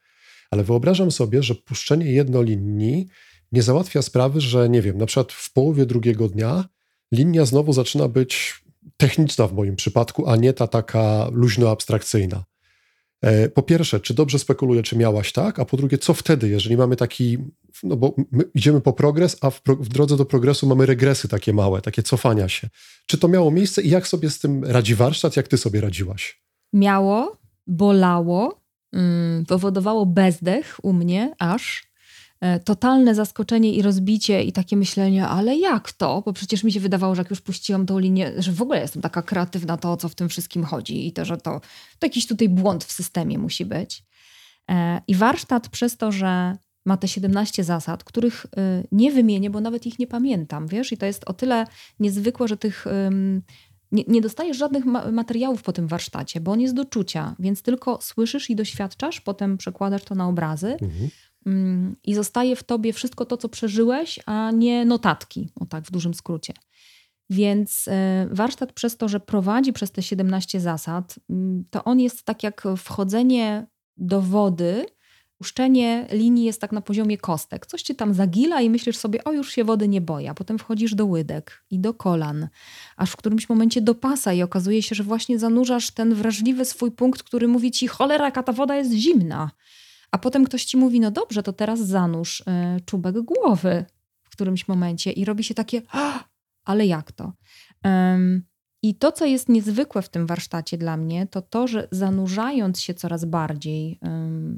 Ale 0.51 0.65
wyobrażam 0.65 1.11
sobie, 1.11 1.43
że 1.43 1.55
puszczenie 1.55 2.07
jednolinii 2.13 3.07
nie 3.53 3.63
załatwia 3.63 4.03
sprawy, 4.03 4.41
że 4.41 4.69
nie 4.69 4.83
wiem, 4.83 4.99
na 4.99 5.07
przykład 5.07 5.33
w 5.33 5.53
połowie 5.53 5.87
drugiego 5.87 6.29
dnia 6.29 6.65
linia 7.13 7.45
znowu 7.45 7.73
zaczyna 7.73 8.09
być 8.09 8.63
techniczna 8.97 9.47
w 9.47 9.53
moim 9.53 9.77
przypadku, 9.77 10.29
a 10.29 10.37
nie 10.37 10.53
ta 10.53 10.67
taka 10.67 11.29
luźno-abstrakcyjna. 11.33 12.45
E, 13.23 13.49
Po 13.49 13.63
pierwsze, 13.63 14.01
czy 14.01 14.15
dobrze 14.15 14.39
spekuluję, 14.39 14.83
czy 14.83 14.97
miałaś 14.97 15.33
tak, 15.33 15.59
a 15.59 15.65
po 15.65 15.77
drugie, 15.77 15.99
co 15.99 16.15
wtedy, 16.15 16.49
jeżeli 16.49 16.77
mamy 16.77 16.97
taki, 16.97 17.39
no 17.83 17.97
bo 17.97 18.15
my 18.33 18.45
idziemy 18.55 18.81
po 18.81 18.93
progres, 18.93 19.37
a 19.41 19.51
w, 19.51 19.63
pro, 19.63 19.77
w 19.77 19.89
drodze 19.89 20.17
do 20.17 20.25
progresu 20.25 20.67
mamy 20.67 20.87
regresy 20.87 21.29
takie 21.29 21.53
małe, 21.53 21.81
takie 21.81 22.03
cofania 22.03 22.49
się. 22.49 22.69
Czy 23.07 23.19
to 23.19 23.29
miało 23.29 23.51
miejsce 23.51 23.83
i 23.83 23.91
jak 23.91 24.09
sobie 24.09 24.31
z 24.31 24.39
tym 24.39 24.65
radzi 24.65 24.95
warsztat, 24.95 25.37
jak 25.37 25.49
ty 25.49 25.59
sobie 25.59 25.81
radziłaś? 25.81 26.43
Miało, 26.73 27.37
bolało, 27.67 28.61
mm, 28.93 29.47
powodowało 29.47 30.07
bezdech 30.07 30.77
u 30.83 30.93
mnie 30.93 31.35
aż. 31.39 31.90
E, 32.41 32.61
Totalne 32.61 33.15
zaskoczenie 33.15 33.75
i 33.75 33.83
rozbicie 33.83 34.43
i 34.45 34.53
takie 34.53 34.77
myślenie, 34.77 35.27
ale 35.27 35.57
jak 35.57 35.93
to? 35.93 36.23
Bo 36.27 36.33
przecież 36.33 36.65
mi 36.65 36.73
się 36.73 36.81
wydawało, 36.81 37.15
że 37.15 37.21
jak 37.23 37.31
już 37.31 37.41
puściłam 37.41 37.87
tą 37.87 37.99
linię, 37.99 38.33
że 38.39 38.53
w 38.53 38.63
ogóle 38.63 38.81
jestem 38.81 39.03
taka 39.03 39.23
kreatywna, 39.23 39.77
to 39.77 39.93
o 39.93 39.97
co 39.97 40.09
w 40.09 40.15
tym 40.15 40.29
wszystkim 40.29 40.65
chodzi 40.65 41.07
i 41.07 41.13
to, 41.13 41.25
że 41.25 41.37
to, 41.37 41.61
to 41.99 42.07
jakiś 42.07 42.27
tutaj 42.27 42.49
błąd 42.49 42.85
w 42.85 42.93
systemie 42.93 43.39
musi 43.39 43.65
być. 43.65 44.05
E, 44.71 45.01
I 45.09 45.15
warsztat 45.15 45.69
przez 45.69 45.97
to, 45.97 46.13
że 46.13 46.57
ma 46.87 46.97
te 46.97 47.09
17 47.09 47.65
zasad, 47.65 48.05
których 48.05 48.45
y, 48.47 48.49
nie 48.93 49.13
wymienię, 49.13 49.51
bo 49.51 49.61
nawet 49.61 49.87
ich 49.87 49.99
nie 49.99 50.07
pamiętam, 50.07 50.67
wiesz? 50.67 50.93
I 50.93 50.97
to 50.97 51.07
jest 51.07 51.25
o 51.29 51.33
tyle 51.33 51.67
niezwykłe, 52.01 52.49
że 52.49 52.57
tych 52.57 52.87
nie, 53.93 54.05
nie 54.09 54.21
dostajesz 54.21 54.57
żadnych 54.57 54.85
ma- 54.85 55.11
materiałów 55.13 55.63
po 55.63 55.73
tym 55.73 55.89
warsztacie, 55.89 56.41
bo 56.41 56.53
on 56.53 56.61
jest 56.61 56.75
do 56.75 56.85
czucia, 56.85 57.37
więc 57.39 57.63
tylko 57.63 57.99
słyszysz 58.03 58.51
i 58.51 58.57
doświadczasz, 58.57 59.21
potem 59.21 59.59
przekładasz 59.59 60.05
to 60.05 60.15
na 60.15 60.29
obrazy 60.29 60.77
Mhm. 60.83 61.11
Ym, 61.47 61.97
i 62.05 62.15
zostaje 62.15 62.57
w 62.57 62.63
tobie 62.63 62.93
wszystko 62.93 63.25
to, 63.25 63.37
co 63.37 63.49
przeżyłeś, 63.49 64.21
a 64.27 64.51
nie 64.51 64.85
notatki, 64.85 65.49
o 65.61 65.67
tak 65.67 65.85
w 65.85 65.91
dużym 65.91 66.15
skrócie. 66.15 66.53
Więc 67.31 67.89
y, 67.89 67.91
warsztat 68.31 68.73
przez 68.73 68.97
to, 68.97 69.09
że 69.09 69.21
prowadzi 69.21 69.73
przez 69.73 69.91
te 69.91 70.03
17 70.03 70.61
zasad, 70.61 71.19
ym, 71.31 71.65
to 71.71 71.85
on 71.85 72.01
jest 72.01 72.23
tak 72.23 72.43
jak 72.43 72.65
wchodzenie 72.77 73.67
do 73.97 74.21
wody, 74.21 74.87
Puszczenie 75.41 76.07
linii 76.13 76.45
jest 76.45 76.61
tak 76.61 76.73
na 76.73 76.81
poziomie 76.81 77.19
kostek. 77.19 77.67
Coś 77.67 77.83
ci 77.83 77.95
tam 77.95 78.15
zagila 78.15 78.61
i 78.61 78.71
myślisz 78.71 78.97
sobie, 78.97 79.25
o 79.25 79.33
już 79.33 79.53
się 79.53 79.65
wody 79.65 79.89
nie 79.89 80.01
boję. 80.01 80.31
A 80.31 80.35
potem 80.35 80.59
wchodzisz 80.59 80.95
do 80.95 81.07
łydek 81.07 81.65
i 81.71 81.79
do 81.79 81.95
kolan, 81.95 82.49
aż 82.97 83.11
w 83.11 83.17
którymś 83.17 83.49
momencie 83.49 83.81
do 83.81 83.95
pasa 83.95 84.33
i 84.33 84.43
okazuje 84.43 84.83
się, 84.83 84.95
że 84.95 85.03
właśnie 85.03 85.39
zanurzasz 85.39 85.91
ten 85.91 86.15
wrażliwy 86.15 86.65
swój 86.65 86.91
punkt, 86.91 87.23
który 87.23 87.49
mówi 87.49 87.71
ci, 87.71 87.89
cholera, 87.89 88.25
jaka 88.25 88.43
ta 88.43 88.53
woda 88.53 88.77
jest 88.77 88.93
zimna. 88.93 89.51
A 90.11 90.19
potem 90.19 90.45
ktoś 90.45 90.65
ci 90.65 90.77
mówi, 90.77 91.01
no 91.01 91.11
dobrze, 91.11 91.43
to 91.43 91.53
teraz 91.53 91.81
zanurz 91.81 92.41
y, 92.41 92.45
czubek 92.85 93.21
głowy 93.21 93.85
w 94.23 94.31
którymś 94.31 94.69
momencie 94.69 95.13
i 95.13 95.25
robi 95.25 95.45
się 95.45 95.55
takie, 95.55 95.83
"Ah, 95.93 96.25
ale 96.65 96.87
jak 96.87 97.13
to? 97.13 97.33
I 98.83 98.95
to, 98.95 99.13
co 99.13 99.25
jest 99.25 99.49
niezwykłe 99.49 100.03
w 100.03 100.09
tym 100.09 100.27
warsztacie 100.27 100.79
dla 100.79 100.97
mnie, 100.97 101.27
to 101.27 101.43
to, 101.43 101.67
że 101.69 101.89
zanurzając 101.91 102.81
się 102.81 102.95
coraz 102.95 103.25
bardziej 103.25 103.99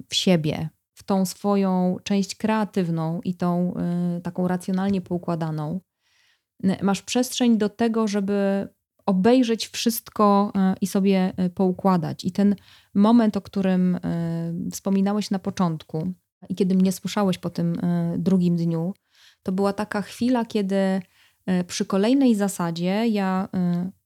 w 0.09 0.15
siebie, 0.15 0.69
w 0.95 1.03
tą 1.03 1.27
swoją 1.27 1.97
część 2.05 2.35
kreatywną 2.35 3.21
i 3.25 3.35
tą 3.35 3.75
y, 4.19 4.21
taką 4.21 4.49
racjonalnie 4.49 5.01
poukładaną, 5.01 5.81
masz 6.83 7.03
przestrzeń 7.03 7.59
do 7.59 7.69
tego, 7.69 8.09
żeby 8.09 8.69
obejrzeć 9.07 9.69
wszystko 9.69 10.53
y, 10.57 10.79
i 10.81 10.87
sobie 10.87 11.33
poukładać. 11.55 12.25
I 12.25 12.33
ten 12.33 12.57
moment, 12.95 13.37
o 13.37 13.41
którym 13.41 13.95
y, 13.95 14.71
wspominałeś 14.71 15.31
na 15.31 15.39
początku, 15.39 16.13
i 16.49 16.55
kiedy 16.55 16.75
mnie 16.75 16.93
słyszałeś 16.93 17.39
po 17.39 17.51
tym 17.51 17.79
y, 17.85 18.19
drugim 18.19 18.57
dniu, 18.57 18.95
to 19.43 19.53
była 19.53 19.73
taka 19.73 20.03
chwila, 20.03 20.45
kiedy 20.45 20.77
y, 20.77 21.65
przy 21.67 21.87
kolejnej 21.87 22.35
zasadzie 22.35 23.09
ja 23.09 23.49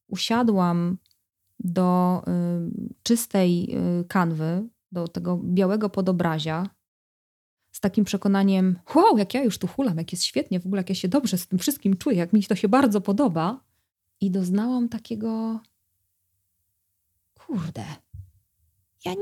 usiadłam 0.09 0.99
do 1.61 2.23
czystej 3.03 3.77
kanwy, 4.09 4.69
do 4.93 5.09
tego 5.09 5.41
białego 5.45 5.91
podobrazia, 5.91 6.67
z 7.77 7.81
takim 7.81 8.05
przekonaniem, 8.05 8.79
wow, 8.95 9.19
jak 9.19 9.35
ja 9.35 9.45
już 9.45 9.59
tu 9.59 9.67
hulam, 9.67 9.99
jak 9.99 10.13
jest 10.13 10.25
świetnie, 10.25 10.61
w 10.61 10.67
ogóle 10.67 10.81
jak 10.81 10.89
ja 10.89 10.95
się 10.95 11.09
dobrze 11.09 11.39
z 11.39 11.47
tym 11.47 11.59
wszystkim 11.59 11.97
czuję, 11.97 12.17
jak 12.17 12.33
mi 12.33 12.45
to 12.45 12.55
się 12.55 12.69
bardzo 12.69 13.01
podoba. 13.01 13.61
I 14.21 14.31
doznałam 14.31 14.89
takiego, 14.89 15.61
kurde, 17.35 17.85
ja 19.07 19.15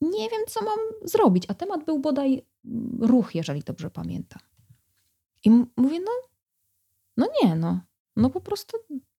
nie 0.00 0.30
wiem, 0.30 0.40
co 0.48 0.64
mam 0.64 0.78
zrobić. 1.04 1.44
A 1.48 1.54
temat 1.54 1.84
był 1.84 1.98
bodaj 1.98 2.42
mm, 2.64 2.98
ruch, 3.00 3.34
jeżeli 3.34 3.62
dobrze 3.62 3.90
pamiętam. 3.90 4.40
I 5.44 5.50
mówię, 5.50 6.00
no, 6.00 6.12
no 7.16 7.28
nie, 7.42 7.56
no, 7.56 7.80
no 8.16 8.30
po 8.30 8.40
prostu, 8.40 8.76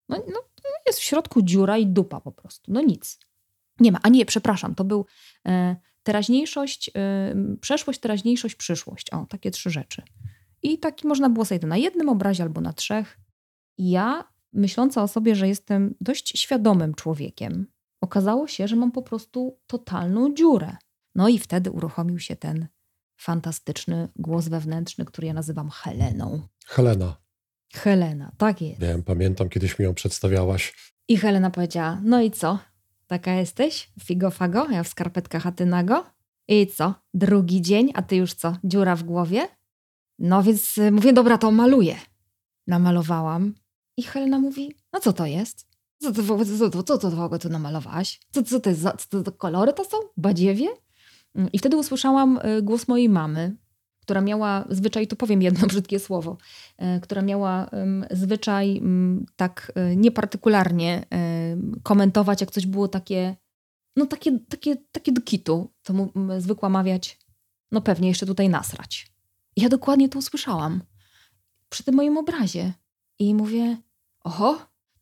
no, 0.10 0.18
no 0.28 0.40
jest 0.88 1.00
w 1.00 1.04
środku 1.04 1.42
dziura 1.42 1.78
i 1.78 1.88
dupa 1.88 2.22
po 2.22 2.32
prostu, 2.32 2.72
no 2.72 2.82
nic. 2.82 3.20
Nie 3.80 3.92
ma, 3.92 4.00
a 4.04 4.10
nie, 4.10 4.26
przepraszam, 4.26 4.76
to 4.76 4.84
był 4.84 5.06
e, 5.48 5.76
teraźniejszość, 6.04 6.92
e, 6.96 7.36
przeszłość, 7.62 8.00
teraźniejszość, 8.00 8.56
przyszłość. 8.56 9.10
O, 9.10 9.26
takie 9.26 9.52
trzy 9.52 9.70
rzeczy. 9.70 10.02
I 10.64 10.80
taki 10.80 11.08
można 11.08 11.30
było 11.30 11.46
sobie 11.46 11.60
to 11.60 11.68
na 11.68 11.78
jednym 11.78 12.10
obrazie 12.10 12.44
albo 12.44 12.62
na 12.62 12.74
trzech. 12.74 13.20
I 13.78 13.90
ja, 13.90 14.24
myśląca 14.54 15.04
o 15.04 15.08
sobie, 15.08 15.36
że 15.36 15.48
jestem 15.48 15.96
dość 16.02 16.40
świadomym 16.40 16.96
człowiekiem, 16.96 17.68
okazało 18.02 18.48
się, 18.48 18.68
że 18.68 18.76
mam 18.76 18.92
po 18.92 19.02
prostu 19.02 19.60
totalną 19.68 20.34
dziurę. 20.34 20.76
No 21.16 21.28
i 21.30 21.40
wtedy 21.40 21.72
uruchomił 21.72 22.20
się 22.20 22.36
ten 22.36 22.68
fantastyczny 23.18 24.10
głos 24.16 24.48
wewnętrzny, 24.48 25.06
który 25.06 25.28
ja 25.28 25.34
nazywam 25.34 25.70
Heleną. 25.70 26.42
Helena, 26.66 27.18
Helena, 27.74 28.32
tak 28.38 28.62
jest. 28.62 28.82
wiem, 28.82 29.04
pamiętam, 29.04 29.50
kiedyś 29.50 29.80
mi 29.80 29.86
ją 29.86 29.94
przedstawiałaś. 29.94 30.94
I 31.08 31.18
Helena 31.18 31.50
powiedziała, 31.52 32.02
no 32.04 32.22
i 32.22 32.32
co? 32.32 32.60
Taka 33.08 33.34
jesteś? 33.34 33.92
Figo 34.04 34.32
fago, 34.32 34.68
ja 34.72 34.84
w 34.84 34.88
skarpetkach, 34.88 35.48
a 35.48 35.52
ty 35.52 35.66
nago? 35.66 36.06
I 36.48 36.68
co? 36.68 36.94
Drugi 37.14 37.62
dzień, 37.62 37.92
a 37.96 38.02
ty 38.02 38.16
już 38.16 38.34
co? 38.34 38.56
Dziura 38.64 38.96
w 38.96 39.04
głowie? 39.04 39.48
No 40.20 40.44
więc 40.44 40.78
y, 40.78 40.92
mówię, 40.92 41.14
dobra, 41.14 41.38
to 41.38 41.52
maluję. 41.52 41.96
Namalowałam. 42.68 43.54
I 43.98 44.04
Helena 44.04 44.40
mówi, 44.40 44.76
no 44.94 45.00
co 45.00 45.14
to 45.14 45.26
jest? 45.26 45.67
Co 46.00 46.12
to, 46.12 46.24
co, 46.24 46.70
to, 46.70 46.84
co 46.84 46.98
to 47.12 47.24
ogóle 47.24 47.40
tu 47.40 47.50
namalowałaś? 47.50 48.20
Co, 48.32 48.44
co 48.44 48.60
to 48.60 48.70
jest 48.70 48.82
za 48.82 48.92
co 48.92 49.24
to 49.24 49.32
kolory 49.32 49.74
to 49.74 49.84
są? 49.84 49.98
Badziewie? 50.18 50.68
Mm, 51.36 51.52
I 51.54 51.60
wtedy 51.60 51.78
usłyszałam 51.78 52.40
y, 52.58 52.62
głos 52.62 52.88
mojej 52.88 53.10
mamy, 53.10 53.56
która 54.02 54.22
miała 54.22 54.66
zwyczaj, 54.70 55.08
tu 55.08 55.16
powiem 55.16 55.42
jedno 55.42 55.68
brzydkie 55.72 56.00
słowo, 56.00 56.38
e, 56.78 57.00
która 57.00 57.22
miała 57.22 57.70
zwyczaj 58.12 58.82
tak 59.36 59.72
e, 59.76 59.96
niepartykularnie 59.96 61.06
komentować, 61.84 62.42
jak 62.42 62.52
coś 62.52 62.66
było 62.66 62.88
takie, 62.88 63.36
no 63.96 64.06
takie, 64.06 64.40
takie, 64.40 64.76
takie 64.92 65.12
do 65.12 65.22
kitu, 65.22 65.74
to 65.84 65.94
mu 65.94 66.12
zwykła 66.38 66.70
mawiać, 66.70 67.20
no 67.72 67.82
pewnie 67.82 68.08
jeszcze 68.08 68.26
tutaj 68.26 68.50
nasrać. 68.50 69.12
I 69.56 69.62
ja 69.62 69.70
dokładnie 69.70 70.10
to 70.10 70.20
usłyszałam 70.20 70.82
przy 71.70 71.84
tym 71.84 71.96
moim 71.96 72.18
obrazie. 72.18 72.74
I 73.20 73.36
mówię, 73.36 73.78
oho, 74.24 74.58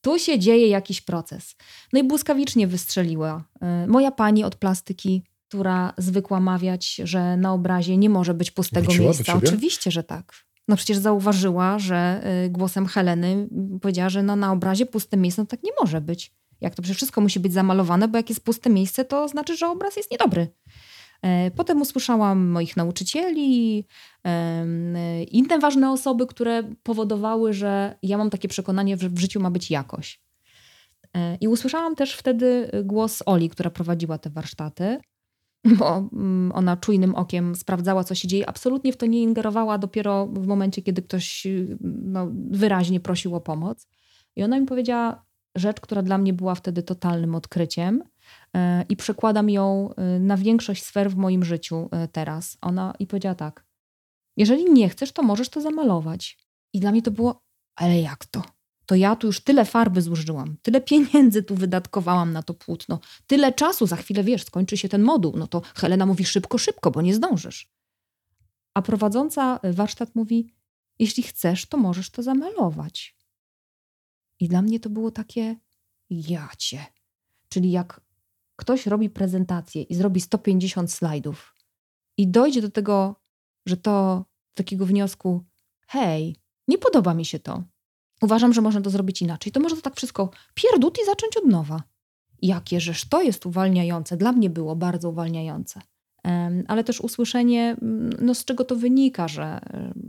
tu 0.06 0.20
się 0.20 0.39
dzieje 0.39 0.68
jakiś 0.68 1.02
proces. 1.02 1.56
No 1.94 2.00
i 2.00 2.04
błyskawicznie 2.04 2.68
wystrzeliła 2.68 3.44
e, 3.62 3.88
moja 3.88 4.12
pani 4.12 4.44
od 4.44 4.56
plastyki, 4.56 5.24
która 5.48 5.94
zwykła 5.98 6.39
mawiać, 6.39 6.96
że 6.96 7.38
na 7.38 7.54
obrazie 7.54 7.98
nie 7.98 8.10
może 8.10 8.34
być 8.34 8.52
pustego 8.52 8.86
Wróciła 8.86 9.06
miejsca. 9.06 9.34
Oczywiście, 9.34 9.91
że 9.91 10.04
tak. 10.04 10.34
No 10.68 10.76
przecież 10.76 10.98
zauważyła, 10.98 11.80
że 11.80 12.22
y, 12.46 12.50
głosem 12.50 12.86
Heleny 12.86 13.48
powiedziała, 13.82 14.10
że 14.10 14.24
no 14.24 14.36
na 14.36 14.52
obrazie 14.52 14.86
puste 14.86 15.18
miejsce, 15.18 15.41
no 15.41 15.46
tak 15.46 15.63
nie 15.63 15.72
może 15.82 16.02
być. 16.02 16.32
Jak 16.62 16.76
to 16.76 16.82
przecież 16.82 16.98
wszystko 16.98 17.22
musi 17.22 17.39
być 17.39 17.54
zamalowane, 17.54 18.08
bo 18.08 18.18
jak 18.18 18.30
jest 18.30 18.44
puste 18.44 18.70
miejsce, 18.70 19.06
to 19.06 19.28
znaczy, 19.28 19.58
że 19.58 19.68
obraz 19.68 19.98
jest 19.98 20.12
niedobry. 20.12 20.48
E, 21.22 21.51
Potem 21.51 21.82
usłyszałam 21.82 22.47
moich 22.47 22.78
nauczycieli, 22.78 23.86
em, 24.24 24.95
e, 24.95 25.24
inne 25.24 25.59
ważne 25.59 25.91
osoby, 25.91 26.28
które 26.28 26.63
powodowały, 26.84 27.53
że 27.53 27.97
ja 28.03 28.18
mam 28.18 28.30
takie 28.30 28.47
przekonanie, 28.47 28.97
że 28.97 29.09
w 29.09 29.20
życiu 29.20 29.39
ma 29.39 29.51
być 29.51 29.72
jakość. 29.72 30.22
E, 31.16 31.36
I 31.41 31.47
usłyszałam 31.47 31.95
też 31.95 32.13
wtedy 32.13 32.70
głos 32.84 33.24
Oli, 33.26 33.49
która 33.49 33.70
prowadziła 33.70 34.18
te 34.18 34.30
warsztaty, 34.30 34.97
bo 35.80 36.09
mm, 36.13 36.51
ona 36.55 36.78
czujnym 36.78 37.16
okiem 37.16 37.55
sprawdzała, 37.55 38.03
co 38.03 38.16
się 38.16 38.28
dzieje. 38.28 38.49
Absolutnie 38.49 38.93
w 38.93 38.97
to 38.97 39.05
nie 39.05 39.22
ingerowała 39.22 39.78
dopiero 39.78 40.28
w 40.28 40.47
momencie, 40.47 40.82
kiedy 40.82 41.01
ktoś 41.01 41.47
no, 41.82 42.28
wyraźnie 42.49 42.99
prosił 42.99 43.36
o 43.36 43.41
pomoc. 43.41 43.88
I 44.36 44.43
ona 44.43 44.59
mi 44.59 44.66
powiedziała 44.66 45.26
rzecz, 45.55 45.80
która 45.80 46.01
dla 46.01 46.18
mnie 46.18 46.34
była 46.34 46.55
wtedy 46.55 46.84
totalnym 46.84 47.36
odkryciem. 47.36 48.03
E, 48.56 48.86
i 48.89 48.95
przekładam 48.95 49.49
ją 49.49 49.89
e, 49.95 50.20
na 50.20 50.38
większość 50.38 50.84
sfer 50.84 51.12
w 51.12 51.16
moim 51.16 51.43
życiu 51.43 51.89
e, 51.91 52.08
teraz. 52.08 52.58
Ona 52.62 52.93
i 52.99 53.08
powiedziała 53.08 53.36
tak: 53.36 53.66
Jeżeli 54.38 54.72
nie 54.72 54.89
chcesz, 54.89 55.12
to 55.12 55.24
możesz 55.24 55.49
to 55.49 55.62
zamalować. 55.62 56.38
I 56.74 56.80
dla 56.80 56.91
mnie 56.91 57.01
to 57.01 57.12
było, 57.12 57.43
ale 57.76 58.01
jak 58.01 58.26
to? 58.26 58.43
To 58.86 58.95
ja 58.95 59.16
tu 59.16 59.28
już 59.28 59.39
tyle 59.39 59.66
farby 59.66 60.01
zużyłam, 60.01 60.58
tyle 60.62 60.82
pieniędzy 60.82 61.43
tu 61.43 61.56
wydatkowałam 61.56 62.34
na 62.34 62.43
to 62.43 62.53
płótno, 62.53 62.99
tyle 63.28 63.53
czasu, 63.53 63.88
za 63.88 63.95
chwilę 63.95 64.24
wiesz, 64.24 64.43
skończy 64.43 64.78
się 64.78 64.89
ten 64.89 65.03
moduł. 65.03 65.34
No 65.38 65.47
to 65.47 65.62
Helena 65.76 66.06
mówi 66.06 66.26
szybko, 66.26 66.58
szybko, 66.58 66.91
bo 66.91 67.01
nie 67.01 67.16
zdążysz. 67.16 67.70
A 68.74 68.82
prowadząca 68.82 69.60
warsztat 69.64 70.16
mówi: 70.16 70.53
Jeśli 70.99 71.24
chcesz, 71.24 71.66
to 71.66 71.78
możesz 71.78 72.10
to 72.10 72.24
zamalować. 72.24 73.16
I 74.39 74.47
dla 74.47 74.62
mnie 74.62 74.80
to 74.80 74.89
było 74.89 75.12
takie 75.12 75.56
jacie. 76.10 76.86
Czyli 77.49 77.72
jak 77.72 78.01
ktoś 78.56 78.88
robi 78.88 79.10
prezentację 79.10 79.82
i 79.82 79.95
zrobi 79.95 80.22
150 80.22 80.91
slajdów 80.91 81.56
i 82.18 82.28
dojdzie 82.28 82.62
do 82.62 82.72
tego, 82.72 83.16
że 83.66 83.78
to 83.78 84.26
takiego 84.53 84.86
wniosku, 84.86 85.43
hej, 85.88 86.36
nie 86.68 86.78
podoba 86.78 87.14
mi 87.14 87.26
się 87.26 87.39
to. 87.39 87.64
Uważam, 88.22 88.53
że 88.53 88.62
można 88.62 88.82
to 88.82 88.89
zrobić 88.89 89.22
inaczej. 89.22 89.51
To 89.51 89.60
może 89.60 89.76
to 89.76 89.82
tak 89.82 89.95
wszystko 89.95 90.30
pierdut 90.53 90.97
i 91.03 91.06
zacząć 91.06 91.38
od 91.38 91.45
nowa. 91.45 91.84
Jakieżeż 92.41 93.10
to 93.10 93.22
jest 93.22 93.45
uwalniające. 93.45 94.18
Dla 94.18 94.32
mnie 94.32 94.49
było 94.49 94.76
bardzo 94.76 95.10
uwalniające. 95.10 95.82
Ale 96.68 96.84
też 96.84 97.01
usłyszenie, 97.01 97.78
no 98.22 98.36
z 98.36 98.45
czego 98.45 98.66
to 98.66 98.76
wynika, 98.76 99.28
że, 99.28 99.60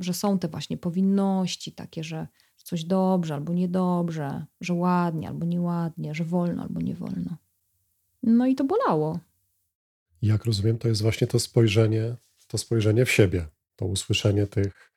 że 0.01 0.15
są 0.15 0.39
te 0.39 0.49
właśnie 0.49 0.77
powinności 0.77 1.73
takie, 1.73 2.05
że 2.05 2.27
coś 2.57 2.85
dobrze 2.85 3.35
albo 3.35 3.55
niedobrze, 3.55 4.47
że 4.61 4.75
ładnie 4.75 5.29
albo 5.29 5.47
nieładnie, 5.47 6.15
że 6.15 6.25
wolno 6.25 6.63
albo 6.63 6.81
nie 6.81 6.95
wolno. 6.95 7.37
No 8.27 8.47
i 8.47 8.55
to 8.55 8.65
bolało. 8.65 9.19
Jak 10.23 10.45
rozumiem, 10.45 10.79
to 10.79 10.89
jest 10.89 11.03
właśnie 11.03 11.27
to 11.27 11.41
spojrzenie, 11.41 12.17
to 12.47 12.59
spojrzenie 12.59 13.05
w 13.05 13.11
siebie, 13.11 13.47
to 13.77 13.87
usłyszenie 13.87 14.47
tych, 14.47 14.93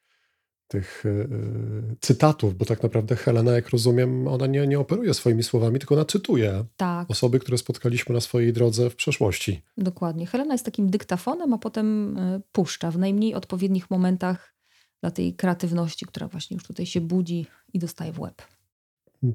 tych 0.68 1.04
yy, 1.06 1.96
cytatów, 2.02 2.58
bo 2.58 2.66
tak 2.66 2.84
naprawdę 2.84 3.16
Helena, 3.16 3.52
jak 3.52 3.70
rozumiem, 3.70 4.28
ona 4.28 4.48
nie, 4.48 4.68
nie 4.68 4.80
operuje 4.80 5.14
swoimi 5.14 5.44
słowami, 5.44 5.80
tylko 5.80 5.96
ona 5.96 6.06
cytuje 6.06 6.66
tak. 6.78 7.12
osoby, 7.12 7.40
które 7.40 7.58
spotkaliśmy 7.58 8.16
na 8.16 8.22
swojej 8.22 8.54
drodze 8.54 8.90
w 8.90 8.96
przeszłości. 8.96 9.62
Dokładnie. 9.78 10.26
Helena 10.26 10.54
jest 10.54 10.66
takim 10.66 10.90
dyktafonem, 10.90 11.54
a 11.54 11.58
potem 11.58 12.18
y, 12.18 12.42
puszcza 12.52 12.92
w 12.92 12.98
najmniej 12.98 13.36
odpowiednich 13.36 13.90
momentach 13.90 14.56
dla 15.02 15.12
tej 15.12 15.34
kreatywności, 15.34 16.06
która 16.06 16.28
właśnie 16.28 16.56
już 16.56 16.64
tutaj 16.64 16.86
się 16.86 17.02
budzi 17.02 17.46
i 17.74 17.80
dostaje 17.80 18.12
w 18.12 18.20
łeb. 18.20 18.42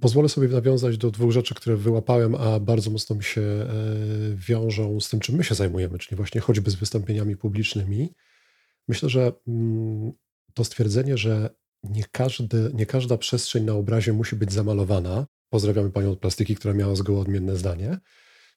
Pozwolę 0.00 0.28
sobie 0.28 0.48
nawiązać 0.48 0.98
do 0.98 1.10
dwóch 1.10 1.32
rzeczy, 1.32 1.54
które 1.54 1.76
wyłapałem, 1.76 2.34
a 2.34 2.60
bardzo 2.60 2.90
mocno 2.90 3.16
mi 3.16 3.24
się 3.24 3.40
e, 3.40 3.66
wiążą 4.34 5.00
z 5.00 5.08
tym, 5.08 5.20
czym 5.20 5.34
my 5.34 5.44
się 5.44 5.54
zajmujemy, 5.54 5.98
czyli 5.98 6.16
właśnie 6.16 6.40
choćby 6.40 6.70
z 6.70 6.74
wystąpieniami 6.74 7.36
publicznymi. 7.36 8.14
Myślę, 8.88 9.08
że 9.08 9.32
mm, 9.48 10.12
to 10.54 10.64
stwierdzenie, 10.64 11.16
że 11.16 11.50
nie, 11.82 12.04
każdy, 12.12 12.70
nie 12.74 12.86
każda 12.86 13.18
przestrzeń 13.18 13.64
na 13.64 13.72
obrazie 13.72 14.12
musi 14.12 14.36
być 14.36 14.52
zamalowana. 14.52 15.26
Pozdrawiamy 15.50 15.90
panią 15.90 16.10
od 16.10 16.18
plastyki, 16.18 16.56
która 16.56 16.74
miała 16.74 16.94
zgoła 16.96 17.20
odmienne 17.20 17.56
zdanie. 17.56 17.98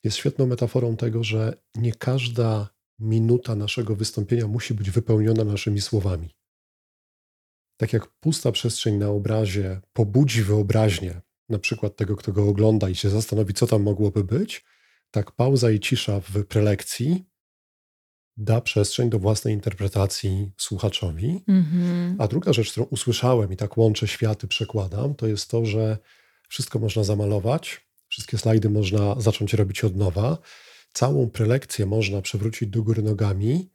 Jest 0.03 0.17
świetną 0.17 0.47
metaforą 0.47 0.97
tego, 0.97 1.23
że 1.23 1.53
nie 1.75 1.91
każda 1.91 2.69
minuta 2.99 3.55
naszego 3.55 3.95
wystąpienia 3.95 4.47
musi 4.47 4.73
być 4.73 4.91
wypełniona 4.91 5.43
naszymi 5.43 5.81
słowami. 5.81 6.29
Tak 7.77 7.93
jak 7.93 8.07
pusta 8.07 8.51
przestrzeń 8.51 8.95
na 8.95 9.09
obrazie 9.09 9.81
pobudzi 9.93 10.43
wyobraźnię, 10.43 11.21
na 11.49 11.59
przykład 11.59 11.95
tego, 11.95 12.15
kto 12.15 12.31
go 12.31 12.47
ogląda 12.47 12.89
i 12.89 12.95
się 12.95 13.09
zastanowi, 13.09 13.53
co 13.53 13.67
tam 13.67 13.83
mogłoby 13.83 14.23
być, 14.23 14.65
tak 15.11 15.31
pauza 15.31 15.71
i 15.71 15.79
cisza 15.79 16.19
w 16.19 16.45
prelekcji 16.45 17.25
da 18.37 18.61
przestrzeń 18.61 19.09
do 19.09 19.19
własnej 19.19 19.53
interpretacji 19.53 20.51
słuchaczowi. 20.57 21.43
Mm-hmm. 21.47 22.15
A 22.19 22.27
druga 22.27 22.53
rzecz, 22.53 22.71
którą 22.71 22.85
usłyszałem 22.85 23.53
i 23.53 23.57
tak 23.57 23.77
łączę 23.77 24.07
światy, 24.07 24.47
przekładam, 24.47 25.15
to 25.15 25.27
jest 25.27 25.49
to, 25.49 25.65
że 25.65 25.97
wszystko 26.49 26.79
można 26.79 27.03
zamalować, 27.03 27.87
wszystkie 28.07 28.37
slajdy 28.37 28.69
można 28.69 29.21
zacząć 29.21 29.53
robić 29.53 29.83
od 29.83 29.95
nowa, 29.95 30.37
całą 30.93 31.29
prelekcję 31.29 31.85
można 31.85 32.21
przewrócić 32.21 32.69
do 32.69 32.83
góry 32.83 33.03
nogami 33.03 33.69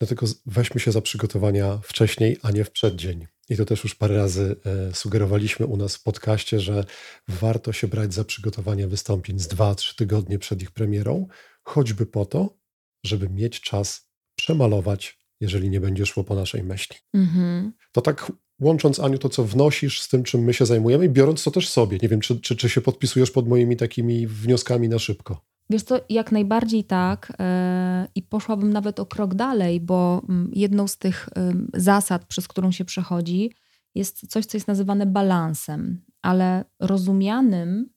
Dlatego 0.00 0.26
weźmy 0.46 0.80
się 0.80 0.92
za 0.92 1.00
przygotowania 1.00 1.80
wcześniej, 1.82 2.36
a 2.42 2.50
nie 2.50 2.64
w 2.64 2.70
przeddzień. 2.70 3.26
I 3.48 3.56
to 3.56 3.64
też 3.64 3.84
już 3.84 3.94
parę 3.94 4.16
razy 4.16 4.56
e, 4.90 4.94
sugerowaliśmy 4.94 5.66
u 5.66 5.76
nas 5.76 5.96
w 5.96 6.02
podcaście, 6.02 6.60
że 6.60 6.84
warto 7.28 7.72
się 7.72 7.88
brać 7.88 8.14
za 8.14 8.24
przygotowanie 8.24 8.88
wystąpień 8.88 9.38
z 9.38 9.48
2-3 9.48 9.94
tygodnie 9.96 10.38
przed 10.38 10.62
ich 10.62 10.70
premierą, 10.70 11.26
choćby 11.62 12.06
po 12.06 12.26
to, 12.26 12.56
żeby 13.04 13.28
mieć 13.28 13.60
czas 13.60 14.10
przemalować, 14.34 15.18
jeżeli 15.40 15.70
nie 15.70 15.80
będzie 15.80 16.06
szło 16.06 16.24
po 16.24 16.34
naszej 16.34 16.62
myśli. 16.62 16.96
Mhm. 17.14 17.72
To 17.92 18.00
tak 18.00 18.32
łącząc, 18.60 19.00
Aniu, 19.00 19.18
to 19.18 19.28
co 19.28 19.44
wnosisz 19.44 20.02
z 20.02 20.08
tym, 20.08 20.22
czym 20.22 20.40
my 20.40 20.54
się 20.54 20.66
zajmujemy, 20.66 21.04
i 21.04 21.08
biorąc 21.08 21.44
to 21.44 21.50
też 21.50 21.68
sobie. 21.68 21.98
Nie 22.02 22.08
wiem, 22.08 22.20
czy, 22.20 22.40
czy, 22.40 22.56
czy 22.56 22.68
się 22.68 22.80
podpisujesz 22.80 23.30
pod 23.30 23.48
moimi 23.48 23.76
takimi 23.76 24.26
wnioskami 24.26 24.88
na 24.88 24.98
szybko. 24.98 25.44
Wiesz 25.70 25.84
to 25.84 26.00
jak 26.08 26.32
najbardziej 26.32 26.84
tak 26.84 27.32
yy, 27.38 28.08
i 28.14 28.22
poszłabym 28.22 28.72
nawet 28.72 29.00
o 29.00 29.06
krok 29.06 29.34
dalej, 29.34 29.80
bo 29.80 30.22
mm, 30.28 30.50
jedną 30.52 30.88
z 30.88 30.98
tych 30.98 31.28
zasad, 31.74 32.24
przez 32.24 32.48
którą 32.48 32.72
się 32.72 32.84
przechodzi, 32.84 33.52
jest 33.94 34.26
coś, 34.26 34.46
co 34.46 34.56
jest 34.56 34.68
nazywane 34.68 35.06
balansem, 35.06 36.04
ale 36.22 36.64
rozumianym 36.80 37.90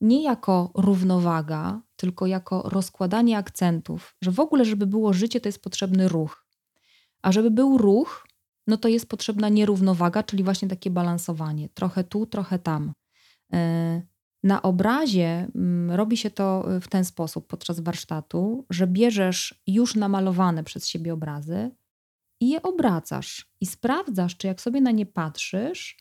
nie 0.00 0.22
jako 0.22 0.70
równowaga, 0.74 1.82
tylko 1.96 2.26
jako 2.26 2.62
rozkładanie 2.62 3.38
akcentów, 3.38 4.16
że 4.22 4.30
w 4.30 4.40
ogóle, 4.40 4.64
żeby 4.64 4.86
było 4.86 5.12
życie, 5.12 5.40
to 5.40 5.48
jest 5.48 5.62
potrzebny 5.62 6.08
ruch. 6.08 6.46
A 7.22 7.32
żeby 7.32 7.50
był 7.50 7.78
ruch, 7.78 8.26
no 8.66 8.76
to 8.76 8.88
jest 8.88 9.08
potrzebna 9.08 9.48
nierównowaga, 9.48 10.22
czyli 10.22 10.44
właśnie 10.44 10.68
takie 10.68 10.90
balansowanie. 10.90 11.68
Trochę 11.68 12.04
tu, 12.04 12.26
trochę 12.26 12.58
tam. 12.58 12.92
Na 14.42 14.62
obrazie 14.62 15.48
mm, 15.54 15.90
robi 15.90 16.16
się 16.16 16.30
to 16.30 16.76
y, 16.76 16.80
w 16.80 16.88
ten 16.88 17.04
sposób 17.04 17.46
podczas 17.46 17.80
warsztatu, 17.80 18.66
że 18.70 18.86
bierzesz 18.86 19.62
już 19.66 19.94
namalowane 19.94 20.64
przez 20.64 20.88
siebie 20.88 21.12
obrazy 21.12 21.70
i 22.40 22.48
je 22.48 22.62
obracasz 22.62 23.50
i 23.60 23.66
sprawdzasz, 23.66 24.36
czy 24.36 24.46
jak 24.46 24.60
sobie 24.60 24.80
na 24.80 24.90
nie 24.90 25.06
patrzysz, 25.06 25.96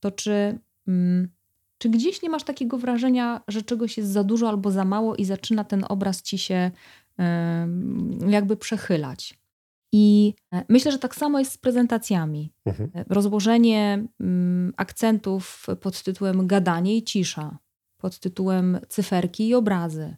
to 0.00 0.10
czy, 0.10 0.58
mm, 0.88 1.28
czy 1.78 1.88
gdzieś 1.88 2.22
nie 2.22 2.30
masz 2.30 2.42
takiego 2.42 2.78
wrażenia, 2.78 3.40
że 3.48 3.62
czegoś 3.62 3.98
jest 3.98 4.10
za 4.10 4.24
dużo 4.24 4.48
albo 4.48 4.70
za 4.70 4.84
mało 4.84 5.16
i 5.16 5.24
zaczyna 5.24 5.64
ten 5.64 5.84
obraz 5.88 6.22
ci 6.22 6.38
się 6.38 6.70
jakby 8.28 8.56
przechylać. 8.56 9.38
I 9.92 10.34
e, 10.54 10.64
myślę, 10.68 10.92
że 10.92 10.98
tak 10.98 11.14
samo 11.14 11.38
jest 11.38 11.52
z 11.52 11.58
prezentacjami. 11.58 12.52
Mhm. 12.66 12.90
E, 12.94 13.04
rozłożenie 13.08 14.06
mm, 14.20 14.72
akcentów 14.76 15.66
pod 15.80 16.02
tytułem 16.02 16.46
gadanie 16.46 16.96
i 16.96 17.02
cisza 17.02 17.58
pod 18.04 18.18
tytułem 18.18 18.78
cyferki 18.88 19.48
i 19.48 19.54
obrazy, 19.54 20.16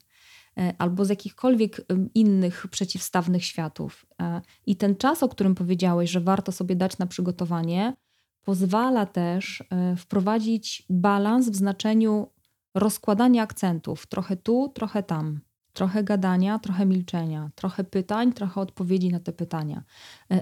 e, 0.59 0.75
albo 0.79 1.05
z 1.05 1.09
jakichkolwiek 1.09 1.87
innych 2.15 2.67
przeciwstawnych 2.71 3.45
światów. 3.45 4.07
E, 4.23 4.41
I 4.67 4.77
ten 4.77 4.97
czas, 4.97 5.23
o 5.23 5.29
którym 5.29 5.55
powiedziałeś, 5.55 6.11
że 6.11 6.21
warto 6.21 6.53
sobie 6.53 6.77
dać 6.77 6.99
na 6.99 7.07
przygotowanie, 7.07 7.97
pozwala 8.43 9.07
też 9.07 9.65
e, 9.71 9.97
wprowadzić 9.97 10.87
balans 10.91 11.49
w 11.49 11.57
znaczeniu 11.57 12.29
rozkładania 12.75 13.43
akcentów. 13.43 14.07
Trochę 14.07 14.37
tu, 14.37 14.73
trochę 14.75 15.03
tam. 15.03 15.41
Trochę 15.73 16.05
gadania, 16.05 16.59
trochę 16.59 16.87
milczenia, 16.87 17.51
trochę 17.55 17.85
pytań, 17.85 18.33
trochę 18.33 18.61
odpowiedzi 18.61 19.09
na 19.09 19.21
te 19.21 19.33
pytania. 19.33 19.83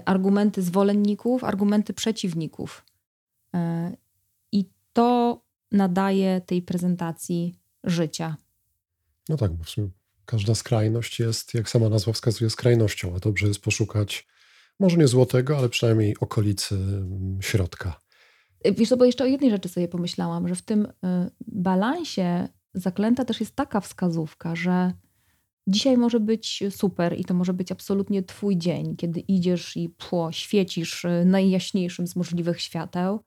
Argumenty 0.05 0.61
zwolenników, 0.61 1.43
argumenty 1.43 1.93
przeciwników. 1.93 2.85
I 4.51 4.69
to 4.93 5.44
nadaje 5.75 6.41
tej 6.41 6.61
prezentacji 6.61 7.55
życia. 7.83 8.35
No 9.29 9.37
tak, 9.37 9.53
bo 9.53 9.63
w 9.63 9.69
sumie 9.69 9.89
każda 10.25 10.55
skrajność 10.55 11.19
jest, 11.19 11.53
jak 11.53 11.69
sama 11.69 11.89
nazwa 11.89 12.13
wskazuje, 12.13 12.49
skrajnością, 12.49 13.15
a 13.15 13.19
dobrze 13.19 13.47
jest 13.47 13.59
poszukać 13.59 14.27
może 14.79 14.97
nie 14.97 15.07
złotego, 15.07 15.57
ale 15.57 15.69
przynajmniej 15.69 16.15
okolicy 16.19 16.75
mm, 16.75 17.37
środka. 17.41 17.99
Wiesz 18.77 18.89
co, 18.89 18.97
bo 18.97 19.05
jeszcze 19.05 19.23
o 19.23 19.27
jednej 19.27 19.49
rzeczy 19.49 19.69
sobie 19.69 19.87
pomyślałam, 19.87 20.47
że 20.47 20.55
w 20.55 20.61
tym 20.61 20.85
y, 20.85 20.91
balansie 21.47 22.47
zaklęta 22.73 23.25
też 23.25 23.39
jest 23.39 23.55
taka 23.55 23.81
wskazówka, 23.81 24.55
że 24.55 24.93
dzisiaj 25.67 25.97
może 25.97 26.19
być 26.19 26.63
super 26.69 27.19
i 27.19 27.25
to 27.25 27.33
może 27.33 27.53
być 27.53 27.71
absolutnie 27.71 28.23
twój 28.23 28.57
dzień, 28.57 28.95
kiedy 28.95 29.19
idziesz 29.19 29.77
i 29.77 29.89
pło, 29.89 30.31
świecisz 30.31 31.05
y, 31.05 31.23
najjaśniejszym 31.25 32.07
z 32.07 32.15
możliwych 32.15 32.61
świateł 32.61 33.19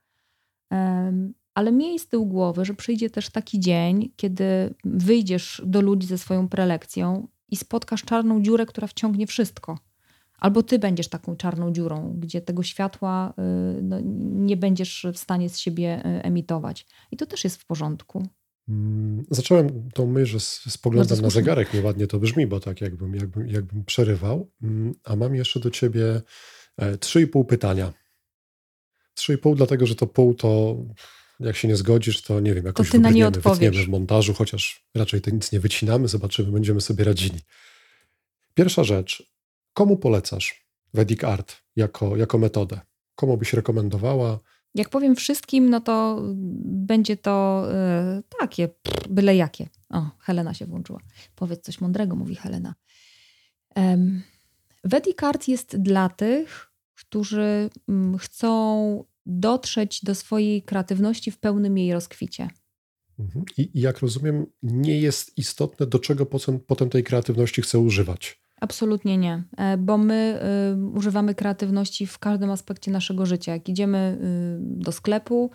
ale 1.59 1.73
miej 1.73 1.99
z 1.99 2.09
tyłu 2.09 2.27
głowy, 2.27 2.65
że 2.65 2.75
przyjdzie 2.75 3.11
też 3.11 3.31
taki 3.31 3.61
dzień, 3.61 4.13
kiedy 4.17 4.75
wyjdziesz 4.85 5.63
do 5.67 5.81
ludzi 5.81 6.07
ze 6.07 6.19
swoją 6.19 6.49
prelekcją 6.49 7.29
i 7.49 7.57
spotkasz 7.57 8.03
czarną 8.03 8.43
dziurę, 8.43 8.67
która 8.67 8.87
wciągnie 8.87 9.27
wszystko. 9.27 9.79
Albo 10.39 10.63
ty 10.63 10.79
będziesz 10.79 11.09
taką 11.09 11.37
czarną 11.37 11.73
dziurą, 11.73 12.15
gdzie 12.19 12.41
tego 12.41 12.63
światła 12.63 13.35
y, 13.79 13.83
no, 13.83 14.01
nie 14.47 14.57
będziesz 14.57 15.07
w 15.15 15.19
stanie 15.19 15.49
z 15.49 15.59
siebie 15.59 16.03
y, 16.07 16.23
emitować. 16.23 16.87
I 17.11 17.17
to 17.17 17.27
też 17.27 17.45
jest 17.45 17.57
w 17.57 17.67
porządku. 17.67 18.27
Mm, 18.69 19.25
zacząłem 19.31 19.91
tą 19.91 20.07
myśl, 20.07 20.33
że 20.33 20.41
spoglądam 20.71 21.21
na 21.21 21.31
zegarek, 21.31 21.75
nieładnie 21.75 22.07
to 22.07 22.19
brzmi, 22.19 22.47
bo 22.47 22.61
tak 22.61 22.81
jakbym, 22.81 23.15
jakbym, 23.15 23.49
jakbym 23.49 23.85
przerywał. 23.85 24.51
Mm, 24.63 24.95
a 25.05 25.17
mam 25.17 25.35
jeszcze 25.35 25.61
do 25.61 25.71
ciebie 25.71 26.23
e, 26.77 26.99
trzy 26.99 27.23
i 27.23 27.27
pół 27.27 27.45
pytania. 27.45 27.93
Trzy 29.15 29.35
i 29.35 29.39
pół, 29.39 29.55
dlatego 29.55 29.87
że 29.87 29.95
to 29.95 30.07
pół 30.07 30.35
to 30.35 30.77
jak 31.41 31.57
się 31.57 31.69
nie 31.69 31.77
zgodzisz, 31.77 32.23
to 32.23 32.41
nie 32.41 32.55
wiem, 32.55 32.67
jakoś 32.67 32.87
to 32.87 32.93
ty 32.93 32.99
na 32.99 33.11
nie 33.11 33.27
odpowiesz. 33.27 33.87
w 33.87 33.89
montażu, 33.89 34.35
chociaż 34.35 34.87
raczej 34.95 35.21
to 35.21 35.31
nic 35.31 35.53
nie 35.53 35.61
wycinamy, 35.61 36.09
zobaczymy, 36.09 36.53
będziemy 36.53 36.81
sobie 36.81 37.05
radzili. 37.05 37.41
Pierwsza 38.55 38.85
rzecz. 38.85 39.33
Komu 39.75 39.97
polecasz 39.97 40.69
Vedic 40.95 41.25
Art 41.25 41.57
jako, 41.77 42.17
jako 42.17 42.39
metodę? 42.39 42.81
Komu 43.15 43.37
byś 43.37 43.53
rekomendowała? 43.53 44.39
Jak 44.75 44.89
powiem 44.89 45.17
wszystkim, 45.17 45.71
no 45.71 45.81
to 45.81 46.23
będzie 46.65 47.17
to 47.17 47.67
yy, 48.17 48.23
takie, 48.41 48.69
byle 49.09 49.37
jakie. 49.37 49.69
O, 49.91 50.11
Helena 50.19 50.55
się 50.55 50.67
włączyła. 50.67 51.01
Powiedz 51.35 51.61
coś 51.61 51.81
mądrego, 51.81 52.17
mówi 52.17 52.35
Helena. 52.35 52.75
Um, 53.77 54.23
Vedic 54.85 55.23
Art 55.23 55.49
jest 55.49 55.77
dla 55.77 56.09
tych, 56.09 56.73
którzy 56.95 57.71
um, 57.89 58.19
chcą 58.19 59.05
dotrzeć 59.29 60.05
do 60.05 60.15
swojej 60.15 60.63
kreatywności 60.63 61.31
w 61.31 61.39
pełnym 61.39 61.79
jej 61.79 61.93
rozkwicie. 61.93 62.49
Mhm. 63.19 63.45
I, 63.59 63.71
jak 63.75 63.99
rozumiem, 63.99 64.47
nie 64.63 65.01
jest 65.01 65.39
istotne, 65.39 65.87
do 65.87 65.99
czego 65.99 66.27
potem, 66.27 66.61
potem 66.61 66.91
tej 66.91 67.05
kreatywności 67.05 67.63
chcę 67.63 67.79
używać. 67.79 68.41
Absolutnie 68.61 69.19
nie, 69.19 69.45
e, 69.57 69.77
bo 69.77 69.99
my 69.99 70.41
y, 70.73 70.99
używamy 70.99 71.35
kreatywności 71.35 72.07
w 72.07 72.19
każdym 72.19 72.51
aspekcie 72.51 72.91
naszego 72.91 73.27
życia. 73.27 73.53
Jak 73.53 73.69
idziemy 73.69 74.19
y, 74.21 74.83
do 74.83 74.93
sklepu, 74.93 75.51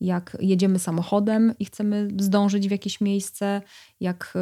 jak 0.00 0.36
jedziemy 0.40 0.78
samochodem 0.78 1.54
i 1.58 1.64
chcemy 1.64 2.08
zdążyć 2.18 2.68
w 2.68 2.70
jakieś 2.70 3.00
miejsce, 3.00 3.62
jak 4.00 4.34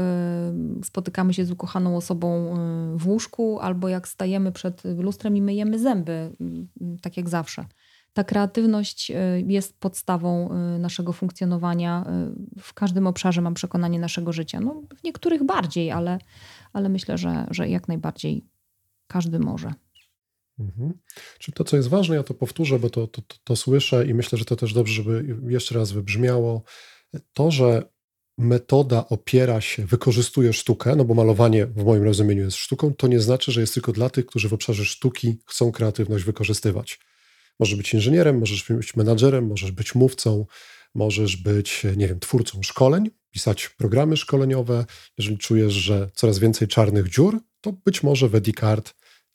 y, 0.80 0.84
spotykamy 0.84 1.34
się 1.34 1.44
z 1.44 1.50
ukochaną 1.50 1.96
osobą 1.96 2.54
w 2.96 3.08
łóżku, 3.08 3.58
albo 3.60 3.88
jak 3.88 4.08
stajemy 4.08 4.52
przed 4.52 4.82
lustrem 4.84 5.36
i 5.36 5.42
myjemy 5.42 5.78
zęby, 5.78 6.36
tak 7.02 7.16
jak 7.16 7.28
zawsze 7.28 7.64
ta 8.12 8.24
kreatywność 8.24 9.10
y, 9.10 9.14
jest 9.46 9.80
podstawą 9.80 10.50
y, 10.74 10.78
naszego 10.78 11.12
funkcjonowania 11.12 12.04
y, 12.56 12.60
w 12.62 12.74
każdym 12.74 13.06
obszarze, 13.06 13.40
mam 13.40 13.54
przekonanie, 13.54 13.98
naszego 13.98 14.32
życia. 14.32 14.60
No, 14.60 14.82
w 14.98 15.04
niektórych 15.04 15.44
bardziej, 15.44 15.90
ale, 15.90 16.18
ale 16.72 16.88
myślę, 16.88 17.18
że, 17.18 17.46
że 17.50 17.68
jak 17.68 17.88
najbardziej 17.88 18.44
każdy 19.06 19.38
może. 19.38 19.74
Mhm. 20.58 20.92
Czyli 21.38 21.54
to, 21.54 21.64
co 21.64 21.76
jest 21.76 21.88
ważne, 21.88 22.16
ja 22.16 22.22
to 22.22 22.34
powtórzę, 22.34 22.78
bo 22.78 22.90
to, 22.90 23.06
to, 23.06 23.22
to, 23.22 23.36
to 23.44 23.56
słyszę 23.56 24.06
i 24.06 24.14
myślę, 24.14 24.38
że 24.38 24.44
to 24.44 24.56
też 24.56 24.74
dobrze, 24.74 24.94
żeby 24.94 25.36
jeszcze 25.48 25.74
raz 25.74 25.92
wybrzmiało. 25.92 26.62
To, 27.32 27.50
że 27.50 27.90
metoda 28.38 29.08
opiera 29.08 29.60
się, 29.60 29.86
wykorzystuje 29.86 30.52
sztukę, 30.52 30.96
no 30.96 31.04
bo 31.04 31.14
malowanie 31.14 31.66
w 31.66 31.84
moim 31.84 32.02
rozumieniu 32.02 32.44
jest 32.44 32.56
sztuką, 32.56 32.94
to 32.94 33.06
nie 33.06 33.20
znaczy, 33.20 33.52
że 33.52 33.60
jest 33.60 33.74
tylko 33.74 33.92
dla 33.92 34.10
tych, 34.10 34.26
którzy 34.26 34.48
w 34.48 34.52
obszarze 34.54 34.84
sztuki 34.84 35.38
chcą 35.46 35.72
kreatywność 35.72 36.24
wykorzystywać. 36.24 37.00
Możesz 37.60 37.76
być 37.76 37.94
inżynierem, 37.94 38.38
możesz 38.38 38.64
być 38.68 38.96
menadżerem, 38.96 39.46
możesz 39.46 39.72
być 39.72 39.94
mówcą, 39.94 40.46
możesz 40.94 41.36
być, 41.36 41.82
nie 41.96 42.08
wiem, 42.08 42.20
twórcą 42.20 42.62
szkoleń, 42.62 43.10
pisać 43.30 43.68
programy 43.68 44.16
szkoleniowe. 44.16 44.84
Jeżeli 45.18 45.38
czujesz, 45.38 45.72
że 45.72 46.10
coraz 46.14 46.38
więcej 46.38 46.68
czarnych 46.68 47.08
dziur, 47.08 47.40
to 47.60 47.72
być 47.72 48.02
może 48.02 48.28
Vedicard 48.28 48.94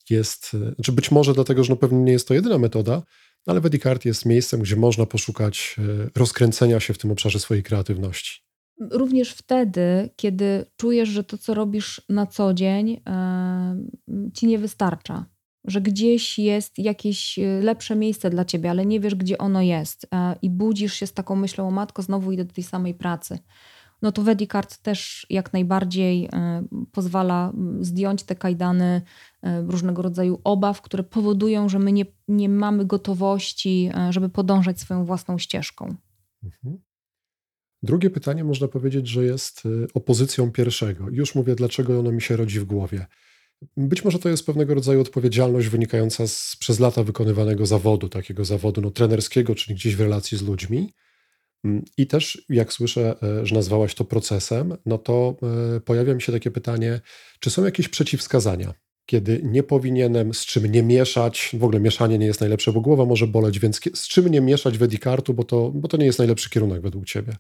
jest, 0.10 0.50
czy 0.50 0.74
znaczy 0.76 0.92
być 0.92 1.12
może 1.12 1.34
dlatego, 1.34 1.64
że 1.64 1.74
no 1.74 1.78
pewnie 1.78 2.00
nie 2.00 2.12
jest 2.12 2.28
to 2.28 2.34
jedyna 2.34 2.58
metoda, 2.58 3.04
ale 3.46 3.62
Vedicard 3.62 4.06
jest 4.06 4.26
miejscem, 4.26 4.62
gdzie 4.62 4.76
można 4.76 5.06
poszukać 5.06 5.76
e, 5.78 6.10
rozkręcenia 6.16 6.80
się 6.80 6.94
w 6.94 6.98
tym 6.98 7.12
obszarze 7.12 7.40
swojej 7.40 7.64
kreatywności. 7.64 8.42
Również 8.92 9.34
wtedy, 9.34 10.10
kiedy 10.16 10.66
czujesz, 10.78 11.10
że 11.10 11.24
to, 11.24 11.38
co 11.38 11.54
robisz 11.54 12.02
na 12.10 12.26
co 12.26 12.54
dzień, 12.54 12.90
yy, 14.08 14.32
ci 14.32 14.48
nie 14.48 14.60
wystarcza 14.60 15.26
że 15.68 15.82
gdzieś 15.82 16.40
jest 16.40 16.80
jakieś 16.80 17.40
y, 17.40 17.60
lepsze 17.64 17.96
miejsce 17.96 18.30
dla 18.30 18.46
ciebie, 18.46 18.70
ale 18.70 18.86
nie 18.86 19.00
wiesz, 19.00 19.16
gdzie 19.16 19.38
ono 19.38 19.62
jest 19.62 20.08
e, 20.12 20.36
i 20.42 20.50
budzisz 20.50 20.94
się 20.94 21.08
z 21.08 21.14
taką 21.14 21.36
myślą, 21.36 21.68
o 21.68 21.72
matko, 21.72 22.02
znowu 22.02 22.32
idę 22.32 22.46
do 22.46 22.54
tej 22.54 22.64
samej 22.64 22.94
pracy. 22.94 23.40
No 24.02 24.12
to 24.12 24.22
Vedicard 24.22 24.78
też 24.78 25.28
jak 25.30 25.54
najbardziej 25.54 26.26
e, 26.26 26.64
pozwala 26.92 27.54
zdjąć 27.80 28.24
te 28.24 28.36
kajdany 28.36 29.02
e, 29.42 29.62
różnego 29.62 30.02
rodzaju 30.02 30.42
obaw, 30.44 30.82
które 30.82 31.04
powodują, 31.04 31.70
że 31.70 31.80
my 31.80 31.92
nie, 31.92 32.06
nie 32.28 32.50
mamy 32.50 32.86
gotowości, 32.86 33.90
żeby 34.10 34.30
podążać 34.30 34.80
swoją 34.80 35.06
własną 35.06 35.38
ścieżką. 35.38 35.96
Mhm. 36.44 36.78
Drugie 37.84 38.10
pytanie 38.10 38.44
można 38.44 38.68
powiedzieć, 38.68 39.08
że 39.08 39.26
jest 39.26 39.64
opozycją 39.94 40.52
pierwszego. 40.52 41.10
Już 41.12 41.36
mówię, 41.36 41.56
dlaczego 41.56 42.00
ono 42.00 42.12
mi 42.12 42.22
się 42.22 42.36
rodzi 42.36 42.60
w 42.60 42.66
głowie. 42.66 43.06
Być 43.78 44.06
może 44.06 44.20
to 44.20 44.30
jest 44.30 44.46
pewnego 44.46 44.74
rodzaju 44.74 45.02
odpowiedzialność 45.02 45.68
wynikająca 45.68 46.28
z 46.28 46.56
przez 46.60 46.80
lata 46.80 47.04
wykonywanego 47.04 47.66
zawodu, 47.66 48.10
takiego 48.10 48.46
zawodu 48.46 48.82
no, 48.82 48.92
trenerskiego, 48.92 49.56
czyli 49.56 49.76
gdzieś 49.76 49.96
w 49.96 50.02
relacji 50.02 50.38
z 50.38 50.42
ludźmi. 50.42 50.94
Mm, 51.66 51.86
I 51.98 52.08
też, 52.08 52.46
jak 52.50 52.74
słyszę, 52.74 53.16
e, 53.24 53.46
że 53.46 53.56
nazwałaś 53.56 53.96
to 53.96 54.06
procesem, 54.06 54.78
no 54.86 54.98
to 54.98 55.36
e, 55.76 55.80
pojawia 55.80 56.14
mi 56.14 56.22
się 56.22 56.32
takie 56.32 56.52
pytanie, 56.52 57.02
czy 57.40 57.50
są 57.50 57.66
jakieś 57.66 57.90
przeciwwskazania, 57.90 58.74
kiedy 59.06 59.42
nie 59.44 59.64
powinienem, 59.64 60.34
z 60.34 60.46
czym 60.46 60.66
nie 60.66 60.84
mieszać, 60.84 61.50
w 61.54 61.64
ogóle 61.64 61.80
mieszanie 61.80 62.18
nie 62.18 62.26
jest 62.26 62.40
najlepsze, 62.40 62.74
bo 62.74 62.82
głowa 62.82 63.06
może 63.06 63.28
boleć, 63.28 63.60
więc 63.60 63.82
z 63.94 64.08
czym 64.08 64.28
nie 64.28 64.42
mieszać 64.42 64.78
Wedikartu, 64.78 65.34
bo 65.34 65.44
to, 65.44 65.72
bo 65.72 65.88
to 65.88 65.98
nie 65.98 66.06
jest 66.06 66.20
najlepszy 66.20 66.50
kierunek 66.50 66.82
według 66.82 67.06
Ciebie. 67.06 67.36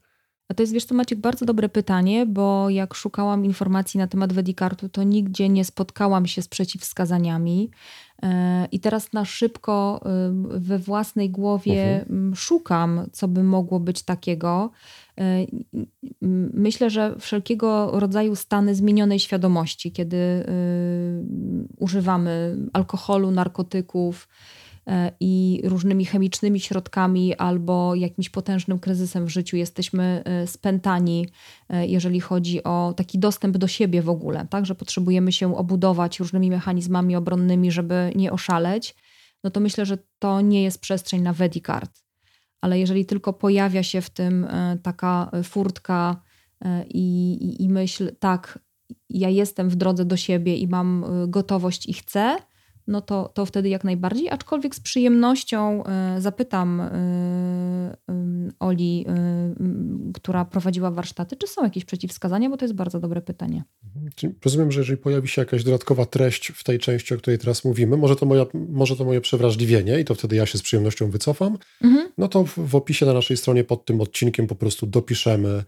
A 0.49 0.53
to 0.53 0.63
jest, 0.63 0.73
wiesz 0.73 0.85
co, 0.85 0.95
Maciek, 0.95 1.19
bardzo 1.19 1.45
dobre 1.45 1.69
pytanie, 1.69 2.25
bo 2.25 2.69
jak 2.69 2.93
szukałam 2.93 3.45
informacji 3.45 3.97
na 3.97 4.07
temat 4.07 4.33
Wedikartu, 4.33 4.89
to 4.89 5.03
nigdzie 5.03 5.49
nie 5.49 5.65
spotkałam 5.65 6.25
się 6.25 6.41
z 6.41 6.47
przeciwwskazaniami. 6.47 7.69
E, 8.23 8.67
I 8.71 8.79
teraz 8.79 9.13
na 9.13 9.25
szybko 9.25 10.01
y, 10.55 10.59
we 10.59 10.79
własnej 10.79 11.29
głowie 11.29 12.01
mhm. 12.01 12.35
szukam, 12.35 13.05
co 13.11 13.27
by 13.27 13.43
mogło 13.43 13.79
być 13.79 14.03
takiego. 14.03 14.71
E, 15.19 15.45
myślę, 16.53 16.89
że 16.89 17.15
wszelkiego 17.19 17.99
rodzaju 17.99 18.35
stany 18.35 18.75
zmienionej 18.75 19.19
świadomości, 19.19 19.91
kiedy 19.91 20.45
używamy 21.77 22.57
alkoholu, 22.73 23.31
narkotyków, 23.31 24.27
E, 24.27 24.64
i 25.19 25.61
różnymi 25.63 26.05
chemicznymi 26.05 26.59
środkami 26.59 27.35
albo 27.35 27.95
jakimś 27.95 28.29
potężnym 28.29 28.79
kryzysem 28.79 29.25
w 29.25 29.29
życiu 29.29 29.57
jesteśmy 29.57 30.21
e, 30.25 30.47
spętani, 30.47 31.27
e, 31.69 31.87
jeżeli 31.87 32.19
chodzi 32.19 32.63
o 32.63 32.93
taki 32.97 33.19
dostęp 33.19 33.57
do 33.57 33.67
siebie 33.67 34.01
w 34.01 34.09
ogóle, 34.09 34.47
tak, 34.49 34.65
że 34.65 34.75
potrzebujemy 34.75 35.31
się 35.31 35.57
obudować 35.57 36.19
różnymi 36.19 36.49
mechanizmami 36.49 37.15
obronnymi, 37.15 37.71
żeby 37.71 38.11
nie 38.15 38.31
oszaleć, 38.31 38.95
no 39.43 39.49
to 39.49 39.59
myślę, 39.59 39.85
że 39.85 39.97
to 40.19 40.41
nie 40.41 40.63
jest 40.63 40.81
przestrzeń 40.81 41.21
na 41.21 41.33
Vedicard. 41.33 41.91
Ale 42.61 42.79
jeżeli 42.79 43.05
tylko 43.05 43.33
pojawia 43.33 43.83
się 43.83 44.01
w 44.01 44.09
tym 44.09 44.47
taka 44.83 45.31
furtka 45.43 46.21
i, 46.89 47.33
i, 47.41 47.63
i 47.63 47.69
myśl, 47.69 48.15
tak, 48.19 48.59
ja 49.09 49.29
jestem 49.29 49.69
w 49.69 49.75
drodze 49.75 50.05
do 50.05 50.17
siebie 50.17 50.55
i 50.55 50.67
mam 50.67 51.05
gotowość 51.27 51.89
i 51.89 51.93
chcę, 51.93 52.37
no 52.87 53.01
to, 53.01 53.31
to 53.33 53.45
wtedy 53.45 53.69
jak 53.69 53.83
najbardziej. 53.83 54.29
Aczkolwiek 54.29 54.75
z 54.75 54.79
przyjemnością 54.79 55.83
y, 56.17 56.21
zapytam 56.21 56.81
y, 56.81 57.95
Oli, 58.59 59.05
która 60.13 60.45
prowadziła 60.45 60.91
warsztaty, 60.91 61.35
czy 61.35 61.47
są 61.47 61.63
jakieś 61.63 61.85
przeciwwskazania, 61.85 62.49
bo 62.49 62.57
to 62.57 62.65
jest 62.65 62.75
bardzo 62.75 62.99
dobre 62.99 63.21
pytanie. 63.21 63.63
Mhm. 63.95 64.33
Rozumiem, 64.45 64.71
że 64.71 64.79
jeżeli 64.79 64.97
pojawi 64.97 65.27
się 65.27 65.41
jakaś 65.41 65.63
dodatkowa 65.63 66.05
treść 66.05 66.51
w 66.51 66.63
tej 66.63 66.79
części, 66.79 67.13
o 67.13 67.17
której 67.17 67.39
teraz 67.39 67.65
mówimy, 67.65 67.97
może 67.97 68.15
to, 68.15 68.25
moja, 68.25 68.45
może 68.53 68.95
to 68.95 69.05
moje 69.05 69.21
przewrażliwienie 69.21 69.99
i 69.99 70.05
to 70.05 70.15
wtedy 70.15 70.35
ja 70.35 70.45
się 70.45 70.57
z 70.57 70.61
przyjemnością 70.61 71.09
wycofam, 71.09 71.57
mhm. 71.83 72.09
no 72.17 72.27
to 72.27 72.43
w, 72.43 72.57
w 72.57 72.75
opisie 72.75 73.05
na 73.05 73.13
naszej 73.13 73.37
stronie 73.37 73.63
pod 73.63 73.85
tym 73.85 74.01
odcinkiem 74.01 74.47
po 74.47 74.55
prostu 74.55 74.85
dopiszemy 74.87 75.63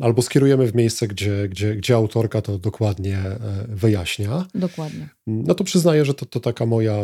albo 0.00 0.22
skierujemy 0.22 0.66
w 0.66 0.74
miejsce, 0.74 1.08
gdzie, 1.08 1.48
gdzie, 1.48 1.76
gdzie 1.76 1.94
autorka 1.94 2.42
to 2.42 2.58
dokładnie 2.58 3.18
e, 3.18 3.66
wyjaśnia. 3.68 4.46
Dokładnie. 4.54 5.08
No 5.26 5.54
to 5.54 5.64
przyznaję, 5.64 6.04
że 6.04 6.14
to, 6.14 6.26
to 6.26 6.40
taka 6.40 6.66
moja, 6.66 6.96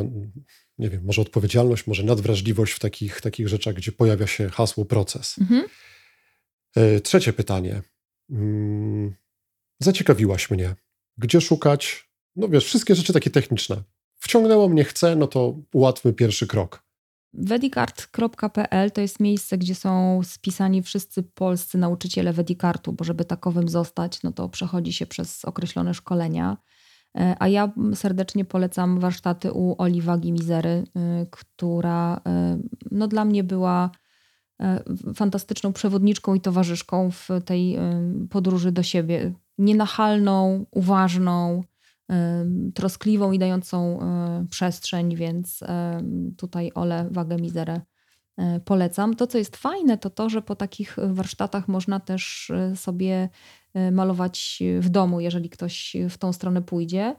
nie 0.79 0.91
wiem, 0.91 1.05
może 1.05 1.23
odpowiedzialność, 1.23 1.87
może 1.87 2.03
nadwrażliwość 2.03 2.73
w 2.73 2.79
takich, 2.79 3.21
takich 3.21 3.49
rzeczach, 3.49 3.75
gdzie 3.75 3.93
pojawia 3.93 4.27
się 4.27 4.49
hasło 4.49 4.85
proces. 4.85 5.37
Mhm. 5.41 5.65
E, 6.77 7.01
trzecie 7.01 7.33
pytanie. 7.33 7.83
Mm, 8.31 9.15
zaciekawiłaś 9.81 10.51
mnie. 10.51 10.75
Gdzie 11.19 11.41
szukać? 11.41 12.09
No 12.37 12.49
wiesz, 12.49 12.65
wszystkie 12.65 12.95
rzeczy 12.95 13.13
takie 13.13 13.31
techniczne. 13.31 13.83
Wciągnęło 14.15 14.69
mnie, 14.69 14.85
chcę, 14.85 15.17
no 15.17 15.27
to 15.27 15.61
ułatwmy 15.73 16.13
pierwszy 16.13 16.47
krok. 16.47 16.85
Wedikart.pl 17.35 18.91
to 18.91 19.01
jest 19.01 19.21
miejsce, 19.21 19.59
gdzie 19.59 19.75
są 19.75 20.21
spisani 20.25 20.83
wszyscy 20.83 21.23
polscy 21.23 21.79
nauczyciele 21.79 22.33
Wedikartu, 22.33 22.93
bo 22.93 23.05
żeby 23.05 23.25
takowym 23.25 23.69
zostać, 23.69 24.23
no 24.23 24.33
to 24.33 24.49
przechodzi 24.49 24.93
się 24.93 25.07
przez 25.07 25.45
określone 25.45 25.95
szkolenia. 25.95 26.57
E, 27.19 27.37
a 27.39 27.49
ja 27.49 27.73
serdecznie 27.95 28.45
polecam 28.45 29.01
warsztaty 29.01 29.53
u 29.53 29.75
Oliwa 29.79 30.19
Gimizery, 30.19 30.85
y, 31.23 31.27
która 31.31 32.17
y, 32.17 32.21
no 32.91 33.09
dla 33.09 33.25
mnie 33.25 33.45
była 33.45 33.91
fantastyczną 35.15 35.73
przewodniczką 35.73 36.35
i 36.35 36.41
towarzyszką 36.41 37.11
w 37.11 37.29
tej 37.45 37.79
podróży 38.31 38.73
do 38.73 38.83
siebie. 38.83 39.33
Nienachalną, 39.59 40.67
uważną, 40.71 41.65
troskliwą 42.75 43.33
i 43.33 43.39
dającą 43.39 43.99
przestrzeń, 44.51 45.17
więc 45.17 45.61
tutaj 46.37 46.73
Ole 46.75 47.09
Wagę 47.11 47.37
Mizerę 47.37 47.81
polecam. 48.65 49.17
To, 49.17 49.27
co 49.27 49.39
jest 49.39 49.57
fajne, 49.57 49.99
to 49.99 50.11
to, 50.11 50.29
że 50.29 50.43
po 50.43 50.57
takich 50.57 50.97
warsztatach 51.13 51.69
można 51.69 52.01
też 52.01 52.53
sobie 52.75 53.29
malować 53.93 54.63
w 54.81 54.89
domu, 54.89 55.21
jeżeli 55.21 55.51
ktoś 55.51 55.97
w 56.11 56.19
tą 56.19 56.33
stronę 56.33 56.63
pójdzie, 56.63 57.17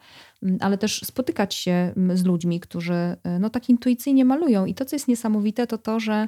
ale 0.59 0.77
też 0.77 1.01
spotykać 1.01 1.53
się 1.53 1.93
z 2.13 2.23
ludźmi, 2.23 2.59
którzy 2.59 3.15
no, 3.39 3.49
tak 3.49 3.69
intuicyjnie 3.69 4.25
malują. 4.25 4.65
I 4.65 4.73
to, 4.73 4.85
co 4.85 4.95
jest 4.95 5.07
niesamowite, 5.07 5.67
to 5.67 5.77
to, 5.77 5.99
że, 5.99 6.27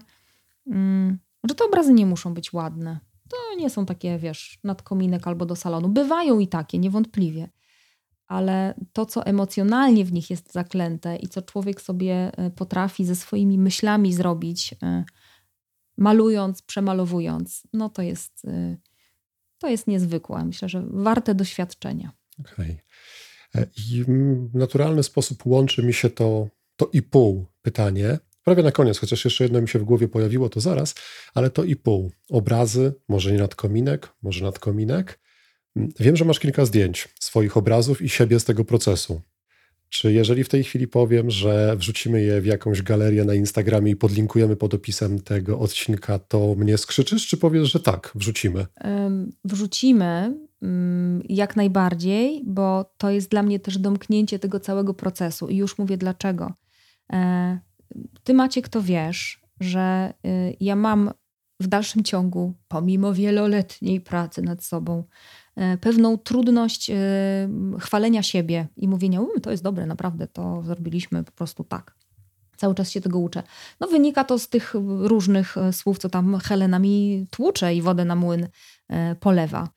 że 1.49 1.55
te 1.57 1.65
obrazy 1.65 1.93
nie 1.93 2.05
muszą 2.05 2.33
być 2.33 2.53
ładne. 2.53 2.99
To 3.29 3.37
nie 3.57 3.69
są 3.69 3.85
takie, 3.85 4.17
wiesz, 4.17 4.59
nad 4.63 4.81
kominek 4.81 5.27
albo 5.27 5.45
do 5.45 5.55
salonu. 5.55 5.89
Bywają 5.89 6.39
i 6.39 6.47
takie, 6.47 6.79
niewątpliwie. 6.79 7.49
Ale 8.27 8.73
to, 8.93 9.05
co 9.05 9.25
emocjonalnie 9.25 10.05
w 10.05 10.13
nich 10.13 10.29
jest 10.29 10.53
zaklęte 10.53 11.15
i 11.15 11.27
co 11.27 11.41
człowiek 11.41 11.81
sobie 11.81 12.31
e, 12.37 12.51
potrafi 12.51 13.05
ze 13.05 13.15
swoimi 13.15 13.57
myślami 13.57 14.13
zrobić, 14.13 14.75
e, 14.83 15.03
malując, 15.97 16.61
przemalowując, 16.61 17.63
no 17.73 17.89
to 17.89 18.01
jest 18.01 18.45
e, 18.45 18.77
to 19.57 19.69
jest 19.69 19.87
niezwykłe. 19.87 20.45
Myślę, 20.45 20.69
że 20.69 20.83
warte 20.87 21.35
doświadczenia. 21.35 22.11
Okej. 22.39 22.77
Okay. 23.53 23.69
I 23.77 24.03
w 24.03 24.55
naturalny 24.55 25.03
sposób 25.03 25.45
łączy 25.45 25.83
mi 25.83 25.93
się 25.93 26.09
to, 26.09 26.47
to 26.75 26.89
i 26.93 27.01
pół 27.01 27.45
pytanie. 27.61 28.19
Prawie 28.43 28.63
na 28.63 28.71
koniec, 28.71 28.97
chociaż 28.97 29.25
jeszcze 29.25 29.43
jedno 29.43 29.61
mi 29.61 29.69
się 29.69 29.79
w 29.79 29.83
głowie 29.83 30.07
pojawiło, 30.07 30.49
to 30.49 30.59
zaraz, 30.59 30.95
ale 31.33 31.49
to 31.49 31.63
i 31.63 31.75
pół. 31.75 32.11
Obrazy, 32.29 32.93
może 33.07 33.31
nie 33.31 33.37
nad 33.37 33.55
kominek, 33.55 34.13
może 34.21 34.45
nad 34.45 34.59
kominek. 34.59 35.19
Wiem, 35.75 36.15
że 36.15 36.25
masz 36.25 36.39
kilka 36.39 36.65
zdjęć 36.65 37.09
swoich 37.19 37.57
obrazów 37.57 38.01
i 38.01 38.09
siebie 38.09 38.39
z 38.39 38.45
tego 38.45 38.65
procesu. 38.65 39.21
Czy 39.89 40.13
jeżeli 40.13 40.43
w 40.43 40.49
tej 40.49 40.63
chwili 40.63 40.87
powiem, 40.87 41.29
że 41.29 41.75
wrzucimy 41.77 42.21
je 42.21 42.41
w 42.41 42.45
jakąś 42.45 42.81
galerię 42.81 43.23
na 43.23 43.33
Instagramie 43.33 43.91
i 43.91 43.95
podlinkujemy 43.95 44.55
pod 44.55 44.73
opisem 44.73 45.19
tego 45.19 45.59
odcinka, 45.59 46.19
to 46.19 46.55
mnie 46.55 46.77
skrzyczysz, 46.77 47.27
czy 47.27 47.37
powiesz, 47.37 47.71
że 47.71 47.79
tak, 47.79 48.11
wrzucimy? 48.15 48.65
Wrzucimy 49.43 50.37
mm, 50.61 51.21
jak 51.29 51.55
najbardziej, 51.55 52.41
bo 52.45 52.93
to 52.97 53.09
jest 53.09 53.29
dla 53.29 53.43
mnie 53.43 53.59
też 53.59 53.77
domknięcie 53.77 54.39
tego 54.39 54.59
całego 54.59 54.93
procesu. 54.93 55.47
I 55.47 55.55
już 55.55 55.77
mówię 55.77 55.97
dlaczego. 55.97 56.53
E, 57.13 57.59
ty 58.23 58.33
macie, 58.33 58.61
kto 58.61 58.81
wiesz, 58.81 59.41
że 59.59 60.13
y, 60.25 60.55
ja 60.59 60.75
mam 60.75 61.11
w 61.59 61.67
dalszym 61.67 62.03
ciągu, 62.03 62.53
pomimo 62.67 63.13
wieloletniej 63.13 64.01
pracy 64.01 64.41
nad 64.41 64.63
sobą, 64.63 65.03
pewną 65.81 66.17
trudność 66.17 66.89
e, 66.89 66.95
chwalenia 67.79 68.23
siebie 68.23 68.67
i 68.77 68.87
mówienia, 68.87 69.21
um, 69.21 69.41
to 69.41 69.51
jest 69.51 69.63
dobre, 69.63 69.85
naprawdę, 69.85 70.27
to 70.27 70.63
zrobiliśmy 70.63 71.23
po 71.23 71.31
prostu 71.31 71.63
tak. 71.63 71.95
Cały 72.57 72.75
czas 72.75 72.91
się 72.91 73.01
tego 73.01 73.19
uczę. 73.19 73.43
No 73.79 73.87
wynika 73.87 74.23
to 74.23 74.39
z 74.39 74.49
tych 74.49 74.73
różnych 74.99 75.57
e, 75.57 75.73
słów, 75.73 75.97
co 75.97 76.09
tam 76.09 76.39
Helena 76.39 76.79
mi 76.79 77.27
tłucze 77.31 77.75
i 77.75 77.81
wodę 77.81 78.05
na 78.05 78.15
młyn 78.15 78.47
polewa. 79.19 79.69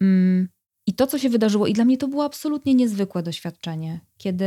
Mm, 0.00 0.48
I 0.86 0.94
to, 0.94 1.06
co 1.06 1.18
się 1.18 1.28
wydarzyło, 1.28 1.66
i 1.66 1.72
dla 1.72 1.84
mnie 1.84 1.98
to 1.98 2.08
było 2.08 2.24
absolutnie 2.24 2.74
niezwykłe 2.74 3.22
doświadczenie, 3.22 4.00
kiedy 4.16 4.44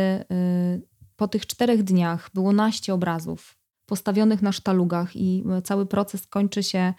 po 1.15 1.27
tych 1.27 1.45
czterech 1.45 1.83
dniach 1.83 2.29
było 2.33 2.51
naście 2.51 2.93
obrazów 2.93 3.57
postawionych 3.85 4.41
na 4.41 4.51
sztalugach 4.51 5.15
i 5.15 5.43
cały 5.63 5.85
proces 5.85 6.27
kończy 6.27 6.63
się 6.63 6.93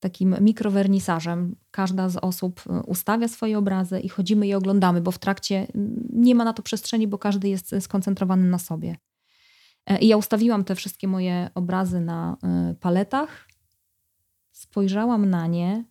takim 0.00 0.36
mikrowernisażem. 0.40 1.56
Każda 1.70 2.08
z 2.08 2.16
osób 2.16 2.62
y, 2.66 2.82
ustawia 2.86 3.28
swoje 3.28 3.58
obrazy 3.58 4.00
i 4.00 4.08
chodzimy 4.08 4.46
i 4.46 4.54
oglądamy, 4.54 5.00
bo 5.00 5.10
w 5.10 5.18
trakcie 5.18 5.66
mm, 5.74 6.08
nie 6.12 6.34
ma 6.34 6.44
na 6.44 6.52
to 6.52 6.62
przestrzeni, 6.62 7.08
bo 7.08 7.18
każdy 7.18 7.48
jest 7.48 7.74
skoncentrowany 7.80 8.48
na 8.48 8.58
sobie. 8.58 8.96
E, 9.86 9.98
I 9.98 10.08
ja 10.08 10.16
ustawiłam 10.16 10.64
te 10.64 10.74
wszystkie 10.74 11.08
moje 11.08 11.50
obrazy 11.54 12.00
na 12.00 12.36
y, 12.70 12.74
paletach, 12.74 13.48
spojrzałam 14.52 15.30
na 15.30 15.46
nie 15.46 15.84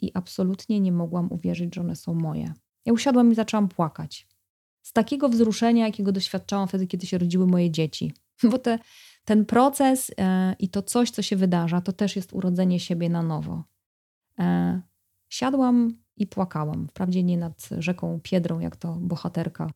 i 0.00 0.10
absolutnie 0.14 0.80
nie 0.80 0.92
mogłam 0.92 1.32
uwierzyć, 1.32 1.74
że 1.74 1.80
one 1.80 1.96
są 1.96 2.14
moje. 2.14 2.52
Ja 2.84 2.92
usiadłam 2.92 3.32
i 3.32 3.34
zaczęłam 3.34 3.68
płakać. 3.68 4.28
Z 4.82 4.92
takiego 4.92 5.28
wzruszenia, 5.28 5.86
jakiego 5.86 6.12
doświadczałam 6.12 6.68
wtedy, 6.68 6.86
kiedy 6.86 7.06
się 7.06 7.18
rodziły 7.18 7.46
moje 7.46 7.70
dzieci. 7.70 8.12
Bo 8.50 8.58
te 8.58 8.78
ten 9.24 9.44
proces 9.44 10.10
e, 10.18 10.54
i 10.58 10.68
to 10.68 10.82
coś, 10.82 11.10
co 11.10 11.22
się 11.22 11.36
wydarza, 11.36 11.80
to 11.80 11.92
też 11.92 12.16
jest 12.16 12.32
urodzenie 12.32 12.80
siebie 12.80 13.08
na 13.08 13.22
nowo. 13.22 13.64
E, 14.38 14.80
siadłam 15.28 15.96
i 16.16 16.26
płakałam. 16.26 16.88
Wprawdzie 16.88 17.22
nie 17.22 17.38
nad 17.38 17.68
rzeką 17.78 18.20
Piedrą, 18.22 18.60
jak 18.60 18.76
to 18.76 18.96
bohaterka 19.00 19.70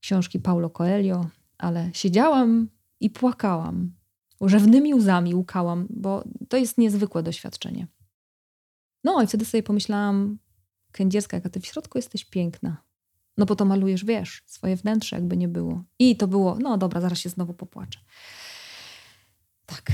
książki 0.00 0.40
Paulo 0.40 0.70
Coelho, 0.70 1.26
ale 1.58 1.90
siedziałam 1.94 2.68
i 3.00 3.10
płakałam. 3.10 3.92
Rzewnymi 4.40 4.94
łzami 4.94 5.34
łkałam, 5.34 5.86
bo 5.90 6.24
to 6.48 6.56
jest 6.56 6.78
niezwykłe 6.78 7.22
doświadczenie. 7.22 7.86
No 9.04 9.22
i 9.22 9.26
wtedy 9.26 9.44
sobie 9.44 9.62
pomyślałam, 9.62 10.38
Kędzierska, 10.92 11.36
jaka 11.36 11.48
ty 11.48 11.60
w 11.60 11.66
środku 11.66 11.98
jesteś 11.98 12.24
piękna. 12.24 12.84
No 13.36 13.46
bo 13.46 13.56
to 13.56 13.64
malujesz, 13.64 14.04
wiesz, 14.04 14.42
swoje 14.46 14.76
wnętrze 14.76 15.16
jakby 15.16 15.36
nie 15.36 15.48
było. 15.48 15.84
I 15.98 16.16
to 16.16 16.28
było, 16.28 16.58
no 16.60 16.78
dobra, 16.78 17.00
zaraz 17.00 17.18
się 17.18 17.28
znowu 17.28 17.54
popłaczę. 17.54 18.00
Tak. 19.66 19.92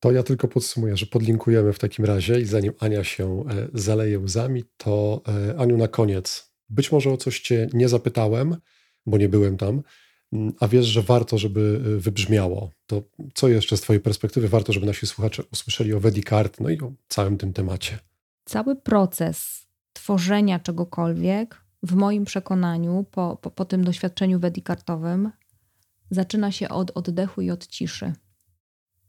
To 0.00 0.12
ja 0.12 0.22
tylko 0.22 0.48
podsumuję, 0.48 0.96
że 0.96 1.06
podlinkujemy 1.06 1.72
w 1.72 1.78
takim 1.78 2.04
razie 2.04 2.40
i 2.40 2.44
zanim 2.44 2.72
Ania 2.78 3.04
się 3.04 3.44
e, 3.50 3.68
zaleje 3.74 4.18
łzami, 4.18 4.64
to 4.76 5.22
e, 5.28 5.58
Aniu 5.58 5.76
na 5.76 5.88
koniec. 5.88 6.52
Być 6.68 6.92
może 6.92 7.10
o 7.10 7.16
coś 7.16 7.40
cię 7.40 7.68
nie 7.72 7.88
zapytałem, 7.88 8.56
bo 9.06 9.18
nie 9.18 9.28
byłem 9.28 9.56
tam, 9.56 9.82
mm, 10.32 10.52
a 10.60 10.68
wiesz, 10.68 10.86
że 10.86 11.02
warto, 11.02 11.38
żeby 11.38 11.80
e, 11.86 12.00
wybrzmiało. 12.00 12.70
To 12.86 13.02
co 13.34 13.48
jeszcze 13.48 13.76
z 13.76 13.80
twojej 13.80 14.00
perspektywy 14.00 14.48
warto, 14.48 14.72
żeby 14.72 14.86
nasi 14.86 15.06
słuchacze 15.06 15.42
usłyszeli 15.52 15.94
o 15.94 16.00
Vedicart, 16.00 16.60
no 16.60 16.70
i 16.70 16.80
o 16.80 16.92
całym 17.08 17.38
tym 17.38 17.52
temacie? 17.52 17.98
Cały 18.44 18.76
proces 18.76 19.66
tworzenia 19.92 20.58
czegokolwiek, 20.58 21.62
w 21.82 21.94
moim 21.94 22.24
przekonaniu, 22.24 23.04
po, 23.10 23.36
po, 23.36 23.50
po 23.50 23.64
tym 23.64 23.84
doświadczeniu 23.84 24.40
Vedicartowym, 24.40 25.30
zaczyna 26.10 26.52
się 26.52 26.68
od 26.68 26.96
oddechu 26.96 27.40
i 27.40 27.50
od 27.50 27.66
ciszy. 27.66 28.12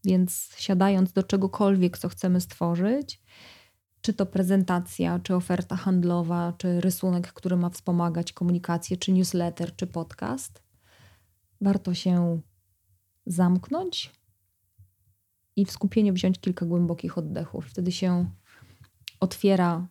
Więc 0.04 0.50
siadając 0.56 1.12
do 1.12 1.22
czegokolwiek, 1.22 1.98
co 1.98 2.08
chcemy 2.08 2.40
stworzyć, 2.40 3.22
czy 4.00 4.12
to 4.12 4.26
prezentacja, 4.26 5.18
czy 5.18 5.34
oferta 5.34 5.76
handlowa, 5.76 6.52
czy 6.58 6.80
rysunek, 6.80 7.32
który 7.32 7.56
ma 7.56 7.70
wspomagać 7.70 8.32
komunikację, 8.32 8.96
czy 8.96 9.12
newsletter, 9.12 9.76
czy 9.76 9.86
podcast, 9.86 10.62
warto 11.60 11.94
się 11.94 12.40
zamknąć 13.26 14.10
i 15.56 15.64
w 15.64 15.70
skupieniu 15.70 16.14
wziąć 16.14 16.38
kilka 16.38 16.66
głębokich 16.66 17.18
oddechów. 17.18 17.66
Wtedy 17.66 17.92
się 17.92 18.30
otwiera, 19.20 19.86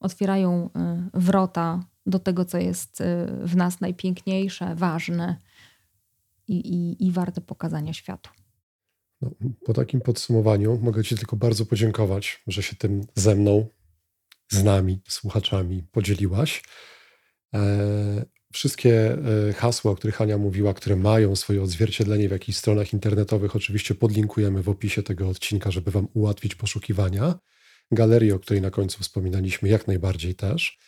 otwierają 0.00 0.66
y, 0.66 0.70
wrota 1.14 1.80
do 2.06 2.18
tego, 2.18 2.44
co 2.44 2.58
jest 2.58 3.00
y, 3.00 3.04
w 3.42 3.56
nas 3.56 3.80
najpiękniejsze, 3.80 4.74
ważne 4.74 5.36
i, 6.48 6.54
i, 6.54 7.06
i 7.06 7.12
warte 7.12 7.40
pokazania 7.40 7.92
światu. 7.92 8.30
No, 9.20 9.30
po 9.64 9.74
takim 9.74 10.00
podsumowaniu 10.00 10.78
mogę 10.82 11.04
Ci 11.04 11.16
tylko 11.16 11.36
bardzo 11.36 11.66
podziękować, 11.66 12.42
że 12.46 12.62
się 12.62 12.76
tym 12.76 13.06
ze 13.14 13.34
mną, 13.36 13.68
z 14.50 14.64
nami, 14.64 15.00
słuchaczami 15.08 15.82
podzieliłaś. 15.92 16.62
E, 17.54 18.24
wszystkie 18.52 19.18
e, 19.48 19.52
hasła, 19.52 19.92
o 19.92 19.94
których 19.94 20.16
Hania 20.16 20.38
mówiła, 20.38 20.74
które 20.74 20.96
mają 20.96 21.36
swoje 21.36 21.62
odzwierciedlenie 21.62 22.28
w 22.28 22.32
jakichś 22.32 22.58
stronach 22.58 22.92
internetowych, 22.92 23.56
oczywiście 23.56 23.94
podlinkujemy 23.94 24.62
w 24.62 24.68
opisie 24.68 25.02
tego 25.02 25.28
odcinka, 25.28 25.70
żeby 25.70 25.90
Wam 25.90 26.08
ułatwić 26.14 26.54
poszukiwania. 26.54 27.38
Galerię, 27.90 28.34
o 28.34 28.38
której 28.38 28.62
na 28.62 28.70
końcu 28.70 29.02
wspominaliśmy, 29.02 29.68
jak 29.68 29.86
najbardziej 29.86 30.34
też. 30.34 30.78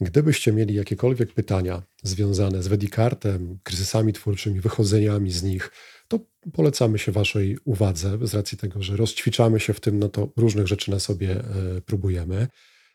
Gdybyście 0.00 0.52
mieli 0.52 0.74
jakiekolwiek 0.74 1.32
pytania 1.32 1.82
związane 2.02 2.62
z 2.62 2.68
Wedikartem, 2.68 3.58
kryzysami 3.62 4.12
twórczymi, 4.12 4.60
wychodzeniami 4.60 5.30
z 5.30 5.42
nich, 5.42 5.70
to 6.08 6.20
polecamy 6.52 6.98
się 6.98 7.12
Waszej 7.12 7.58
uwadze, 7.64 8.18
z 8.22 8.34
racji 8.34 8.58
tego, 8.58 8.82
że 8.82 8.96
rozćwiczamy 8.96 9.60
się 9.60 9.72
w 9.72 9.80
tym, 9.80 9.98
no 9.98 10.08
to 10.08 10.28
różnych 10.36 10.66
rzeczy 10.66 10.90
na 10.90 11.00
sobie 11.00 11.30
e, 11.30 11.44
próbujemy. 11.80 12.48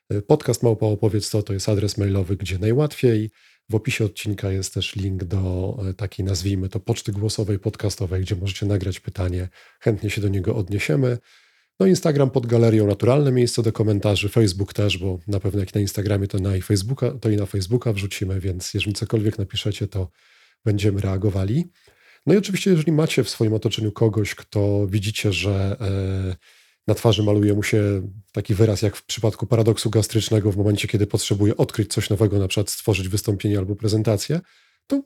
E, 0.09 0.21
podcast 0.21 0.63
Małpa 0.63 0.85
Opowiedz 0.85 1.29
to, 1.29 1.43
to 1.43 1.53
jest 1.53 1.69
adres 1.69 1.97
mailowy, 1.97 2.37
gdzie 2.37 2.59
najłatwiej. 2.59 3.29
W 3.69 3.75
opisie 3.75 4.05
odcinka 4.05 4.51
jest 4.51 4.73
też 4.73 4.95
link 4.95 5.23
do 5.23 5.77
e, 5.89 5.93
takiej, 5.93 6.25
nazwijmy 6.25 6.69
to, 6.69 6.79
poczty 6.79 7.11
głosowej, 7.11 7.59
podcastowej, 7.59 8.21
gdzie 8.21 8.35
możecie 8.35 8.65
nagrać 8.65 8.99
pytanie. 8.99 9.49
Chętnie 9.79 10.09
się 10.09 10.21
do 10.21 10.27
niego 10.27 10.55
odniesiemy. 10.55 11.17
No 11.79 11.85
Instagram 11.85 12.29
pod 12.29 12.45
galerią, 12.45 12.87
naturalne 12.87 13.31
miejsce 13.31 13.63
do 13.63 13.71
komentarzy, 13.71 14.29
Facebook 14.29 14.73
też, 14.73 14.97
bo 14.97 15.19
na 15.27 15.39
pewno 15.39 15.59
jak 15.59 15.75
na 15.75 15.81
Instagramie 15.81 16.27
to, 16.27 16.39
na 16.39 16.55
i 16.55 16.61
Facebooka, 16.61 17.11
to 17.11 17.29
i 17.29 17.35
na 17.35 17.45
Facebooka 17.45 17.93
wrzucimy, 17.93 18.39
więc 18.39 18.73
jeżeli 18.73 18.93
cokolwiek 18.93 19.39
napiszecie, 19.39 19.87
to 19.87 20.09
będziemy 20.65 21.01
reagowali. 21.01 21.65
No 22.25 22.33
i 22.33 22.37
oczywiście, 22.37 22.71
jeżeli 22.71 22.91
macie 22.91 23.23
w 23.23 23.29
swoim 23.29 23.53
otoczeniu 23.53 23.91
kogoś, 23.91 24.35
kto 24.35 24.87
widzicie, 24.87 25.33
że 25.33 25.77
e, 25.81 26.35
na 26.87 26.95
twarzy 26.95 27.23
maluje 27.23 27.53
mu 27.53 27.63
się 27.63 28.07
taki 28.31 28.53
wyraz, 28.53 28.81
jak 28.81 28.95
w 28.95 29.05
przypadku 29.05 29.47
paradoksu 29.47 29.89
gastrycznego, 29.89 30.51
w 30.51 30.57
momencie, 30.57 30.87
kiedy 30.87 31.07
potrzebuje 31.07 31.57
odkryć 31.57 31.93
coś 31.93 32.09
nowego, 32.09 32.39
na 32.39 32.47
przykład 32.47 32.69
stworzyć 32.69 33.07
wystąpienie 33.07 33.57
albo 33.57 33.75
prezentację, 33.75 34.39
to 34.87 35.03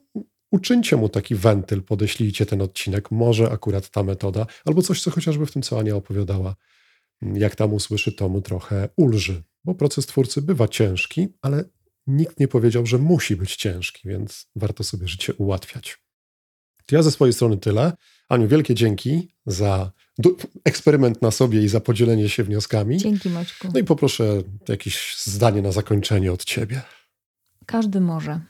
uczyńcie 0.50 0.96
mu 0.96 1.08
taki 1.08 1.34
wentyl, 1.34 1.82
podeślijcie 1.82 2.46
ten 2.46 2.62
odcinek, 2.62 3.10
może 3.10 3.50
akurat 3.50 3.90
ta 3.90 4.02
metoda, 4.02 4.46
albo 4.64 4.82
coś, 4.82 5.02
co 5.02 5.10
chociażby 5.10 5.46
w 5.46 5.52
tym, 5.52 5.62
co 5.62 5.78
Ania 5.78 5.96
opowiadała, 5.96 6.56
jak 7.22 7.56
tam 7.56 7.74
usłyszy, 7.74 8.12
to 8.12 8.28
mu 8.28 8.40
trochę 8.40 8.88
ulży, 8.96 9.42
bo 9.64 9.74
proces 9.74 10.06
twórcy 10.06 10.42
bywa 10.42 10.68
ciężki, 10.68 11.28
ale 11.42 11.64
nikt 12.06 12.40
nie 12.40 12.48
powiedział, 12.48 12.86
że 12.86 12.98
musi 12.98 13.36
być 13.36 13.56
ciężki, 13.56 14.08
więc 14.08 14.46
warto 14.56 14.84
sobie 14.84 15.08
życie 15.08 15.34
ułatwiać. 15.34 15.98
To 16.86 16.96
ja 16.96 17.02
ze 17.02 17.10
swojej 17.10 17.32
strony 17.32 17.56
tyle. 17.56 17.92
Aniu, 18.28 18.48
wielkie 18.48 18.74
dzięki 18.74 19.28
za 19.46 19.92
eksperyment 20.64 21.22
na 21.22 21.30
sobie 21.30 21.62
i 21.62 21.68
za 21.68 21.80
podzielenie 21.80 22.28
się 22.28 22.44
wnioskami. 22.44 22.96
Dzięki 22.96 23.30
Maćku. 23.30 23.68
No 23.74 23.80
i 23.80 23.84
poproszę 23.84 24.42
jakieś 24.68 25.16
zdanie 25.24 25.62
na 25.62 25.72
zakończenie 25.72 26.32
od 26.32 26.44
ciebie. 26.44 26.82
Każdy 27.66 28.00
może. 28.00 28.40